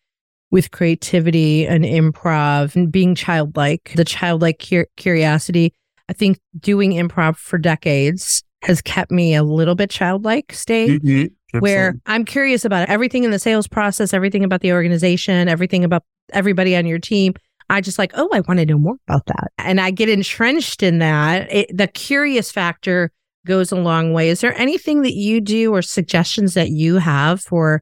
with 0.55 0.71
creativity 0.71 1.67
and 1.67 1.83
improv 1.83 2.77
and 2.77 2.89
being 2.89 3.13
childlike, 3.13 3.91
the 3.95 4.05
childlike 4.05 4.65
cur- 4.67 4.87
curiosity 4.95 5.73
I 6.09 6.13
think 6.13 6.39
doing 6.59 6.91
improv 6.91 7.37
for 7.37 7.57
decades 7.57 8.43
has 8.63 8.81
kept 8.81 9.11
me 9.11 9.35
a 9.35 9.43
little 9.43 9.75
bit 9.75 9.89
childlike 9.89 10.53
state 10.53 11.01
mm-hmm. 11.01 11.59
where 11.59 11.95
I'm 12.05 12.25
curious 12.25 12.65
about 12.65 12.89
everything 12.89 13.23
in 13.23 13.31
the 13.31 13.39
sales 13.39 13.67
process, 13.67 14.13
everything 14.13 14.43
about 14.43 14.61
the 14.61 14.71
organization, 14.71 15.47
everything 15.47 15.83
about 15.83 16.03
everybody 16.31 16.75
on 16.75 16.85
your 16.85 16.99
team. 16.99 17.33
I 17.69 17.81
just 17.81 17.97
like, 17.97 18.11
oh, 18.15 18.29
I 18.31 18.41
want 18.41 18.59
to 18.59 18.65
know 18.65 18.77
more 18.77 18.95
about 19.07 19.25
that. 19.25 19.51
And 19.57 19.81
I 19.81 19.89
get 19.89 20.09
entrenched 20.09 20.83
in 20.83 20.99
that. 20.99 21.51
It, 21.51 21.75
the 21.75 21.87
curious 21.87 22.51
factor 22.51 23.11
goes 23.47 23.71
a 23.71 23.75
long 23.75 24.13
way. 24.13 24.29
Is 24.29 24.41
there 24.41 24.55
anything 24.59 25.01
that 25.01 25.13
you 25.13 25.41
do 25.41 25.73
or 25.73 25.81
suggestions 25.81 26.53
that 26.53 26.69
you 26.69 26.97
have 26.97 27.41
for 27.41 27.81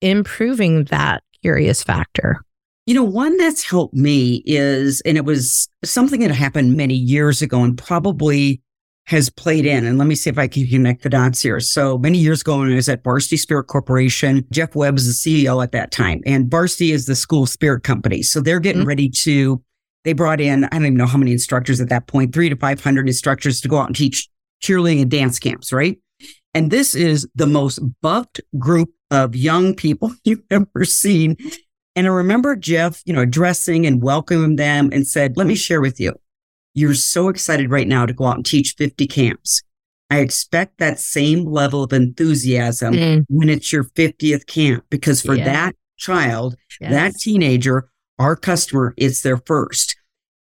improving 0.00 0.84
that 0.84 1.22
curious 1.42 1.82
factor? 1.82 2.40
You 2.86 2.94
know, 2.94 3.04
one 3.04 3.36
that's 3.36 3.62
helped 3.62 3.94
me 3.94 4.42
is, 4.46 5.00
and 5.02 5.16
it 5.16 5.24
was 5.24 5.68
something 5.84 6.20
that 6.20 6.30
happened 6.30 6.76
many 6.76 6.94
years 6.94 7.42
ago 7.42 7.62
and 7.62 7.76
probably 7.76 8.62
has 9.06 9.28
played 9.28 9.66
in. 9.66 9.84
And 9.84 9.98
let 9.98 10.06
me 10.06 10.14
see 10.14 10.30
if 10.30 10.38
I 10.38 10.46
can 10.46 10.66
connect 10.66 11.02
the 11.02 11.08
dots 11.08 11.40
here. 11.40 11.60
So 11.60 11.98
many 11.98 12.18
years 12.18 12.42
ago, 12.42 12.58
when 12.58 12.72
I 12.72 12.76
was 12.76 12.88
at 12.88 13.02
Varsity 13.02 13.36
Spirit 13.36 13.64
Corporation, 13.64 14.46
Jeff 14.52 14.74
Webb 14.74 14.94
was 14.94 15.06
the 15.06 15.44
CEO 15.46 15.62
at 15.62 15.72
that 15.72 15.90
time, 15.90 16.20
and 16.24 16.50
Varsity 16.50 16.92
is 16.92 17.06
the 17.06 17.16
school 17.16 17.46
spirit 17.46 17.82
company. 17.82 18.22
So 18.22 18.40
they're 18.40 18.60
getting 18.60 18.82
mm-hmm. 18.82 18.88
ready 18.88 19.10
to, 19.22 19.62
they 20.04 20.12
brought 20.12 20.40
in, 20.40 20.64
I 20.64 20.68
don't 20.68 20.86
even 20.86 20.96
know 20.96 21.06
how 21.06 21.18
many 21.18 21.32
instructors 21.32 21.80
at 21.80 21.88
that 21.88 22.06
point, 22.06 22.32
three 22.32 22.48
to 22.48 22.56
500 22.56 23.08
instructors 23.08 23.60
to 23.60 23.68
go 23.68 23.78
out 23.78 23.88
and 23.88 23.96
teach 23.96 24.28
cheerleading 24.62 25.02
and 25.02 25.10
dance 25.10 25.38
camps, 25.38 25.72
right? 25.72 25.98
And 26.54 26.70
this 26.70 26.94
is 26.94 27.28
the 27.34 27.46
most 27.46 27.80
buffed 28.00 28.40
group 28.58 28.90
of 29.10 29.34
young 29.36 29.74
people 29.74 30.12
you've 30.24 30.42
ever 30.50 30.84
seen. 30.84 31.36
And 31.96 32.06
I 32.06 32.10
remember 32.10 32.54
Jeff, 32.56 33.02
you 33.04 33.12
know, 33.12 33.22
addressing 33.22 33.86
and 33.86 34.02
welcoming 34.02 34.56
them 34.56 34.90
and 34.92 35.06
said, 35.06 35.36
let 35.36 35.46
me 35.46 35.54
share 35.54 35.80
with 35.80 35.98
you. 36.00 36.14
You're 36.74 36.94
so 36.94 37.28
excited 37.28 37.70
right 37.70 37.88
now 37.88 38.06
to 38.06 38.12
go 38.12 38.26
out 38.26 38.36
and 38.36 38.46
teach 38.46 38.74
50 38.78 39.06
camps. 39.08 39.60
I 40.08 40.18
expect 40.20 40.78
that 40.78 40.98
same 41.00 41.44
level 41.44 41.82
of 41.82 41.92
enthusiasm 41.92 42.94
Mm, 42.94 43.24
when 43.28 43.48
it's 43.48 43.72
your 43.72 43.84
50th 43.84 44.46
camp 44.46 44.84
because 44.90 45.20
for 45.22 45.34
Yeah. 45.34 45.44
that 45.44 45.74
child, 45.98 46.56
yes. 46.80 46.90
that 46.92 47.14
teenager, 47.20 47.88
our 48.18 48.36
customer, 48.36 48.94
it's 48.96 49.22
their 49.22 49.36
first. 49.38 49.96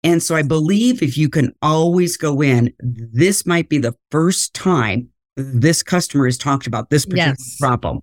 And 0.03 0.22
so 0.22 0.36
I 0.36 0.41
believe 0.43 1.01
if 1.01 1.18
you 1.18 1.28
can 1.30 1.53
always 1.61 2.18
go 2.18 2.41
in, 2.41 2.74
this 2.80 3.45
might 3.45 3.68
be 3.68 3.78
the 3.78 3.95
first 4.11 4.53
time 4.53 5.09
this 5.36 5.82
customer 5.84 6.26
has 6.26 6.38
talked 6.38 6.68
about 6.68 6.89
this 6.89 7.05
particular 7.05 7.36
Yes. 7.38 7.57
problem. 7.59 7.99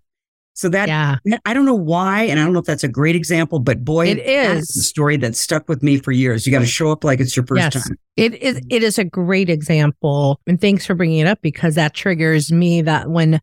So 0.56 0.68
that 0.68 0.86
yeah. 0.88 1.16
I 1.44 1.52
don't 1.52 1.64
know 1.64 1.74
why, 1.74 2.22
and 2.22 2.38
I 2.38 2.44
don't 2.44 2.52
know 2.52 2.60
if 2.60 2.64
that's 2.64 2.84
a 2.84 2.88
great 2.88 3.16
example, 3.16 3.58
but 3.58 3.84
boy, 3.84 4.06
it 4.06 4.18
is 4.18 4.76
a 4.76 4.82
story 4.82 5.16
that 5.16 5.34
stuck 5.34 5.68
with 5.68 5.82
me 5.82 5.98
for 5.98 6.12
years. 6.12 6.46
You 6.46 6.52
got 6.52 6.60
to 6.60 6.66
show 6.66 6.92
up 6.92 7.02
like 7.02 7.18
it's 7.18 7.36
your 7.36 7.44
first 7.44 7.74
Yes. 7.74 7.88
time. 7.88 7.98
It 8.16 8.34
is 8.40 8.60
it 8.70 8.84
is 8.84 8.96
a 8.96 9.04
great 9.04 9.50
example. 9.50 10.40
And 10.46 10.60
thanks 10.60 10.86
for 10.86 10.94
bringing 10.94 11.18
it 11.18 11.26
up 11.26 11.40
because 11.42 11.74
that 11.74 11.92
triggers 11.94 12.52
me 12.52 12.82
that 12.82 13.10
when 13.10 13.40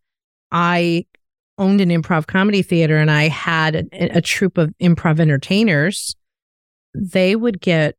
I 0.53 1.05
owned 1.57 1.82
an 1.82 1.89
improv 1.89 2.28
comedy 2.28 2.62
theater 2.62 2.95
and 2.97 3.12
I 3.12 3.28
had 3.28 3.76
a, 3.76 4.18
a 4.18 4.22
troupe 4.22 4.57
of 4.57 4.74
improv 4.82 5.20
entertainers, 5.20 6.16
they 6.95 7.36
would 7.36 7.59
get, 7.59 7.95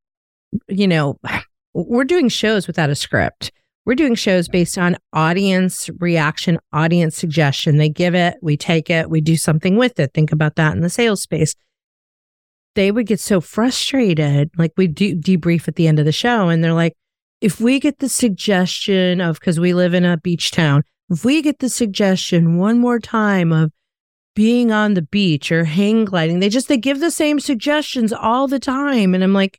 you 0.69 0.89
know, 0.89 1.21
we're 1.75 2.05
doing 2.05 2.31
shows 2.31 2.67
without 2.67 2.89
a 2.89 2.95
script. 2.95 3.53
We're 3.85 3.97
doing 3.97 4.15
shows 4.15 4.49
based 4.49 4.79
on 4.79 4.97
audience 5.13 5.91
reaction, 5.99 6.59
audience 6.73 7.17
suggestion. 7.17 7.79
They 7.79 7.89
give 7.89 8.15
it, 8.15 8.37
we 8.41 8.57
take 8.57 8.89
it, 8.89 9.11
we 9.11 9.21
do 9.21 9.37
something 9.37 9.77
with 9.77 9.99
it. 9.99 10.13
Think 10.15 10.31
about 10.31 10.55
that 10.57 10.75
in 10.75 10.83
the 10.83 10.91
sales 10.91 11.23
space. 11.23 11.57
They 12.75 12.93
would 12.93 13.07
get 13.07 13.19
so 13.19 13.41
frustrated. 13.41 14.51
Like 14.57 14.73
we 14.77 14.87
do 14.87 15.17
debrief 15.17 15.67
at 15.67 15.75
the 15.75 15.89
end 15.89 15.99
of 15.99 16.05
the 16.05 16.13
show, 16.13 16.49
and 16.49 16.63
they're 16.63 16.73
like, 16.73 16.95
if 17.41 17.61
we 17.61 17.81
get 17.81 17.99
the 17.99 18.09
suggestion 18.09 19.21
of, 19.21 19.41
because 19.41 19.59
we 19.59 19.75
live 19.75 19.95
in 19.95 20.05
a 20.05 20.17
beach 20.17 20.53
town, 20.53 20.85
if 21.11 21.25
we 21.25 21.43
get 21.43 21.59
the 21.59 21.69
suggestion 21.69 22.57
one 22.57 22.79
more 22.79 23.01
time 23.01 23.53
of 23.53 23.73
being 24.35 24.71
on 24.71 24.95
the 24.95 25.03
beach 25.03 25.51
or 25.51 25.65
hang 25.65 26.05
gliding, 26.05 26.39
they 26.39 26.49
just, 26.49 26.69
they 26.69 26.79
give 26.79 27.01
the 27.01 27.11
same 27.11 27.41
suggestions 27.41 28.13
all 28.13 28.47
the 28.47 28.61
time. 28.61 29.13
And 29.13 29.25
I'm 29.25 29.35
like, 29.35 29.59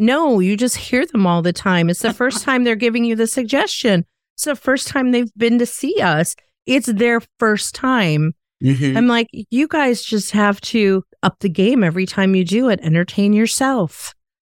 no, 0.00 0.40
you 0.40 0.56
just 0.56 0.76
hear 0.76 1.04
them 1.06 1.26
all 1.26 1.42
the 1.42 1.52
time. 1.52 1.88
It's 1.90 2.02
the 2.02 2.12
first 2.12 2.42
time 2.44 2.64
they're 2.64 2.74
giving 2.74 3.04
you 3.04 3.14
the 3.14 3.26
suggestion. 3.26 4.04
It's 4.34 4.44
the 4.44 4.56
first 4.56 4.88
time 4.88 5.10
they've 5.12 5.32
been 5.36 5.58
to 5.58 5.66
see 5.66 6.00
us. 6.00 6.34
It's 6.66 6.86
their 6.86 7.20
first 7.38 7.74
time. 7.74 8.32
Mhm. 8.64 8.96
I'm 8.96 9.06
like, 9.06 9.28
you 9.50 9.68
guys 9.68 10.02
just 10.02 10.32
have 10.32 10.60
to 10.62 11.02
up 11.22 11.38
the 11.40 11.48
game 11.48 11.84
every 11.84 12.06
time 12.06 12.34
you 12.34 12.44
do 12.44 12.68
it. 12.68 12.80
Entertain 12.82 13.32
yourself. 13.32 14.14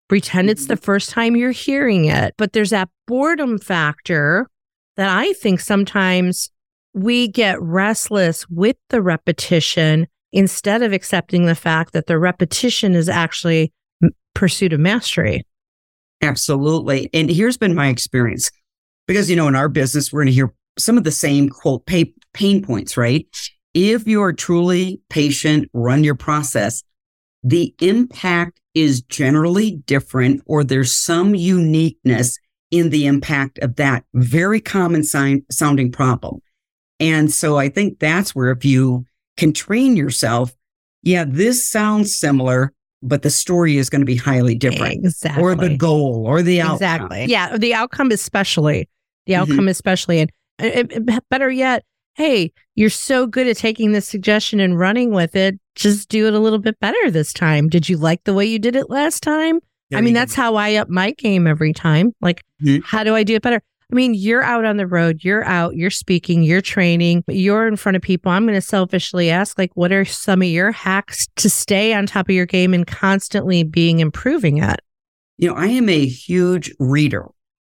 Pretend 0.08 0.50
it's 0.50 0.66
the 0.66 0.76
first 0.76 1.10
time 1.10 1.36
you're 1.36 1.50
hearing 1.50 2.04
it. 2.06 2.34
But 2.36 2.52
there's 2.52 2.70
that 2.70 2.88
boredom 3.06 3.58
factor 3.58 4.48
that 4.96 5.08
I 5.08 5.32
think 5.34 5.60
sometimes 5.60 6.50
we 6.92 7.28
get 7.28 7.60
restless 7.60 8.48
with 8.48 8.76
the 8.90 9.02
repetition 9.02 10.06
instead 10.32 10.82
of 10.82 10.92
accepting 10.92 11.46
the 11.46 11.54
fact 11.54 11.92
that 11.92 12.06
the 12.06 12.18
repetition 12.18 12.94
is 12.94 13.08
actually 13.08 13.72
pursuit 14.34 14.72
of 14.72 14.80
mastery. 14.80 15.46
Absolutely. 16.22 17.10
And 17.12 17.30
here's 17.30 17.56
been 17.56 17.74
my 17.74 17.88
experience 17.88 18.50
because, 19.06 19.28
you 19.28 19.36
know, 19.36 19.48
in 19.48 19.56
our 19.56 19.68
business, 19.68 20.12
we're 20.12 20.22
going 20.22 20.28
to 20.28 20.32
hear 20.32 20.52
some 20.78 20.98
of 20.98 21.04
the 21.04 21.10
same 21.10 21.48
quote 21.48 21.86
pain 21.86 22.62
points, 22.62 22.96
right? 22.96 23.26
If 23.74 24.06
you 24.06 24.22
are 24.22 24.32
truly 24.32 25.00
patient, 25.10 25.68
run 25.72 26.04
your 26.04 26.14
process, 26.14 26.82
the 27.42 27.74
impact 27.80 28.60
is 28.74 29.02
generally 29.02 29.72
different 29.86 30.42
or 30.46 30.64
there's 30.64 30.96
some 30.96 31.34
uniqueness 31.34 32.38
in 32.70 32.90
the 32.90 33.06
impact 33.06 33.58
of 33.58 33.76
that 33.76 34.04
very 34.14 34.60
common 34.60 35.04
sign, 35.04 35.44
sounding 35.50 35.92
problem. 35.92 36.40
And 36.98 37.32
so 37.32 37.58
I 37.58 37.68
think 37.68 37.98
that's 37.98 38.34
where 38.34 38.50
if 38.50 38.64
you 38.64 39.04
can 39.36 39.52
train 39.52 39.96
yourself, 39.96 40.54
yeah, 41.02 41.24
this 41.26 41.68
sounds 41.68 42.16
similar, 42.16 42.72
but 43.04 43.22
the 43.22 43.30
story 43.30 43.76
is 43.76 43.88
going 43.90 44.00
to 44.00 44.06
be 44.06 44.16
highly 44.16 44.54
different 44.54 45.04
Exactly. 45.04 45.42
or 45.42 45.54
the 45.54 45.76
goal 45.76 46.24
or 46.26 46.42
the 46.42 46.60
outcome. 46.60 46.74
Exactly. 46.76 47.24
Yeah. 47.26 47.56
The 47.56 47.74
outcome, 47.74 48.10
especially. 48.10 48.88
The 49.26 49.34
Mhm. 49.34 49.38
outcome, 49.38 49.68
especially. 49.68 50.20
And 50.20 50.30
it, 50.58 50.92
it- 50.92 51.24
better 51.30 51.50
yet, 51.50 51.84
hey, 52.16 52.52
you're 52.74 52.90
so 52.90 53.26
good 53.26 53.46
at 53.46 53.56
taking 53.56 53.92
this 53.92 54.06
suggestion 54.08 54.60
and 54.60 54.78
running 54.78 55.12
with 55.12 55.36
it. 55.36 55.58
Just 55.74 56.08
do 56.08 56.26
it 56.26 56.34
a 56.34 56.38
little 56.38 56.58
bit 56.58 56.78
better 56.80 57.10
this 57.10 57.32
time. 57.32 57.68
Did 57.68 57.88
you 57.88 57.96
like 57.96 58.22
the 58.24 58.34
way 58.34 58.46
you 58.46 58.58
did 58.58 58.76
it 58.76 58.88
last 58.90 59.22
time? 59.22 59.60
I 59.92 60.00
mean, 60.00 60.14
that's 60.14 60.34
how 60.34 60.56
I 60.56 60.74
up 60.74 60.88
my 60.88 61.12
game 61.12 61.46
every 61.46 61.72
time. 61.72 62.12
Like, 62.20 62.42
Mhm. 62.64 62.82
how 62.84 63.04
do 63.04 63.14
I 63.14 63.22
do 63.22 63.34
it 63.36 63.42
better? 63.42 63.60
I 63.92 63.94
mean, 63.94 64.14
you're 64.14 64.42
out 64.42 64.64
on 64.64 64.76
the 64.76 64.86
road, 64.86 65.20
you're 65.22 65.44
out, 65.44 65.76
you're 65.76 65.90
speaking, 65.90 66.42
you're 66.42 66.60
training, 66.62 67.22
you're 67.28 67.68
in 67.68 67.76
front 67.76 67.96
of 67.96 68.02
people. 68.02 68.32
I'm 68.32 68.44
going 68.44 68.54
to 68.54 68.60
selfishly 68.60 69.30
ask, 69.30 69.58
like, 69.58 69.70
what 69.74 69.92
are 69.92 70.04
some 70.04 70.42
of 70.42 70.48
your 70.48 70.72
hacks 70.72 71.28
to 71.36 71.50
stay 71.50 71.92
on 71.92 72.06
top 72.06 72.28
of 72.28 72.34
your 72.34 72.46
game 72.46 72.72
and 72.74 72.86
constantly 72.86 73.62
being 73.62 74.00
improving 74.00 74.60
at? 74.60 74.80
You 75.38 75.48
know, 75.48 75.54
I 75.54 75.66
am 75.66 75.88
a 75.88 76.06
huge 76.06 76.72
reader 76.78 77.28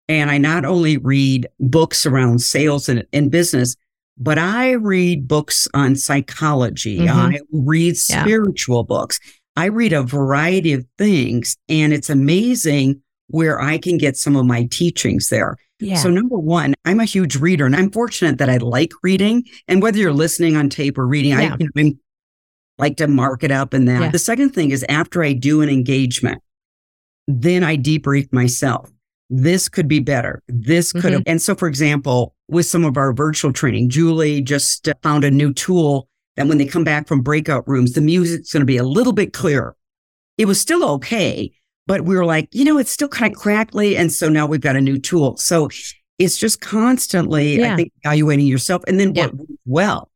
and 0.08 0.32
I 0.32 0.38
not 0.40 0.66
only 0.66 0.98
read 0.98 1.48
books 1.60 2.06
around 2.06 2.40
sales 2.40 2.90
and, 2.90 3.06
and 3.14 3.30
business, 3.30 3.76
but 4.18 4.38
I 4.40 4.72
read 4.72 5.28
books 5.28 5.68
on 5.74 5.96
psychology. 5.96 7.00
Mhm. 7.00 7.36
I 7.36 7.40
read 7.52 7.96
Yeah. 8.10 8.24
spiritual 8.24 8.84
books. 8.84 9.20
I 9.56 9.66
read 9.66 9.94
a 9.94 10.04
variety 10.04 10.74
of 10.74 10.86
things 10.98 11.56
and 11.68 11.94
it's 11.94 12.10
amazing 12.10 13.02
where 13.30 13.60
I 13.62 13.78
can 13.78 13.98
get 13.98 14.18
some 14.18 14.36
of 14.36 14.46
my 14.46 14.68
teachings 14.70 15.30
there. 15.30 15.56
Yeah. 15.80 15.96
So 15.96 16.10
number 16.10 16.38
one, 16.38 16.76
I'm 16.86 17.00
a 17.00 17.06
huge 17.06 17.38
reader 17.38 17.66
and 17.66 17.76
I'm 17.76 17.90
fortunate 17.92 18.38
that 18.40 18.50
I 18.50 18.58
like 18.58 18.92
reading. 19.02 19.46
And 19.68 19.82
whether 19.82 19.98
you're 19.98 20.12
listening 20.14 20.56
on 20.58 20.70
tape 20.70 20.98
or 20.98 21.08
reading, 21.08 21.32
Yeah. 21.32 21.56
I 21.78 21.94
like 22.78 22.98
to 22.98 23.08
mark 23.08 23.44
it 23.44 23.52
up 23.52 23.74
and 23.74 23.88
that. 23.88 24.02
Yeah. 24.02 24.10
The 24.10 24.20
second 24.20 24.52
thing 24.52 24.72
is 24.72 24.86
after 24.90 25.24
I 25.24 25.34
do 25.34 25.62
an 25.62 25.70
engagement, 25.70 26.42
then 27.28 27.64
I 27.64 27.78
debrief 27.78 28.32
myself. 28.34 28.90
This 29.30 29.70
could 29.70 29.88
be 29.88 30.00
better. 30.00 30.42
This 30.48 30.92
could 30.92 31.04
Mm-hmm. 31.04 31.14
have. 31.14 31.24
And 31.28 31.42
so, 31.42 31.56
for 31.56 31.68
example, 31.68 32.36
with 32.48 32.66
some 32.66 32.84
of 32.84 32.98
our 32.98 33.14
virtual 33.14 33.54
training, 33.54 33.90
Julie 33.90 34.42
just 34.42 34.88
found 35.04 35.24
a 35.24 35.30
new 35.32 35.54
tool 35.54 36.08
that 36.36 36.48
when 36.48 36.58
they 36.58 36.66
come 36.66 36.84
back 36.84 37.08
from 37.08 37.22
breakout 37.22 37.68
rooms, 37.68 37.94
the 37.94 38.02
music's 38.02 38.52
going 38.52 38.62
to 38.62 38.66
be 38.66 38.78
a 38.78 38.84
little 38.84 39.14
bit 39.14 39.34
clearer. 39.34 39.76
It 40.38 40.46
was 40.46 40.60
still 40.60 40.84
okay, 40.94 41.52
but 41.90 42.06
we 42.06 42.16
were 42.16 42.24
like, 42.24 42.48
you 42.52 42.64
know, 42.64 42.78
it's 42.78 42.92
still 42.92 43.08
kind 43.08 43.34
of 43.34 43.40
crackly. 43.42 43.98
And 43.98 44.14
so 44.14 44.30
now 44.30 44.46
we've 44.46 44.62
got 44.62 44.76
a 44.76 44.82
new 44.82 45.00
tool. 45.00 45.36
So 45.38 45.70
it's 46.20 46.38
just 46.38 46.62
constantly, 46.62 47.58
Yeah. 47.58 47.74
I 47.74 47.76
think, 47.78 47.92
evaluating 48.04 48.46
yourself 48.46 48.84
and 48.88 49.00
then 49.00 49.16
Yeah. 49.16 49.26
what 49.30 49.48
well. 49.66 50.12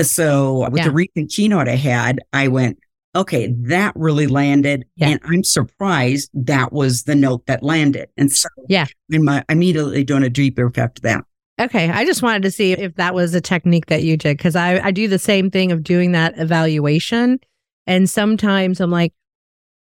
So 0.00 0.66
with 0.70 0.78
Yeah. 0.78 0.84
the 0.84 0.92
recent 0.92 1.30
keynote 1.30 1.68
I 1.68 1.76
had, 1.76 2.20
I 2.32 2.48
went, 2.48 2.78
okay, 3.14 3.52
that 3.64 3.92
really 3.96 4.28
landed. 4.28 4.86
And 4.98 5.20
I'm 5.24 5.44
surprised 5.44 6.30
that 6.32 6.72
was 6.72 7.02
the 7.02 7.14
note 7.14 7.44
that 7.46 7.62
landed. 7.62 8.08
And 8.16 8.32
so 8.32 8.48
Yeah. 8.70 8.86
I'm 9.12 9.28
immediately 9.50 10.04
doing 10.04 10.24
a 10.24 10.30
debrief 10.30 10.78
after 10.78 11.02
that. 11.02 11.24
Okay. 11.60 11.90
I 11.90 12.06
just 12.06 12.22
wanted 12.22 12.40
to 12.44 12.50
see 12.50 12.72
if 12.72 12.94
that 12.94 13.14
was 13.14 13.34
a 13.34 13.42
technique 13.42 13.86
that 13.86 14.04
you 14.04 14.16
did 14.16 14.38
because 14.38 14.56
I, 14.56 14.78
I 14.86 14.90
do 14.90 15.06
the 15.06 15.18
same 15.18 15.50
thing 15.50 15.70
of 15.70 15.84
doing 15.84 16.12
that 16.12 16.32
evaluation. 16.38 17.40
And 17.86 18.08
sometimes 18.08 18.80
I'm 18.80 18.90
like, 18.90 19.12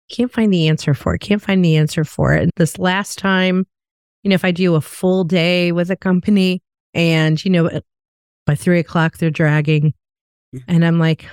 can't 0.10 0.32
find 0.32 0.54
the 0.54 0.68
answer 0.68 0.94
for 0.94 1.16
it, 1.16 1.20
can't 1.20 1.42
find 1.42 1.64
the 1.64 1.78
answer 1.78 2.04
for 2.04 2.34
it. 2.34 2.50
This 2.56 2.78
last 2.78 3.18
time, 3.18 3.66
you 4.24 4.30
know, 4.30 4.36
if 4.36 4.46
I 4.46 4.52
do 4.52 4.76
a 4.76 4.82
full 4.82 5.24
day 5.24 5.72
with 5.72 5.92
a 5.92 5.96
company 5.96 6.62
and, 6.94 7.44
you 7.44 7.52
know, 7.52 7.82
by 8.46 8.56
three 8.56 8.80
o'clock 8.80 9.18
they're 9.18 9.30
dragging 9.30 9.94
and 10.68 10.86
I'm 10.86 11.00
like, 11.00 11.26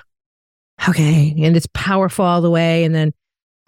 okay. 0.89 1.35
And 1.39 1.57
it's 1.57 1.69
powerful 1.75 2.25
all 2.25 2.41
the 2.41 2.51
way. 2.51 2.85
And 2.85 2.95
then 2.95 3.13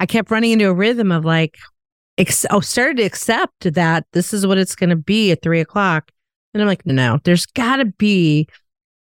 I 0.00 0.06
kept 0.06 0.30
running 0.30 0.52
into 0.52 0.68
a 0.68 0.74
rhythm 0.74 1.12
of 1.12 1.24
like, 1.24 1.58
ex- 2.18 2.46
oh, 2.50 2.60
started 2.60 2.96
to 2.98 3.04
accept 3.04 3.72
that 3.74 4.06
this 4.12 4.32
is 4.32 4.46
what 4.46 4.58
it's 4.58 4.74
going 4.74 4.90
to 4.90 4.96
be 4.96 5.30
at 5.30 5.42
three 5.42 5.60
o'clock. 5.60 6.10
And 6.52 6.62
I'm 6.62 6.68
like, 6.68 6.86
no, 6.86 7.18
there's 7.24 7.46
got 7.46 7.76
to 7.76 7.86
be 7.86 8.48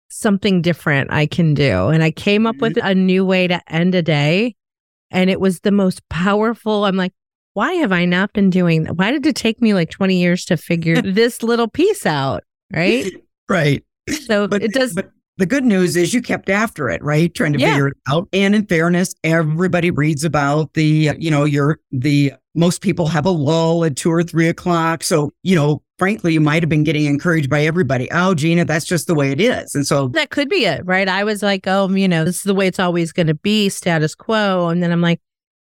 something 0.09 0.62
different 0.62 1.12
I 1.12 1.26
can 1.26 1.55
do. 1.55 1.89
And 1.89 2.03
I 2.03 2.11
came 2.11 2.47
up 2.47 2.57
with 2.57 2.78
a 2.82 2.95
new 2.95 3.24
way 3.24 3.47
to 3.47 3.61
end 3.72 3.95
a 3.95 4.03
day. 4.03 4.55
And 5.11 5.30
it 5.30 5.40
was 5.40 5.61
the 5.61 5.70
most 5.72 6.06
powerful. 6.09 6.84
I'm 6.84 6.96
like, 6.96 7.12
why 7.54 7.72
have 7.74 7.92
I 7.92 8.04
not 8.04 8.32
been 8.32 8.50
doing 8.50 8.84
that? 8.84 8.96
Why 8.96 9.11
did 9.11 9.26
it 9.26 9.34
take 9.36 9.61
me 9.61 9.74
like 9.74 9.90
20 9.90 10.16
years 10.16 10.44
to 10.46 10.56
figure 10.56 11.00
this 11.02 11.42
little 11.42 11.68
piece 11.68 12.06
out? 12.06 12.44
Right. 12.72 13.12
Right. 13.50 13.82
So 14.26 14.46
But 14.46 14.62
it 14.62 14.74
does. 14.74 14.92
But 14.92 15.11
the 15.38 15.46
good 15.46 15.64
news 15.64 15.96
is 15.96 16.12
you 16.12 16.20
kept 16.20 16.50
after 16.50 16.90
it, 16.90 17.02
right? 17.02 17.32
Trying 17.32 17.54
to 17.54 17.59
Yeah. 17.59 17.70
figure 17.70 17.88
it 17.88 17.96
out. 18.06 18.28
And 18.30 18.54
in 18.54 18.66
fairness, 18.66 19.14
everybody 19.24 19.90
reads 19.90 20.22
about 20.22 20.74
the, 20.74 21.12
you 21.18 21.30
know, 21.30 21.44
your, 21.44 21.78
the, 21.90 22.34
most 22.54 22.82
people 22.82 23.06
have 23.06 23.24
a 23.24 23.30
lull 23.30 23.86
at 23.86 23.96
two 23.96 24.11
or 24.12 24.22
three 24.22 24.48
o'clock. 24.48 25.02
So, 25.02 25.30
you 25.42 25.56
know, 25.56 25.80
frankly, 25.99 26.32
you 26.32 26.40
might 26.40 26.62
have 26.62 26.70
been 26.70 26.84
getting 26.84 27.05
encouraged 27.07 27.51
by 27.51 27.62
everybody. 27.64 28.09
Oh, 28.12 28.34
Gina, 28.34 28.64
that's 28.64 28.86
just 28.86 29.07
the 29.07 29.14
way 29.14 29.30
it 29.32 29.40
is. 29.40 29.74
And 29.74 29.86
so, 29.86 30.09
that 30.09 30.30
could 30.30 30.49
be 30.49 30.64
it, 30.64 30.84
right? 30.86 31.09
I 31.09 31.24
was 31.24 31.42
like, 31.42 31.66
oh, 31.66 31.88
you 31.90 32.09
know, 32.09 32.24
this 32.24 32.36
is 32.36 32.42
the 32.44 32.55
way 32.55 32.66
it's 32.66 32.78
always 32.78 33.12
going 33.12 33.26
to 33.26 33.34
be, 33.34 33.68
status 33.68 34.14
quo. 34.14 34.68
And 34.68 34.82
then 34.82 34.92
I'm 34.92 35.03
like, 35.03 35.20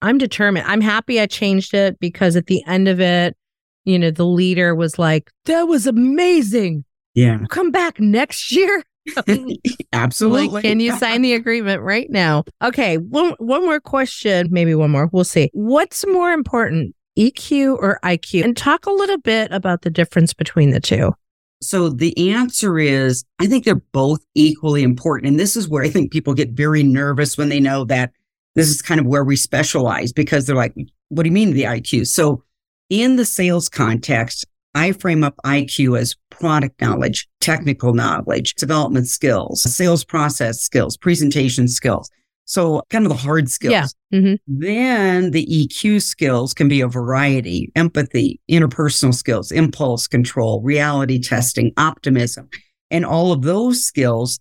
I'm 0.03 0.19
determined. 0.19 0.67
I'm 0.67 0.81
happy 0.81 1.21
I 1.21 1.27
changed 1.27 1.75
it 1.75 1.99
because 2.01 2.37
at 2.37 2.47
the 2.47 2.63
end 2.67 2.89
of 2.89 3.01
it, 3.01 3.37
you 3.85 3.99
know, 3.99 4.11
the 4.11 4.27
leader 4.27 4.75
was 4.75 4.99
like, 4.99 5.31
that 5.47 5.63
was 5.63 5.87
amazing. 5.87 6.85
Yeah. 7.15 7.39
Come 7.49 7.71
back 7.71 7.99
next 7.99 8.53
year. 8.53 8.85
Absolutely. 9.93 10.49
Like, 10.49 10.65
can 10.65 10.81
you 10.81 10.97
sign 10.97 11.23
the 11.23 11.33
agreement 11.33 11.83
right 11.83 12.09
now? 12.11 12.45
Okay, 12.63 12.99
one 12.99 13.35
one 13.39 13.65
more 13.65 13.81
question, 13.81 14.49
maybe 14.51 14.75
one 14.75 14.91
more. 14.91 15.09
We'll 15.13 15.25
see. 15.25 15.51
What's 15.55 16.07
more 16.07 16.33
important, 16.33 16.95
EQ 17.19 17.77
or 17.79 17.99
IQ? 18.05 18.45
And 18.45 18.57
talk 18.57 18.87
a 18.87 18.91
little 18.91 19.19
bit 19.19 19.51
about 19.53 19.83
the 19.83 19.91
difference 19.91 20.33
between 20.33 20.71
the 20.71 20.81
two. 20.81 21.13
So 21.61 21.89
the 21.89 22.33
answer 22.33 22.79
is 22.79 23.25
I 23.41 23.47
think 23.47 23.65
they're 23.65 23.75
both 23.75 24.21
equally 24.35 24.83
important. 24.83 25.29
And 25.29 25.41
this 25.41 25.57
is 25.57 25.69
where 25.69 25.83
I 25.83 25.89
think 25.89 26.13
people 26.13 26.35
get 26.35 26.51
very 26.51 26.83
nervous 26.83 27.37
when 27.37 27.49
they 27.49 27.61
know 27.61 27.85
that 27.87 28.13
this 28.55 28.69
is 28.69 28.81
kind 28.81 29.01
of 29.01 29.07
where 29.07 29.25
we 29.25 29.37
specialize 29.37 30.13
because 30.13 30.47
they're 30.47 30.57
like, 30.57 30.75
what 31.09 31.25
do 31.25 31.29
you 31.29 31.35
mean 31.35 31.53
the 31.53 31.65
IQ? 31.65 32.07
So 32.07 32.45
in 32.91 33.17
the 33.17 33.25
sales 33.25 33.69
context, 33.69 34.47
I 34.75 34.93
frame 34.93 35.25
up 35.25 35.35
IQ 35.45 35.99
as 35.99 36.15
product 36.31 36.81
knowledge, 36.81 37.29
technical 37.41 37.95
knowledge, 37.95 38.55
development 38.55 39.09
skills, 39.09 39.63
sales 39.63 40.05
process 40.05 40.61
skills, 40.61 40.97
presentation 40.97 41.67
skills. 41.69 42.11
So 42.49 42.81
kind 42.89 43.05
of 43.05 43.11
the 43.11 43.19
hard 43.19 43.51
skills. 43.51 43.95
Yeah. 44.11 44.19
Mhm. 44.19 44.39
Then 44.47 45.33
the 45.33 45.47
EQ 45.47 46.01
skills 46.01 46.55
can 46.55 46.67
be 46.67 46.81
a 46.81 46.89
variety, 46.89 47.71
empathy, 47.77 48.41
interpersonal 48.51 49.15
skills, 49.15 49.53
impulse 49.53 50.09
control, 50.09 50.63
reality 50.63 51.19
testing, 51.19 51.73
optimism. 51.77 52.49
And 52.91 53.05
all 53.05 53.33
of 53.33 53.43
those 53.43 53.85
skills 53.85 54.41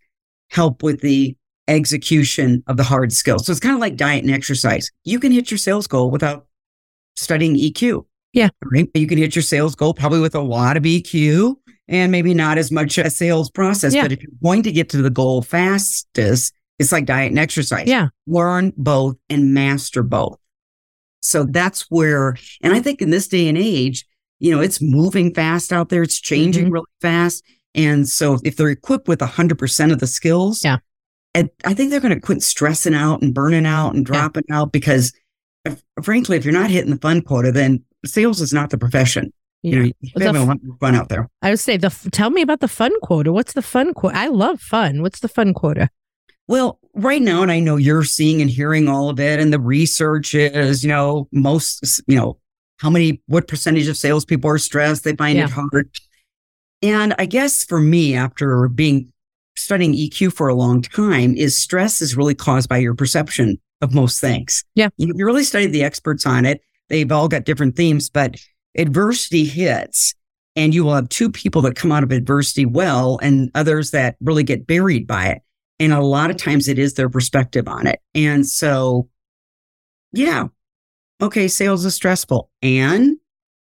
help 0.52 0.84
with 0.84 1.02
the 1.02 1.36
execution 1.68 2.64
of 2.68 2.78
the 2.78 2.84
hard 2.84 3.12
skills. 3.12 3.46
So 3.46 3.52
it's 3.52 3.60
kind 3.60 3.76
of 3.76 3.82
like 3.82 3.98
diet 3.98 4.24
and 4.24 4.34
exercise. 4.34 4.90
You 5.04 5.20
can 5.20 5.34
hit 5.34 5.52
your 5.52 5.58
sales 5.58 5.86
goal 5.86 6.10
without 6.10 6.48
studying 7.18 7.58
EQ. 7.58 8.06
Yeah. 8.32 8.50
Right. 8.72 8.90
You 8.94 9.06
can 9.06 9.18
hit 9.18 9.36
your 9.36 9.44
sales 9.44 9.76
goal 9.76 9.94
probably 9.94 10.22
with 10.22 10.34
a 10.34 10.40
lot 10.40 10.78
of 10.78 10.84
EQ 10.84 11.56
and 11.90 12.10
maybe 12.10 12.34
not 12.34 12.58
as 12.58 12.72
much 12.72 12.98
a 12.98 13.10
sales 13.10 13.50
process. 13.50 13.94
Yeah. 13.94 14.04
But 14.04 14.14
if 14.14 14.24
you're 14.24 14.32
going 14.42 14.64
to 14.64 14.72
get 14.72 14.88
to 14.92 15.02
the 15.02 15.10
goal 15.10 15.42
fastest, 15.42 16.54
it's 16.80 16.92
like 16.92 17.06
diet 17.06 17.32
and 17.32 17.40
exercise. 17.40 17.88
Yeah. 17.88 18.10
Learn 18.28 18.74
both 18.78 19.18
and 19.30 19.54
master 19.54 20.04
both. 20.04 20.38
So 21.22 21.44
that's 21.44 21.82
where, 21.90 22.38
and 22.62 22.74
I 22.74 22.80
think 22.80 23.02
in 23.02 23.10
this 23.10 23.28
day 23.28 23.48
and 23.48 23.58
age, 23.58 24.06
you 24.40 24.52
know, 24.56 24.62
it's 24.62 24.82
moving 24.82 25.34
fast 25.34 25.74
out 25.74 25.90
there. 25.90 26.04
It's 26.04 26.20
changing 26.20 26.68
Mhm. 26.68 26.74
really 26.74 26.86
fast. 27.02 27.44
And 27.74 28.08
so 28.08 28.40
if 28.44 28.56
they're 28.56 28.70
equipped 28.70 29.08
with 29.08 29.22
100% 29.22 29.92
of 29.92 30.00
the 30.00 30.08
skills, 30.08 30.64
Yeah. 30.64 30.78
I 31.36 31.74
think 31.76 31.92
they're 31.92 32.00
going 32.00 32.16
to 32.16 32.20
quit 32.20 32.42
stressing 32.42 32.96
out 32.96 33.22
and 33.22 33.32
burning 33.34 33.66
out 33.68 33.94
and 33.94 34.08
Yeah. 34.08 34.14
dropping 34.14 34.46
out 34.50 34.72
because 34.72 35.14
if- 35.66 35.84
frankly, 36.02 36.36
if 36.38 36.46
you're 36.46 36.54
not 36.54 36.72
hitting 36.72 36.90
the 36.92 36.98
fun 36.98 37.22
quota, 37.22 37.52
then 37.52 37.84
sales 38.06 38.42
is 38.42 38.54
not 38.54 38.70
the 38.72 38.78
profession. 38.78 39.32
You 39.62 39.76
know, 39.76 39.84
you 39.86 39.94
The 40.16 40.26
have 40.26 40.36
a 40.36 40.40
f- 40.40 40.48
lot 40.48 40.58
more 40.64 40.78
fun 40.80 40.96
out 40.96 41.10
there. 41.10 41.28
I 41.42 41.50
would 41.50 41.60
say 41.60 41.78
the 41.78 41.88
f- 41.88 42.08
tell 42.12 42.30
me 42.32 42.42
about 42.42 42.60
the 42.62 42.68
fun 42.68 42.92
quota. 43.02 43.32
What's 43.34 43.54
the 43.54 43.62
fun 43.62 43.94
quota? 43.94 44.18
I 44.18 44.28
love 44.28 44.62
fun. 44.62 45.02
What's 45.02 45.20
the 45.20 45.28
fun 45.28 45.54
quota? 45.54 45.90
Well, 46.48 46.80
right 46.94 47.22
now, 47.22 47.42
and 47.42 47.52
I 47.52 47.60
know 47.60 47.76
you're 47.76 48.04
seeing 48.04 48.42
and 48.42 48.50
hearing 48.50 48.88
all 48.88 49.10
of 49.10 49.20
it, 49.20 49.40
and 49.40 49.52
the 49.52 49.60
research 49.60 50.34
is, 50.34 50.84
you 50.84 50.90
know, 50.90 51.28
most, 51.32 52.02
you 52.08 52.16
know, 52.16 52.40
how 52.78 52.90
many, 52.90 53.22
what 53.28 53.48
percentage 53.48 53.88
of 53.88 53.98
salespeople 53.98 54.50
are 54.50 54.58
stressed? 54.58 55.04
They 55.04 55.16
find 55.16 55.38
Yeah. 55.38 55.46
it 55.46 55.50
hard. 55.52 55.90
And 56.82 57.16
I 57.18 57.26
guess 57.26 57.64
for 57.64 57.80
me, 57.80 58.14
after 58.16 58.68
being 58.70 59.12
studying 59.56 59.94
EQ 59.94 60.32
for 60.34 60.48
a 60.48 60.54
long 60.54 60.84
time, 60.84 61.36
is 61.36 61.60
stress 61.60 62.02
is 62.02 62.16
really 62.16 62.36
caused 62.36 62.70
by 62.70 62.78
your 62.78 62.94
perception 62.94 63.58
of 63.82 63.94
most 63.94 64.22
things. 64.22 64.64
Yeah. 64.76 64.90
You, 64.98 65.14
you 65.16 65.26
really 65.26 65.44
studied 65.44 65.72
the 65.74 65.84
experts 65.84 66.26
on 66.26 66.46
it. 66.46 66.62
They've 66.90 67.12
all 67.12 67.28
got 67.28 67.46
different 67.46 67.76
themes, 67.76 68.10
but 68.10 68.38
adversity 68.78 69.46
hits 69.46 70.14
and 70.56 70.74
you 70.74 70.84
will 70.84 70.96
have 70.96 71.10
two 71.10 71.32
people 71.32 71.62
that 71.64 71.76
come 71.76 71.92
out 71.92 72.04
of 72.04 72.12
adversity 72.12 72.66
well 72.66 73.20
and 73.22 73.50
others 73.56 73.92
that 73.92 74.16
really 74.22 74.44
get 74.44 74.68
buried 74.68 75.08
by 75.08 75.28
it. 75.28 75.42
And 75.80 75.94
a 75.94 76.02
lot 76.02 76.30
of 76.32 76.38
times 76.38 76.68
it 76.68 76.80
is 76.80 76.96
their 76.96 77.10
perspective 77.10 77.68
on 77.68 77.88
it. 77.88 78.00
And 78.16 78.48
so, 78.48 79.10
yeah, 80.12 80.48
okay, 81.22 81.48
sales 81.48 81.86
is 81.86 81.96
stressful 81.96 82.50
and 82.62 83.18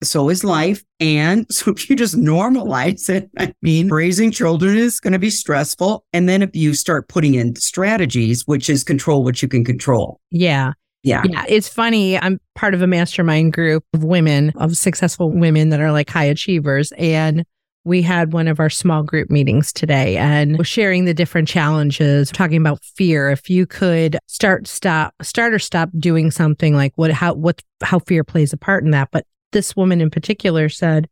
so 0.03 0.29
is 0.29 0.45
life. 0.45 0.85
And 1.01 1.47
so 1.53 1.73
if 1.73 1.89
you 1.91 1.97
just 1.97 2.17
normalize 2.17 3.09
it, 3.09 3.31
I 3.39 3.53
mean, 3.63 3.89
raising 3.89 4.31
children 4.31 4.77
is 4.77 5.01
going 5.01 5.13
to 5.13 5.19
be 5.19 5.31
stressful. 5.31 6.05
And 6.13 6.29
then 6.29 6.43
if 6.43 6.55
you 6.55 6.75
start 6.75 7.09
putting 7.09 7.35
in 7.35 7.57
strategies, 7.57 8.47
which 8.47 8.71
is 8.71 8.85
control 8.85 9.25
what 9.25 9.43
you 9.43 9.49
can 9.49 9.65
control. 9.65 10.21
Yeah. 10.31 10.73
Yeah. 11.05 11.23
Yeah, 11.25 11.45
it's 11.49 11.69
funny. 11.69 12.19
I'm 12.19 12.41
part 12.57 12.75
of 12.75 12.83
a 12.83 12.87
mastermind 12.87 13.53
group 13.53 13.85
of 13.95 14.03
women, 14.03 14.53
of 14.57 14.77
successful 14.77 15.31
women 15.31 15.69
that 15.69 15.81
are 15.81 15.93
like 15.93 16.11
high 16.11 16.25
achievers. 16.25 16.93
And 16.99 17.45
we 17.89 18.03
had 18.03 18.35
one 18.35 18.47
of 18.47 18.61
our 18.61 18.69
small 18.69 19.03
group 19.03 19.31
meetings 19.31 19.73
today 19.73 20.19
and 20.19 20.65
sharing 20.67 21.07
the 21.07 21.15
different 21.15 21.49
challenges, 21.49 22.31
talking 22.31 22.59
about 22.59 22.85
fear. 22.85 23.31
If 23.31 23.49
you 23.49 23.67
could 23.67 24.19
start, 24.27 24.69
stop, 24.69 25.15
start 25.23 25.55
or 25.55 25.59
stop 25.59 25.89
doing 25.99 26.31
something 26.31 26.77
like 26.77 26.93
what, 26.97 27.11
how, 27.11 27.33
what, 27.33 27.63
how 27.83 27.99
fear 28.01 28.23
plays 28.25 28.53
a 28.53 28.59
part 28.59 28.85
in 28.85 28.91
that. 28.91 29.09
But 29.11 29.25
this 29.53 29.75
woman 29.75 30.03
in 30.03 30.11
particular 30.11 30.69
said, 30.69 31.09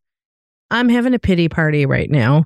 I'm 0.71 0.91
having 0.91 1.15
a 1.15 1.19
pity 1.19 1.49
party 1.49 1.87
right 1.87 2.11
now. 2.11 2.45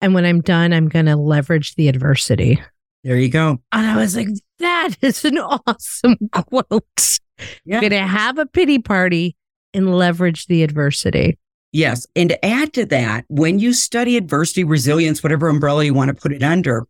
And 0.00 0.14
when 0.14 0.24
I'm 0.24 0.40
done, 0.40 0.72
I'm 0.72 0.88
going 0.88 1.06
to 1.06 1.16
leverage 1.16 1.74
the 1.74 1.88
adversity. 1.88 2.62
There 3.04 3.16
you 3.16 3.28
go. 3.28 3.58
And 3.72 3.86
I 3.86 3.96
was 3.96 4.16
like, 4.16 4.28
that 4.60 4.94
is 5.02 5.24
an 5.24 5.38
awesome 5.38 6.16
quote. 6.32 7.18
Yeah. 7.64 7.80
Going 7.80 7.90
to 7.90 8.06
have 8.06 8.38
a 8.38 8.46
pity 8.46 8.78
party 8.78 9.36
and 9.74 9.94
leverage 9.94 10.46
the 10.46 10.62
adversity. 10.62 11.38
Yes. 11.72 12.06
And 12.16 12.30
to 12.30 12.44
add 12.44 12.72
to 12.74 12.86
that, 12.86 13.24
when 13.28 13.58
you 13.58 13.72
study 13.72 14.16
adversity, 14.16 14.64
resilience, 14.64 15.22
whatever 15.22 15.48
umbrella 15.48 15.84
you 15.84 15.92
want 15.94 16.08
to 16.08 16.14
put 16.14 16.32
it 16.32 16.42
under, 16.42 16.86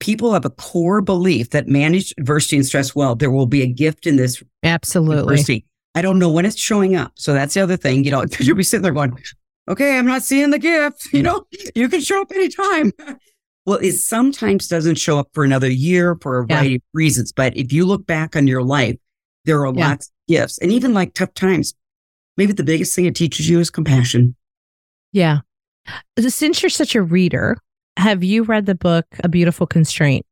people 0.00 0.32
have 0.32 0.44
a 0.44 0.50
core 0.50 1.00
belief 1.02 1.50
that 1.50 1.68
manage 1.68 2.12
adversity 2.18 2.56
and 2.56 2.66
stress 2.66 2.94
well. 2.94 3.14
There 3.14 3.30
will 3.30 3.46
be 3.46 3.62
a 3.62 3.66
gift 3.66 4.06
in 4.06 4.16
this 4.16 4.42
Absolutely. 4.62 5.20
adversity. 5.20 5.66
I 5.94 6.02
don't 6.02 6.18
know 6.18 6.30
when 6.30 6.46
it's 6.46 6.58
showing 6.58 6.96
up. 6.96 7.12
So 7.16 7.32
that's 7.34 7.54
the 7.54 7.60
other 7.60 7.76
thing, 7.76 8.04
you 8.04 8.10
know, 8.10 8.22
because 8.28 8.46
you'll 8.46 8.56
be 8.56 8.62
sitting 8.62 8.82
there 8.82 8.92
going, 8.92 9.16
okay, 9.68 9.98
I'm 9.98 10.06
not 10.06 10.22
seeing 10.22 10.50
the 10.50 10.58
gift. 10.58 11.12
You 11.12 11.22
know, 11.22 11.46
you 11.74 11.88
can 11.88 12.00
show 12.00 12.22
up 12.22 12.32
anytime. 12.32 12.92
Well, 13.66 13.78
it 13.78 13.92
sometimes 13.94 14.68
doesn't 14.68 14.96
show 14.96 15.18
up 15.18 15.28
for 15.32 15.42
another 15.42 15.70
year 15.70 16.18
for 16.20 16.40
a 16.40 16.46
Yeah. 16.46 16.56
variety 16.56 16.74
of 16.74 16.82
reasons. 16.92 17.32
But 17.32 17.56
if 17.56 17.72
you 17.72 17.86
look 17.86 18.06
back 18.06 18.36
on 18.36 18.46
your 18.46 18.62
life, 18.62 18.96
there 19.46 19.64
are 19.64 19.74
Yeah. 19.74 19.88
lots 19.88 20.08
of 20.08 20.12
gifts 20.28 20.58
and 20.58 20.70
even 20.70 20.92
like 20.92 21.14
tough 21.14 21.32
times. 21.32 21.72
Maybe 22.36 22.52
the 22.52 22.64
biggest 22.64 22.94
thing 22.94 23.06
it 23.06 23.14
teaches 23.14 23.48
you 23.48 23.60
is 23.60 23.70
compassion. 23.70 24.34
Yeah. 25.12 25.40
Since 26.18 26.62
you're 26.62 26.70
such 26.70 26.94
a 26.94 27.02
reader, 27.02 27.56
have 27.96 28.24
you 28.24 28.42
read 28.42 28.66
the 28.66 28.74
book 28.74 29.06
A 29.22 29.28
Beautiful 29.28 29.66
Constraint? 29.66 30.26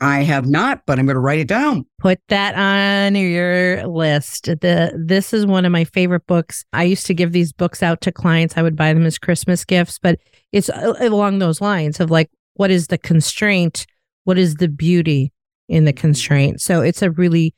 I 0.00 0.22
have 0.22 0.46
not, 0.46 0.86
but 0.86 0.98
I'm 0.98 1.06
going 1.06 1.14
to 1.14 1.20
write 1.20 1.38
it 1.38 1.48
down. 1.48 1.86
Put 1.98 2.20
that 2.28 2.54
on 2.56 3.14
your 3.14 3.86
list. 3.86 4.46
The 4.46 4.92
this 5.06 5.32
is 5.32 5.46
one 5.46 5.64
of 5.64 5.72
my 5.72 5.84
favorite 5.84 6.26
books. 6.26 6.64
I 6.72 6.84
used 6.84 7.06
to 7.06 7.14
give 7.14 7.32
these 7.32 7.52
books 7.52 7.82
out 7.82 8.00
to 8.02 8.12
clients. 8.12 8.56
I 8.56 8.62
would 8.62 8.76
buy 8.76 8.92
them 8.92 9.06
as 9.06 9.18
Christmas 9.18 9.64
gifts, 9.64 9.98
but 9.98 10.18
it's 10.52 10.68
uh, 10.68 10.94
uh, 11.00 11.08
along 11.08 11.38
those 11.38 11.60
lines 11.60 12.00
of 12.00 12.10
like 12.10 12.30
what 12.54 12.70
is 12.70 12.88
the 12.88 12.98
constraint? 12.98 13.86
What 14.24 14.38
is 14.38 14.56
the 14.56 14.68
beauty 14.68 15.32
in 15.68 15.84
the 15.84 15.92
constraint? 15.92 16.60
So 16.60 16.80
it's 16.80 17.02
a 17.02 17.10
really 17.10 17.54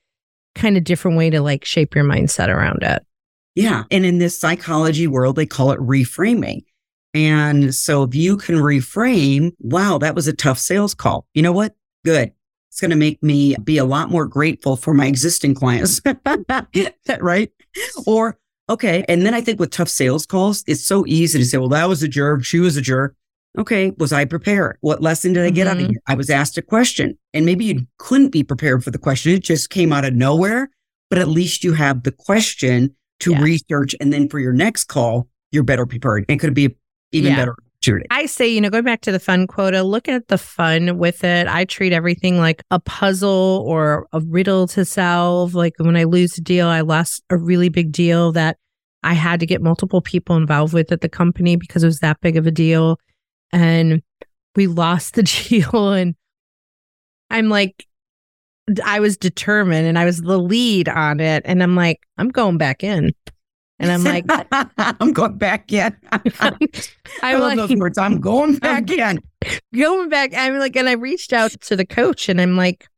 kind 0.54 0.76
of 0.76 0.84
different 0.84 1.16
way 1.16 1.30
to 1.30 1.40
like 1.40 1.64
shape 1.64 1.94
your 1.94 2.04
mindset 2.04 2.48
around 2.48 2.82
it. 2.82 3.05
Yeah. 3.56 3.84
And 3.90 4.04
in 4.04 4.18
this 4.18 4.38
psychology 4.38 5.06
world, 5.06 5.34
they 5.34 5.46
call 5.46 5.72
it 5.72 5.80
reframing. 5.80 6.64
And 7.14 7.74
so 7.74 8.02
if 8.02 8.14
you 8.14 8.36
can 8.36 8.56
reframe, 8.56 9.52
wow, 9.58 9.96
that 9.98 10.14
was 10.14 10.28
a 10.28 10.34
tough 10.34 10.58
sales 10.58 10.94
call. 10.94 11.26
You 11.32 11.42
know 11.42 11.52
what? 11.52 11.74
Good. 12.04 12.32
It's 12.68 12.80
going 12.80 12.90
to 12.90 12.96
make 12.96 13.22
me 13.22 13.56
be 13.64 13.78
a 13.78 13.86
lot 13.86 14.10
more 14.10 14.26
grateful 14.26 14.76
for 14.76 14.92
my 14.92 15.06
existing 15.06 15.54
clients. 15.54 16.02
right? 17.20 17.50
Or, 18.06 18.38
okay. 18.68 19.02
And 19.08 19.24
then 19.24 19.32
I 19.32 19.40
think 19.40 19.58
with 19.58 19.70
tough 19.70 19.88
sales 19.88 20.26
calls, 20.26 20.62
it's 20.66 20.84
so 20.84 21.06
easy 21.06 21.38
to 21.38 21.44
say, 21.46 21.56
well, 21.56 21.70
that 21.70 21.88
was 21.88 22.02
a 22.02 22.08
jerk. 22.08 22.44
She 22.44 22.60
was 22.60 22.76
a 22.76 22.82
jerk. 22.82 23.16
Okay. 23.56 23.92
Was 23.96 24.12
I 24.12 24.26
prepared? 24.26 24.76
What 24.82 25.00
lesson 25.00 25.32
did 25.32 25.46
I 25.46 25.50
get 25.50 25.66
out 25.66 25.78
of 25.78 25.84
mm-hmm. 25.84 25.92
it? 25.92 26.02
I 26.06 26.14
was 26.14 26.28
asked 26.28 26.58
a 26.58 26.62
question 26.62 27.16
and 27.32 27.46
maybe 27.46 27.64
you 27.64 27.86
couldn't 27.96 28.28
be 28.28 28.42
prepared 28.42 28.84
for 28.84 28.90
the 28.90 28.98
question. 28.98 29.32
It 29.32 29.42
just 29.42 29.70
came 29.70 29.94
out 29.94 30.04
of 30.04 30.12
nowhere, 30.12 30.68
but 31.08 31.18
at 31.18 31.28
least 31.28 31.64
you 31.64 31.72
have 31.72 32.02
the 32.02 32.12
question 32.12 32.94
to 33.20 33.32
Yeah. 33.32 33.42
research. 33.42 33.94
And 34.00 34.12
then 34.12 34.28
for 34.28 34.38
your 34.38 34.52
next 34.52 34.84
call, 34.84 35.28
you're 35.52 35.62
better 35.64 35.86
prepared. 35.86 36.24
It 36.28 36.36
could 36.38 36.54
be 36.54 36.76
even 37.12 37.30
Yeah. 37.32 37.36
better 37.36 37.52
opportunity. 37.52 38.06
I 38.10 38.26
say, 38.26 38.48
you 38.48 38.60
know, 38.60 38.68
going 38.70 38.84
back 38.84 39.00
to 39.02 39.12
the 39.12 39.20
fun 39.20 39.46
quota, 39.46 39.82
look 39.82 40.08
at 40.08 40.28
the 40.28 40.38
fun 40.38 40.98
with 40.98 41.22
it. 41.24 41.46
I 41.46 41.64
treat 41.64 41.92
everything 41.92 42.38
like 42.38 42.62
a 42.70 42.80
puzzle 42.80 43.62
or 43.66 44.06
a 44.12 44.20
riddle 44.20 44.66
to 44.68 44.84
solve. 44.84 45.54
Like 45.54 45.74
when 45.78 45.96
I 45.96 46.04
lose 46.04 46.36
a 46.36 46.40
deal, 46.42 46.66
I 46.68 46.80
lost 46.80 47.22
a 47.30 47.36
really 47.36 47.68
big 47.68 47.92
deal 47.92 48.32
that 48.32 48.56
I 49.02 49.14
had 49.14 49.40
to 49.40 49.46
get 49.46 49.62
multiple 49.62 50.00
people 50.00 50.36
involved 50.36 50.74
with 50.74 50.90
at 50.90 51.00
the 51.00 51.08
company 51.08 51.54
because 51.56 51.84
it 51.84 51.86
was 51.86 52.00
that 52.00 52.20
big 52.20 52.36
of 52.36 52.46
a 52.46 52.50
deal. 52.50 52.98
And 53.52 54.02
we 54.56 54.66
lost 54.66 55.14
the 55.14 55.22
deal. 55.48 55.92
And 55.92 56.16
I'm 57.30 57.48
like, 57.48 57.86
I 58.84 59.00
was 59.00 59.16
determined 59.16 59.86
and 59.86 59.98
I 59.98 60.04
was 60.04 60.22
the 60.22 60.38
lead 60.38 60.88
on 60.88 61.20
it. 61.20 61.42
And 61.44 61.62
I'm 61.62 61.76
like, 61.76 62.00
I'm 62.18 62.28
going 62.28 62.58
back 62.58 62.82
in. 62.82 63.12
And 63.78 63.92
I'm 63.92 64.02
like, 64.04 64.24
I'm 64.78 65.12
going 65.12 65.36
back 65.36 65.72
in. 65.72 65.94
I 66.12 66.56
I'm 67.22 67.40
love 67.40 67.56
like, 67.56 67.68
those 67.68 67.76
words. 67.78 67.98
I'm 67.98 68.20
going 68.20 68.56
back 68.56 68.90
in. 68.90 69.20
going 69.74 70.08
back. 70.08 70.32
I'm 70.34 70.58
like, 70.58 70.76
and 70.76 70.88
I 70.88 70.92
reached 70.92 71.32
out 71.32 71.52
to 71.62 71.76
the 71.76 71.86
coach 71.86 72.28
and 72.28 72.40
I'm 72.40 72.56
like, 72.56 72.88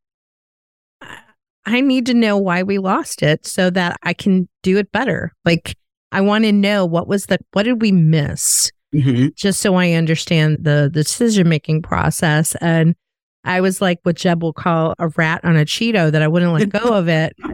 I 1.65 1.81
need 1.81 2.05
to 2.07 2.13
know 2.13 2.37
why 2.37 2.63
we 2.63 2.77
lost 2.77 3.21
it 3.21 3.45
so 3.45 3.69
that 3.71 3.97
I 4.03 4.13
can 4.13 4.47
do 4.63 4.77
it 4.77 4.91
better. 4.91 5.33
Like, 5.45 5.75
I 6.11 6.21
want 6.21 6.45
to 6.45 6.51
know 6.51 6.85
what 6.85 7.07
was 7.07 7.27
the, 7.27 7.37
what 7.51 7.63
did 7.63 7.81
we 7.81 7.91
miss? 7.91 8.71
Mhm. 8.95 9.35
Just 9.35 9.59
so 9.59 9.75
I 9.75 9.91
understand 9.91 10.57
the, 10.61 10.89
the 10.91 11.03
decision 11.03 11.47
making 11.47 11.83
process. 11.83 12.55
And 12.55 12.95
I 13.43 13.61
was 13.61 13.81
like 13.81 13.99
what 14.03 14.15
Jeb 14.15 14.43
will 14.43 14.53
call 14.53 14.93
a 14.99 15.07
rat 15.09 15.43
on 15.43 15.55
a 15.55 15.65
Cheeto 15.65 16.11
that 16.11 16.21
I 16.21 16.27
wouldn't 16.27 16.53
let 16.53 16.69
go 16.69 16.93
of 16.93 17.07
it. 17.07 17.35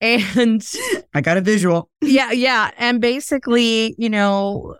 And 0.00 0.62
I 1.14 1.22
got 1.22 1.38
a 1.38 1.40
visual. 1.40 1.88
yeah, 2.02 2.30
yeah. 2.30 2.72
And 2.76 3.00
basically, 3.00 3.94
you 3.96 4.10
know, 4.10 4.76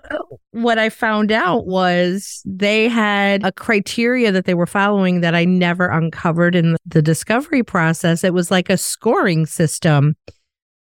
what 0.51 0.79
I 0.79 0.91
found 0.91 1.33
out 1.33 1.67
was 1.67 2.43
they 2.45 2.89
had 2.91 3.43
a 3.43 3.51
criteria 3.51 4.33
that 4.33 4.45
they 4.45 4.53
were 4.53 4.67
following 4.67 5.23
that 5.23 5.35
I 5.35 5.47
never 5.47 5.89
uncovered 5.89 6.55
in 6.55 6.77
the 6.85 7.01
discovery 7.01 7.63
process. 7.63 8.23
It 8.23 8.35
was 8.35 8.51
like 8.51 8.69
a 8.69 8.77
scoring 8.77 9.47
system 9.47 10.15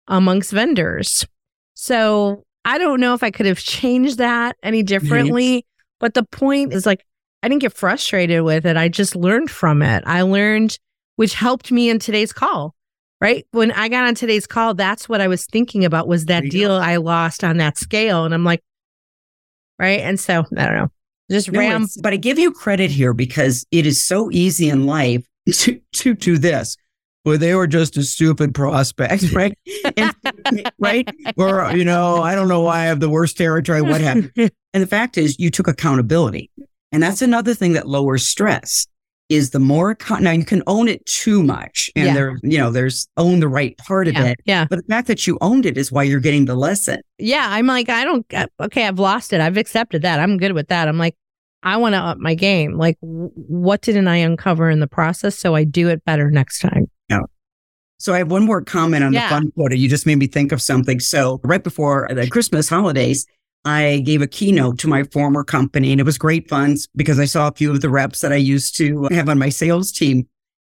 amongst 0.07 0.51
vendors. 0.51 1.27
So 1.75 2.43
I 2.65 2.79
don't 2.79 2.99
know 2.99 3.13
if 3.13 3.21
I 3.21 3.29
could 3.29 3.45
have 3.45 3.59
changed 3.59 4.17
that 4.17 4.55
any 4.63 4.81
differently. 4.81 5.67
But 5.99 6.15
the 6.15 6.23
point 6.23 6.73
is 6.73 6.87
like, 6.87 7.05
I 7.43 7.49
didn't 7.49 7.61
get 7.61 7.73
frustrated 7.73 8.43
with 8.43 8.65
it. 8.65 8.77
I 8.77 8.87
just 8.87 9.15
learned 9.15 9.49
from 9.49 9.81
it. 9.81 10.03
I 10.05 10.21
learned, 10.21 10.77
which 11.15 11.33
helped 11.33 11.71
me 11.71 11.89
in 11.89 11.99
today's 11.99 12.33
call 12.33 12.75
right 13.19 13.45
when 13.51 13.71
i 13.73 13.87
got 13.87 14.07
on 14.07 14.15
today's 14.15 14.47
call 14.47 14.73
that's 14.73 15.07
what 15.07 15.21
i 15.21 15.27
was 15.27 15.45
thinking 15.45 15.85
about 15.85 16.07
was 16.07 16.25
that 16.25 16.43
deal 16.49 16.69
go. 16.69 16.83
i 16.83 16.95
lost 16.95 17.43
on 17.43 17.57
that 17.57 17.77
scale 17.77 18.25
and 18.25 18.33
i'm 18.33 18.43
like 18.43 18.61
right 19.77 19.99
and 19.99 20.19
so 20.19 20.43
i 20.57 20.65
don't 20.65 20.75
know 20.75 20.91
just 21.31 21.49
No, 21.49 21.59
ram 21.59 21.87
but 22.01 22.11
I 22.11 22.17
give 22.17 22.37
you 22.37 22.51
credit 22.51 22.91
here 22.91 23.13
because 23.13 23.65
it 23.71 23.85
is 23.85 24.05
so 24.05 24.29
easy 24.31 24.67
in 24.69 24.85
life 24.85 25.25
to 25.51 25.79
to 25.93 26.13
do 26.13 26.37
this. 26.37 26.75
Well, 27.23 27.37
they 27.37 27.53
were 27.55 27.67
just 27.67 27.95
a 27.97 28.03
stupid 28.03 28.53
prospect, 28.53 29.31
right? 29.33 29.57
And- 29.95 30.15
right? 30.79 31.07
Or 31.37 31.71
you 31.73 31.85
know, 31.85 32.21
I 32.21 32.35
don't 32.35 32.47
know 32.49 32.61
why 32.61 32.79
I 32.79 32.85
have 32.85 32.99
the 32.99 33.09
worst 33.09 33.37
territory. 33.37 33.81
What 33.81 34.01
happened? 34.01 34.31
And 34.73 34.81
the 34.81 34.87
fact 34.87 35.17
is, 35.17 35.37
you 35.37 35.49
took 35.49 35.67
accountability, 35.67 36.49
and 36.91 37.01
that's 37.03 37.21
another 37.21 37.53
thing 37.53 37.73
that 37.73 37.87
lowers 37.87 38.27
stress. 38.27 38.87
Is 39.29 39.51
the 39.51 39.59
more 39.59 39.91
account- 39.91 40.23
now 40.23 40.31
you 40.31 40.43
can 40.43 40.61
own 40.67 40.89
it 40.89 41.05
too 41.05 41.41
much, 41.41 41.89
and 41.95 42.07
Yeah. 42.07 42.13
there, 42.13 42.37
you 42.43 42.57
know, 42.57 42.69
there's 42.69 43.07
own 43.15 43.39
the 43.39 43.47
right 43.47 43.77
part 43.77 44.09
of 44.09 44.13
yeah, 44.15 44.25
it. 44.25 44.39
yeah 44.45 44.65
But 44.69 44.79
the 44.79 44.83
fact 44.93 45.07
that 45.07 45.25
you 45.25 45.37
owned 45.39 45.65
it 45.65 45.77
is 45.77 45.89
why 45.89 46.03
you're 46.03 46.19
getting 46.19 46.45
the 46.45 46.55
lesson. 46.55 46.99
yeah 47.17 47.47
i'm 47.49 47.65
like 47.65 47.87
i 47.87 48.03
don't 48.03 48.25
uh, 48.33 48.47
okay 48.59 48.85
i've 48.87 48.99
lost 48.99 49.31
it 49.31 49.39
i've 49.39 49.55
accepted 49.55 50.01
that 50.01 50.19
i'm 50.19 50.37
good 50.37 50.51
with 50.51 50.67
that 50.67 50.87
i'm 50.89 50.97
like 50.97 51.15
i 51.63 51.77
want 51.77 51.93
to 51.93 51.99
up 51.99 52.17
my 52.17 52.35
game 52.35 52.73
like 52.73 52.99
w- 52.99 53.31
what 53.35 53.79
didn't 53.81 54.07
i 54.09 54.17
uncover 54.17 54.69
in 54.69 54.79
the 54.81 54.87
process 54.87 55.37
so 55.37 55.55
i 55.55 55.63
do 55.63 55.87
it 55.87 56.03
better 56.03 56.29
next 56.29 56.59
time 56.59 56.89
yeah 57.09 57.19
So 57.99 58.13
I 58.13 58.17
have 58.17 58.31
one 58.31 58.43
more 58.45 58.61
comment 58.63 59.03
on 59.03 59.13
Yeah. 59.13 59.29
the 59.29 59.35
fun 59.35 59.51
quota. 59.51 59.77
You 59.77 59.87
just 59.87 60.05
made 60.07 60.17
me 60.17 60.25
think 60.27 60.51
of 60.51 60.59
something. 60.61 60.99
So 60.99 61.39
right 61.43 61.63
before 61.63 62.07
the 62.11 62.27
Christmas 62.27 62.67
holidays, 62.67 63.27
I 63.65 63.99
gave 64.05 64.21
a 64.21 64.27
keynote 64.27 64.79
to 64.79 64.87
my 64.87 65.03
former 65.03 65.43
company 65.43 65.91
and 65.91 65.99
it 66.01 66.03
was 66.03 66.17
great 66.17 66.49
fun 66.49 66.77
because 66.95 67.19
I 67.19 67.25
saw 67.25 67.47
a 67.47 67.51
few 67.51 67.71
of 67.71 67.81
the 67.81 67.89
reps 67.89 68.21
that 68.21 68.31
I 68.31 68.37
used 68.37 68.75
to 68.77 69.07
have 69.11 69.29
on 69.29 69.37
my 69.37 69.49
sales 69.49 69.91
team. 69.91 70.27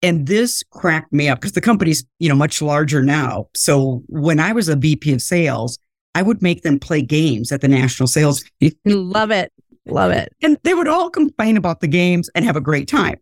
And 0.02 0.28
this 0.28 0.64
cracked 0.70 1.12
me 1.12 1.28
up 1.28 1.40
because 1.40 1.54
the 1.54 1.62
company's, 1.62 2.06
you 2.20 2.30
know, 2.30 2.36
much 2.36 2.62
larger 2.62 3.02
now. 3.02 3.48
So 3.56 4.04
when 4.08 4.40
I 4.40 4.52
was 4.52 4.70
a 4.70 4.76
VP 4.76 5.14
of 5.14 5.22
sales, 5.22 5.80
I 6.14 6.22
would 6.22 6.42
make 6.42 6.62
them 6.62 6.80
play 6.80 7.02
games 7.02 7.52
at 7.52 7.62
the 7.62 7.68
national 7.68 8.08
sales 8.08 8.44
love 8.86 9.32
it 9.32 9.52
love 9.88 10.12
it 10.12 10.34
and 10.42 10.58
they 10.64 10.74
would 10.74 10.88
all 10.88 11.10
complain 11.10 11.58
about 11.58 11.80
the 11.80 11.88
games 11.88 12.30
and 12.36 12.46
have 12.46 12.56
a 12.56 12.62
great 12.62 12.88
time. 12.88 13.20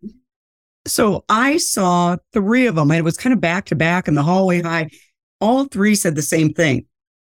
So 0.86 1.24
I 1.30 1.58
saw 1.58 2.18
three 2.34 2.68
of 2.68 2.76
them, 2.76 2.92
and 2.92 2.98
it 2.98 3.04
was 3.04 3.18
kind 3.18 3.34
of 3.34 3.40
back 3.40 3.66
to 3.66 3.76
back 3.76 4.08
in 4.08 4.16
the 4.16 4.24
hallway 4.24 4.62
high. 4.62 4.90
All 5.40 5.66
three 5.66 5.96
said 5.96 6.16
the 6.16 6.22
same 6.22 6.54
thing. 6.54 6.86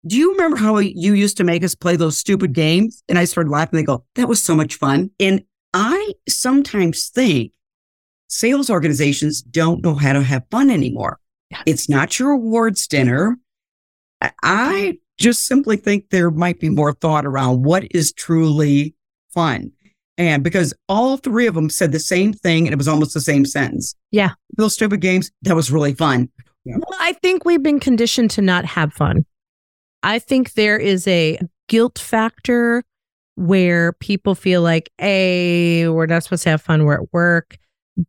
Do 0.08 0.16
you 0.18 0.32
remember 0.32 0.58
how 0.58 0.78
you 0.78 1.14
used 1.14 1.38
to 1.38 1.43
make 1.43 1.64
us 1.64 1.76
play 1.76 1.95
those 1.95 2.18
stupid 2.18 2.53
games? 2.53 3.03
And 3.10 3.20
I 3.20 3.26
started 3.26 3.49
laughing. 3.49 3.78
They 3.78 3.84
go, 3.84 4.05
that 4.16 4.28
was 4.30 4.41
so 4.41 4.55
much 4.55 4.76
fun. 4.76 5.12
And 5.20 5.43
I 5.74 6.14
sometimes 6.30 7.10
think 7.10 7.51
sales 8.30 8.70
organizations 8.70 9.41
don't 9.41 9.84
know 9.84 9.95
how 9.95 10.14
to 10.14 10.24
have 10.24 10.43
fun 10.49 10.70
anymore. 10.70 11.20
It's 11.66 11.89
not 11.89 12.20
your 12.20 12.32
awards 12.32 12.88
dinner. 12.88 13.38
I- 14.22 14.32
I 14.43 14.97
just 15.18 15.45
simply 15.45 15.78
think 15.78 16.10
there 16.10 16.32
might 16.32 16.60
be 16.60 16.70
more 16.70 16.93
thought 16.93 17.26
around 17.26 17.64
what 17.64 17.84
is 17.91 18.12
truly 18.14 18.95
fun. 19.34 19.72
And 20.18 20.43
because 20.43 20.74
all 20.89 21.18
three 21.18 21.47
of 21.47 21.53
them 21.55 21.70
said 21.70 21.91
the 21.91 21.99
same 21.99 22.34
thing 22.34 22.66
and 22.66 22.74
it 22.74 22.78
was 22.78 22.88
almost 22.88 23.14
the 23.14 23.22
same 23.22 23.45
sentence. 23.45 23.95
Yeah. 24.12 24.32
Those 24.58 24.74
stupid 24.74 25.01
games, 25.01 25.32
that 25.43 25.55
was 25.55 25.72
really 25.72 25.93
fun. 25.93 26.30
Well, 26.66 26.82
I 26.99 27.14
think 27.14 27.45
we've 27.45 27.64
been 27.64 27.80
conditioned 27.80 28.32
to 28.32 28.41
not 28.41 28.66
have 28.66 28.93
fun. 28.93 29.26
I 30.03 30.19
think 30.19 30.53
there 30.53 30.77
is 30.77 31.07
a 31.07 31.39
guilt 31.67 31.99
factor 31.99 32.83
where 33.35 33.93
people 33.93 34.35
feel 34.35 34.61
like, 34.61 34.91
A, 34.99 35.87
we're 35.89 36.05
not 36.05 36.23
supposed 36.23 36.43
to 36.43 36.49
have 36.49 36.61
fun. 36.61 36.85
We're 36.85 37.01
at 37.01 37.13
work. 37.13 37.57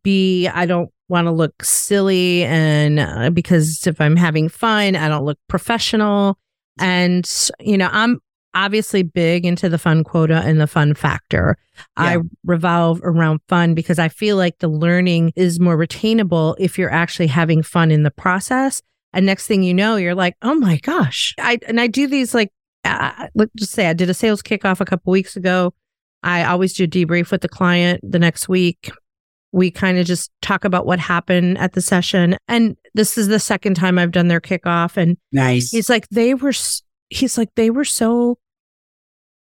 B, 0.03 0.47
I 0.47 0.65
don't 0.65 0.89
want 1.07 1.25
to 1.25 1.31
look 1.31 1.63
silly. 1.63 2.43
And 2.43 2.99
uh, 2.99 3.29
because 3.31 3.85
if 3.85 3.99
I'm 3.99 4.15
having 4.15 4.49
fun, 4.49 4.95
I 4.95 5.07
don't 5.07 5.25
look 5.25 5.39
professional. 5.47 6.37
And, 6.79 7.29
you 7.59 7.77
know, 7.77 7.89
I'm 7.91 8.19
obviously 8.53 9.03
big 9.03 9.45
into 9.45 9.69
the 9.69 9.77
fun 9.77 10.03
quota 10.03 10.41
and 10.45 10.59
the 10.59 10.67
fun 10.67 10.93
factor. 10.93 11.57
I 11.95 12.17
revolve 12.43 12.99
around 13.03 13.41
fun 13.47 13.73
because 13.73 13.99
I 13.99 14.09
feel 14.09 14.37
like 14.37 14.57
the 14.59 14.67
learning 14.67 15.33
is 15.35 15.59
more 15.59 15.77
retainable 15.77 16.55
if 16.59 16.77
you're 16.77 16.91
actually 16.91 17.27
having 17.27 17.61
fun 17.61 17.91
in 17.91 18.03
the 18.03 18.11
process. 18.11 18.81
And 19.13 19.25
next 19.25 19.47
thing 19.47 19.63
you 19.63 19.73
know, 19.73 19.95
you're 19.95 20.15
like, 20.15 20.35
oh 20.41 20.55
my 20.55 20.77
gosh. 20.77 21.33
I 21.39 21.59
and 21.67 21.81
I 21.81 21.87
do 21.87 22.07
these 22.07 22.33
like 22.33 22.51
uh, 22.85 23.27
let's 23.35 23.51
just 23.55 23.71
say 23.71 23.87
I 23.87 23.93
did 23.93 24.09
a 24.09 24.13
sales 24.13 24.41
kickoff 24.41 24.79
a 24.79 24.85
couple 24.85 25.11
weeks 25.11 25.35
ago. 25.35 25.73
I 26.23 26.43
always 26.43 26.73
do 26.73 26.83
a 26.83 26.87
debrief 26.87 27.31
with 27.31 27.41
the 27.41 27.49
client 27.49 28.01
the 28.03 28.19
next 28.19 28.49
week. 28.49 28.91
We 29.51 29.71
kind 29.71 29.97
of 29.97 30.05
just 30.05 30.31
talk 30.41 30.63
about 30.63 30.85
what 30.85 30.99
happened 30.99 31.57
at 31.57 31.73
the 31.73 31.81
session. 31.81 32.37
And 32.47 32.77
this 32.93 33.17
is 33.17 33.27
the 33.27 33.39
second 33.39 33.75
time 33.75 33.97
I've 33.97 34.11
done 34.11 34.27
their 34.27 34.41
kickoff. 34.41 34.97
And 34.97 35.17
Nice. 35.31 35.71
He's 35.71 35.89
like, 35.89 36.07
they 36.09 36.33
were, 36.33 36.53
he's 37.09 37.37
like, 37.37 37.49
they 37.55 37.69
were 37.69 37.85
so, 37.85 38.37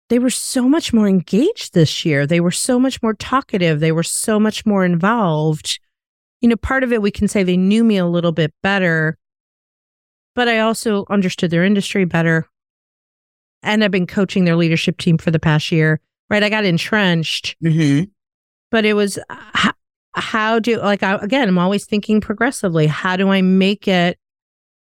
they 0.09 0.19
were 0.19 0.29
so 0.29 0.69
much 0.69 0.93
more 0.93 1.07
engaged 1.07 1.73
this 1.73 2.05
year. 2.05 2.27
They 2.27 2.39
were 2.39 2.51
so 2.51 2.79
much 2.79 3.01
more 3.01 3.13
talkative. 3.13 3.79
They 3.79 3.91
were 3.91 4.03
so 4.03 4.39
much 4.39 4.65
more 4.65 4.85
involved. 4.85 5.79
You 6.41 6.49
know, 6.49 6.57
part 6.57 6.83
of 6.83 6.93
it, 6.93 7.01
we 7.01 7.11
can 7.11 7.27
say 7.27 7.43
they 7.43 7.57
knew 7.57 7.83
me 7.83 7.97
a 7.97 8.05
little 8.05 8.31
bit 8.31 8.53
better, 8.61 9.17
but 10.37 10.47
I 10.47 10.59
also 10.59 11.03
understood 11.09 11.49
their 11.49 11.63
industry 11.65 12.05
better. 12.05 12.47
And 13.63 13.83
I've 13.83 13.91
been 13.91 14.05
coaching 14.05 14.45
their 14.45 14.55
leadership 14.55 14.99
team 14.99 15.17
for 15.17 15.31
the 15.31 15.39
past 15.39 15.71
year, 15.71 15.99
right? 16.29 16.43
I 16.43 16.49
got 16.49 16.63
entrenched 16.63 17.55
hmm 17.61 18.03
but 18.69 18.83
it 18.85 18.93
was 18.93 19.17
how, 19.29 19.71
how 20.13 20.59
do 20.59 20.77
like 20.81 21.01
I, 21.01 21.15
again 21.21 21.47
i'm 21.47 21.57
always 21.57 21.85
thinking 21.85 22.19
progressively 22.19 22.85
how 22.85 23.15
do 23.15 23.29
i 23.29 23.41
make 23.41 23.87
it 23.87 24.19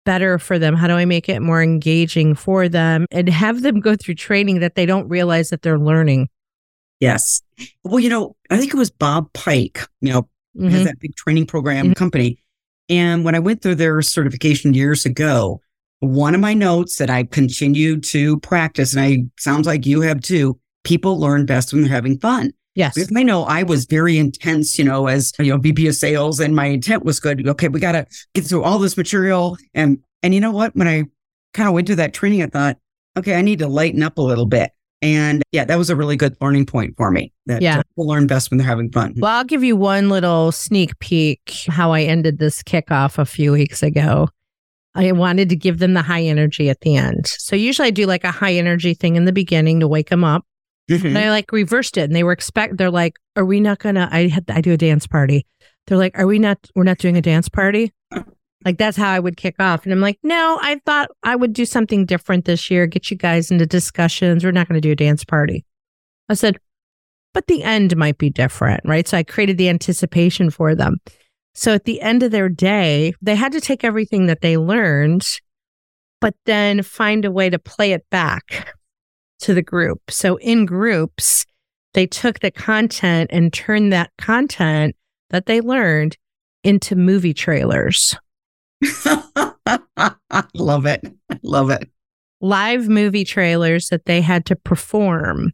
better 0.07 0.39
for 0.39 0.59
them 0.59 0.75
how 0.75 0.87
do 0.87 0.95
i 0.95 1.05
make 1.05 1.29
it 1.29 1.41
more 1.41 1.63
engaging 1.63 2.35
for 2.35 2.67
them 2.69 3.05
and 3.11 3.29
have 3.29 3.61
them 3.61 3.81
go 3.81 3.95
through 3.95 4.15
training 4.15 4.61
that 4.61 4.75
they 4.75 4.87
don't 4.87 5.07
realize 5.09 5.51
that 5.51 5.63
they're 5.63 5.79
learning 5.79 6.29
Yes. 7.01 7.43
Well, 7.83 7.99
you 8.01 8.09
know, 8.09 8.35
I 8.51 8.57
think 8.57 8.73
it 8.73 8.79
was 8.79 8.91
Bob 8.91 9.31
Pike, 9.35 9.81
you 10.01 10.13
know, 10.13 10.29
Mhm. 10.57 10.71
has 10.71 10.85
that 10.85 10.99
big 11.01 11.15
training 11.17 11.45
program 11.47 11.93
company. 11.93 12.39
And 12.89 13.25
when 13.25 13.35
I 13.35 13.39
went 13.39 13.63
through 13.63 13.77
their 13.77 14.01
certification 14.03 14.75
years 14.75 15.07
ago, 15.07 15.61
one 16.01 16.35
of 16.35 16.41
my 16.41 16.55
notes 16.55 16.99
that 16.99 17.09
I 17.09 17.25
continued 17.25 18.05
to 18.05 18.39
practice, 18.41 18.95
and 18.95 19.03
I 19.03 19.25
sounds 19.39 19.67
like 19.67 19.87
you 19.87 20.03
have 20.03 20.21
too, 20.21 20.59
people 20.85 21.19
learn 21.19 21.47
best 21.47 21.73
when 21.73 21.83
they're 21.83 21.91
having 21.91 22.19
fun. 22.19 22.53
yes 22.75 22.95
Because 22.95 23.11
I 23.17 23.23
know 23.23 23.45
I 23.45 23.63
was 23.63 23.87
very 23.87 24.19
intense, 24.19 24.79
you 24.79 24.85
know, 24.85 25.07
as 25.07 25.33
you 25.39 25.51
know, 25.51 25.59
VP 25.59 25.89
of 25.89 25.95
sales, 25.95 26.41
and 26.41 26.55
my 26.55 26.67
intent 26.67 27.05
was 27.05 27.21
good. 27.21 27.47
Okay, 27.47 27.69
we 27.69 27.81
gotta 27.81 28.07
get 28.35 28.45
through 28.45 28.63
all 28.63 28.79
this 28.79 28.97
material. 28.97 29.57
And 29.73 29.99
and 30.23 30.35
you 30.35 30.41
know 30.41 30.53
what? 30.53 30.77
When 30.77 30.89
I 30.89 31.05
kind 31.55 31.69
of 31.69 31.75
went 31.75 31.87
through 31.87 31.97
that 31.97 32.13
training, 32.13 32.43
I 32.43 32.47
thought, 32.47 32.77
okay, 33.17 33.37
I 33.37 33.43
need 33.43 33.61
to 33.61 33.69
lighten 33.69 34.03
up 34.03 34.19
a 34.19 34.23
little 34.23 34.47
bit. 34.47 34.73
And 35.05 35.43
yeah, 35.53 35.65
that 35.65 35.77
was 35.77 35.91
a 35.91 35.97
really 35.97 36.17
good 36.17 36.37
learning 36.41 36.67
point 36.67 36.95
for 36.97 37.11
me. 37.11 37.33
That 37.47 37.63
Yeah. 37.63 37.79
uh, 37.79 37.83
people 37.83 38.07
learn 38.09 38.27
best 38.27 38.51
when 38.51 38.59
they're 38.59 38.67
having 38.67 38.91
fun. 38.91 39.15
well 39.19 39.37
i'll 39.37 39.45
give 39.45 39.63
you 39.63 39.77
one 39.77 40.09
little 40.09 40.51
sneak 40.51 40.99
peek 40.99 41.53
how 41.69 41.93
i 41.93 42.03
ended 42.03 42.39
this 42.39 42.63
kickoff 42.63 43.19
a 43.19 43.25
few 43.27 43.53
weeks 43.53 43.83
ago 43.83 44.29
i 44.95 45.13
wanted 45.13 45.49
to 45.51 45.57
give 45.57 45.79
them 45.79 45.93
the 45.95 46.03
high 46.03 46.23
energy 46.23 46.71
at 46.71 46.81
the 46.81 46.97
end 46.97 47.27
so 47.27 47.55
usually 47.55 47.89
i 47.89 47.91
do 47.91 48.07
like 48.07 48.25
a 48.25 48.31
high 48.31 48.55
energy 48.55 48.95
thing 48.95 49.17
in 49.17 49.25
the 49.27 49.33
beginning 49.33 49.81
to 49.81 49.89
wake 49.89 50.09
them 50.09 50.25
up 50.25 50.45
Mhm. 50.91 51.03
And 51.07 51.19
I 51.19 51.31
like 51.31 51.51
reversed 51.51 51.97
it 51.97 52.03
and 52.03 52.15
they 52.15 52.25
were 52.25 52.33
expect 52.33 52.77
they're 52.77 52.91
like, 52.91 53.15
Are 53.37 53.45
we 53.47 53.59
not 53.59 53.79
gonna 53.79 54.07
I 54.13 54.27
had 54.29 54.45
I 54.51 54.61
do 54.61 54.73
a 54.73 54.77
dance 54.77 55.07
party. 55.07 55.47
They're 55.87 55.97
like, 55.97 56.19
Are 56.19 56.27
we 56.27 56.39
not 56.39 56.59
we're 56.75 56.85
not 56.85 56.99
doing 56.99 57.17
a 57.17 57.23
dance 57.23 57.49
party? 57.49 57.91
Like 58.65 58.79
that's 58.79 58.97
how 58.97 59.11
I 59.11 59.19
would 59.19 59.37
kick 59.37 59.57
off. 59.59 59.85
And 59.85 59.93
I'm 59.93 60.01
like, 60.01 60.19
no, 60.23 60.59
I 60.61 60.81
thought 60.87 61.11
I 61.23 61.37
would 61.37 61.53
do 61.53 61.67
something 61.67 62.07
different 62.07 62.47
this 62.47 62.71
year, 62.71 62.87
get 62.87 63.11
you 63.11 63.17
guys 63.17 63.51
into 63.51 63.67
discussions. 63.67 64.45
We're 64.45 64.53
not 64.53 64.69
going 64.69 64.81
to 64.81 64.87
do 64.87 64.93
a 64.93 64.97
dance 64.97 65.25
party. 65.25 65.65
I 66.29 66.35
said, 66.35 66.57
but 67.35 67.47
the 67.47 67.63
end 67.63 67.97
might 67.97 68.17
be 68.17 68.31
different, 68.31 68.81
right? 68.85 69.07
So 69.07 69.19
I 69.19 69.23
created 69.23 69.59
the 69.59 69.69
anticipation 69.69 70.51
for 70.51 70.75
them. 70.75 70.97
So 71.53 71.75
at 71.75 71.85
the 71.85 72.01
end 72.01 72.23
of 72.23 72.31
their 72.31 72.49
day, 72.49 73.13
they 73.21 73.37
had 73.37 73.53
to 73.53 73.61
take 73.61 73.85
everything 73.85 74.27
that 74.27 74.41
they 74.41 74.57
learned, 74.57 75.27
but 76.21 76.35
then 76.47 76.83
find 76.83 77.25
a 77.25 77.31
way 77.31 77.51
to 77.51 77.59
play 77.59 77.93
it 77.93 78.09
back 78.11 78.75
to 79.41 79.53
the 79.53 79.63
group. 79.63 80.11
So 80.11 80.37
in 80.37 80.65
groups, 80.65 81.45
they 81.93 82.07
took 82.07 82.41
the 82.41 82.51
content 82.51 83.31
and 83.33 83.53
turned 83.53 83.93
that 83.93 84.11
content 84.19 84.97
that 85.31 85.47
they 85.47 85.61
learned 85.61 86.17
into 86.63 86.97
movie 86.97 87.35
trailers. 87.35 88.17
Love 90.55 90.87
it. 90.87 91.05
Love 91.43 91.71
it. 91.71 91.89
Live 92.41 92.89
movie 92.89 93.25
trailers 93.25 93.89
that 93.89 94.07
they 94.07 94.21
had 94.21 94.45
to 94.47 94.57
perform 94.57 95.53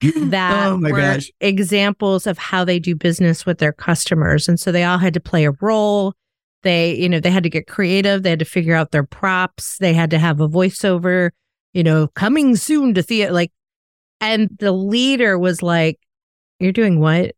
that 0.16 0.68
oh 0.68 0.76
my 0.76 0.90
were 0.90 0.98
gosh. 0.98 1.30
examples 1.40 2.26
of 2.26 2.38
how 2.38 2.64
they 2.64 2.78
do 2.78 2.94
business 2.94 3.46
with 3.46 3.58
their 3.58 3.72
customers. 3.72 4.48
And 4.48 4.58
so 4.60 4.70
they 4.70 4.84
all 4.84 4.98
had 4.98 5.14
to 5.14 5.20
play 5.20 5.44
a 5.44 5.52
role. 5.60 6.14
They, 6.62 6.94
you 6.94 7.08
know, 7.08 7.20
they 7.20 7.30
had 7.30 7.42
to 7.42 7.50
get 7.50 7.66
creative. 7.66 8.22
They 8.22 8.30
had 8.30 8.38
to 8.38 8.44
figure 8.44 8.74
out 8.74 8.90
their 8.90 9.04
props. 9.04 9.78
They 9.78 9.92
had 9.92 10.10
to 10.10 10.18
have 10.18 10.40
a 10.40 10.48
voiceover, 10.48 11.30
you 11.72 11.82
know, 11.82 12.08
coming 12.08 12.56
soon 12.56 12.94
to 12.94 13.02
theater. 13.02 13.32
Like, 13.32 13.52
and 14.20 14.48
the 14.58 14.72
leader 14.72 15.38
was 15.38 15.62
like, 15.62 15.98
You're 16.58 16.72
doing 16.72 17.00
what? 17.00 17.34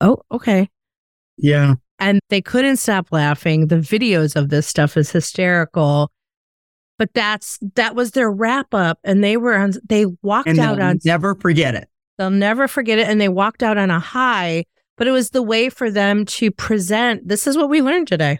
Oh, 0.00 0.18
okay. 0.30 0.68
Yeah. 1.38 1.74
And 1.98 2.20
they 2.28 2.42
couldn't 2.42 2.76
stop 2.76 3.08
laughing. 3.10 3.68
The 3.68 3.76
videos 3.76 4.36
of 4.36 4.50
this 4.50 4.66
stuff 4.66 4.96
is 4.96 5.10
hysterical. 5.10 6.10
But 6.98 7.12
that's 7.14 7.58
that 7.74 7.94
was 7.94 8.12
their 8.12 8.30
wrap 8.30 8.72
up. 8.72 8.98
And 9.04 9.22
they 9.22 9.36
were 9.36 9.54
on 9.56 9.72
they 9.86 10.06
walked 10.22 10.48
And 10.48 10.58
out 10.58 10.78
they'll 10.78 10.86
on 10.86 10.98
never 11.04 11.34
forget 11.34 11.74
it. 11.74 11.88
They'll 12.18 12.30
never 12.30 12.68
forget 12.68 12.98
it. 12.98 13.08
And 13.08 13.20
they 13.20 13.28
walked 13.28 13.62
out 13.62 13.76
on 13.76 13.90
a 13.90 14.00
high, 14.00 14.64
but 14.96 15.06
it 15.06 15.10
was 15.10 15.30
the 15.30 15.42
way 15.42 15.68
for 15.68 15.90
them 15.90 16.24
to 16.26 16.50
present. 16.50 17.28
This 17.28 17.46
is 17.46 17.56
what 17.56 17.68
we 17.68 17.82
learned 17.82 18.08
today. 18.08 18.38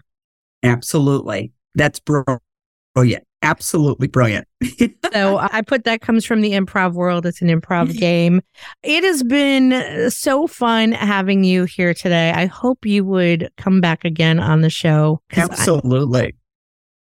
Absolutely. 0.63 1.53
That's 1.75 2.01
brilliant. 2.01 3.26
Absolutely 3.43 4.09
brilliant. 4.09 4.47
So 5.13 5.39
I 5.39 5.63
put 5.63 5.85
that 5.85 6.01
comes 6.03 6.27
from 6.27 6.43
the 6.43 6.51
improv 6.53 6.93
world. 6.93 7.25
It's 7.25 7.41
an 7.41 7.49
improv 7.49 7.97
game. 7.99 8.43
It 8.83 9.03
has 9.05 9.23
been 9.23 10.11
so 10.11 10.47
fun 10.47 10.93
having 10.93 11.43
you 11.45 11.65
here 11.65 11.95
today. 11.95 12.33
I 12.33 12.45
hope 12.47 12.85
you 12.85 13.03
would 13.05 13.49
come 13.57 13.81
back 13.81 14.05
again 14.05 14.39
on 14.41 14.61
the 14.61 14.69
show. 14.69 15.23
'cause 15.31 15.49
I- 15.49 15.53
Absolutely. 15.53 16.35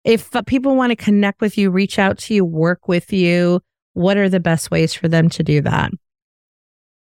if 0.05 0.31
people 0.47 0.77
want 0.77 0.93
to 0.93 0.97
connect 0.97 1.41
with 1.43 1.59
you, 1.59 1.69
reach 1.71 1.99
out 1.99 2.17
to 2.19 2.33
you, 2.35 2.43
work 2.45 2.89
with 2.89 3.13
you, 3.13 3.61
what 3.93 4.17
are 4.17 4.29
the 4.31 4.41
best 4.41 4.71
ways 4.71 4.95
for 4.95 5.09
them 5.09 5.29
to 5.31 5.43
do 5.43 5.61
that? 5.63 5.91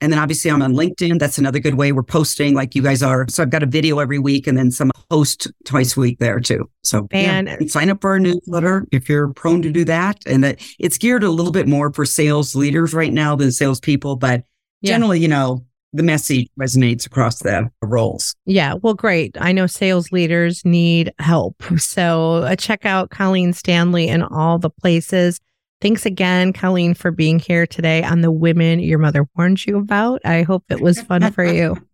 And 0.00 0.12
then 0.12 0.18
obviously 0.18 0.50
I'm 0.50 0.62
on 0.62 0.74
LinkedIn. 0.74 1.18
That's 1.18 1.38
another 1.38 1.58
good 1.58 1.74
way 1.74 1.92
we're 1.92 2.02
posting 2.02 2.54
like 2.54 2.74
you 2.74 2.82
guys 2.82 3.02
are. 3.02 3.26
So 3.28 3.42
I've 3.42 3.50
got 3.50 3.62
a 3.62 3.66
video 3.66 3.98
every 3.98 4.18
week 4.18 4.46
and 4.46 4.56
then 4.58 4.70
some 4.70 4.90
post 5.10 5.48
twice 5.64 5.96
a 5.96 6.00
week 6.00 6.18
there 6.18 6.40
too. 6.40 6.68
So 6.82 7.06
yeah, 7.12 7.38
And- 7.38 7.48
and 7.48 7.70
sign 7.70 7.90
up 7.90 8.00
for 8.00 8.10
our 8.10 8.18
newsletter 8.18 8.86
if 8.92 9.08
you're 9.08 9.28
prone 9.32 9.62
to 9.62 9.70
do 9.72 9.84
that. 9.84 10.18
And 10.26 10.44
that 10.44 10.60
it's 10.78 10.98
geared 10.98 11.22
a 11.24 11.30
little 11.30 11.52
bit 11.52 11.66
more 11.66 11.92
for 11.92 12.04
sales 12.04 12.54
leaders 12.54 12.92
right 12.94 13.12
now 13.12 13.36
than 13.36 13.52
salespeople, 13.52 14.16
but 14.16 14.42
Yeah. 14.82 14.92
generally, 14.92 15.20
you 15.20 15.28
know, 15.28 15.64
the 15.92 16.02
message 16.02 16.48
resonates 16.60 17.06
across 17.06 17.38
the 17.38 17.70
roles. 17.82 18.34
Yeah. 18.44 18.74
Well, 18.82 18.92
great. 18.92 19.34
I 19.40 19.52
know 19.52 19.66
sales 19.66 20.12
leaders 20.12 20.62
need 20.64 21.10
help. 21.18 21.62
So 21.78 22.34
uh, 22.42 22.56
check 22.56 22.84
out 22.84 23.08
Colleen 23.10 23.54
Stanley 23.54 24.08
and 24.08 24.22
all 24.24 24.58
the 24.58 24.68
places. 24.68 25.40
Thanks 25.80 26.06
again, 26.06 26.52
Colleen, 26.52 26.94
for 26.94 27.10
being 27.10 27.38
here 27.38 27.66
today 27.66 28.02
on 28.02 28.22
the 28.22 28.30
women 28.30 28.80
your 28.80 28.98
mother 28.98 29.28
warned 29.36 29.64
you 29.66 29.78
about. 29.78 30.22
I 30.24 30.42
hope 30.42 30.64
it 30.70 30.80
was 30.80 31.00
fun 31.02 31.30
for 31.32 31.44
you. 31.44 31.76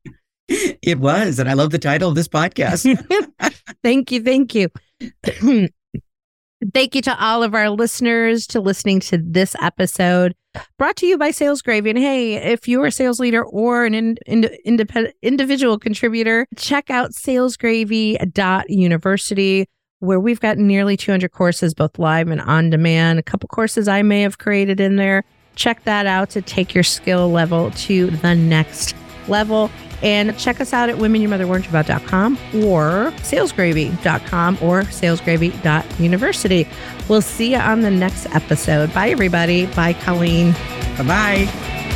It 0.83 0.99
was. 0.99 1.39
And 1.39 1.49
I 1.49 1.55
love 1.55 1.71
the 1.71 1.79
title 1.79 2.11
of 2.11 2.15
this 2.15 2.29
podcast. 2.29 2.85
thank 3.83 4.13
you. 4.13 4.23
Thank 4.23 4.55
you. 4.55 4.69
thank 6.75 6.95
you 6.95 7.01
to 7.01 7.25
all 7.25 7.43
of 7.43 7.55
our 7.55 7.71
listeners 7.71 8.47
to 8.49 8.61
listening 8.61 9.01
to 9.01 9.17
this 9.17 9.57
episode 9.63 10.35
brought 10.79 10.97
to 10.97 11.07
you 11.07 11.19
by 11.19 11.31
Sales 11.31 11.63
Gravy. 11.63 11.91
And 11.91 11.99
hey, 11.99 12.35
if 12.35 12.67
you're 12.69 12.87
a 12.87 12.93
sales 12.93 13.21
leader 13.21 13.45
or 13.45 13.85
an 13.85 13.93
in, 13.95 14.17
in, 14.27 14.45
independent 14.65 15.15
individual 15.23 15.79
contributor, 15.79 16.47
check 16.57 16.91
out 16.91 17.13
salesgravy.university 17.13 19.69
where 20.03 20.19
we've 20.19 20.41
got 20.41 20.59
nearly 20.59 20.97
200 20.97 21.31
courses, 21.31 21.75
both 21.75 21.97
live 21.97 22.29
and 22.29 22.41
on 22.41 22.71
demand. 22.71 23.21
A 23.21 23.23
couple 23.23 23.49
courses 23.49 23.87
I 23.87 24.03
may 24.03 24.23
have 24.23 24.39
created 24.39 24.81
in 24.81 24.97
there. 24.97 25.25
Check 25.55 25.85
that 25.85 26.07
out 26.07 26.31
to 26.31 26.43
take 26.43 26.75
your 26.75 26.83
skill 26.83 27.31
level 27.31 27.71
to 27.71 28.09
the 28.09 28.35
next 28.35 28.97
level. 29.29 29.71
And 30.03 30.37
check 30.37 30.61
us 30.61 30.73
out 30.73 30.89
at 30.89 30.97
womenyourmotherwarned 30.97 31.67
or 32.65 33.13
salesgravy.com 33.19 34.59
or 34.61 34.83
salesgravy.university. 34.83 36.69
We'll 37.09 37.23
see 37.23 37.53
you 37.53 37.59
on 37.59 37.83
the 37.83 37.91
next 37.91 38.27
episode. 38.35 38.93
Bye, 38.93 39.11
everybody. 39.11 39.67
Bye, 39.67 39.93
Colleen. 39.93 40.53
bye 40.97 41.05
bye. 41.07 41.92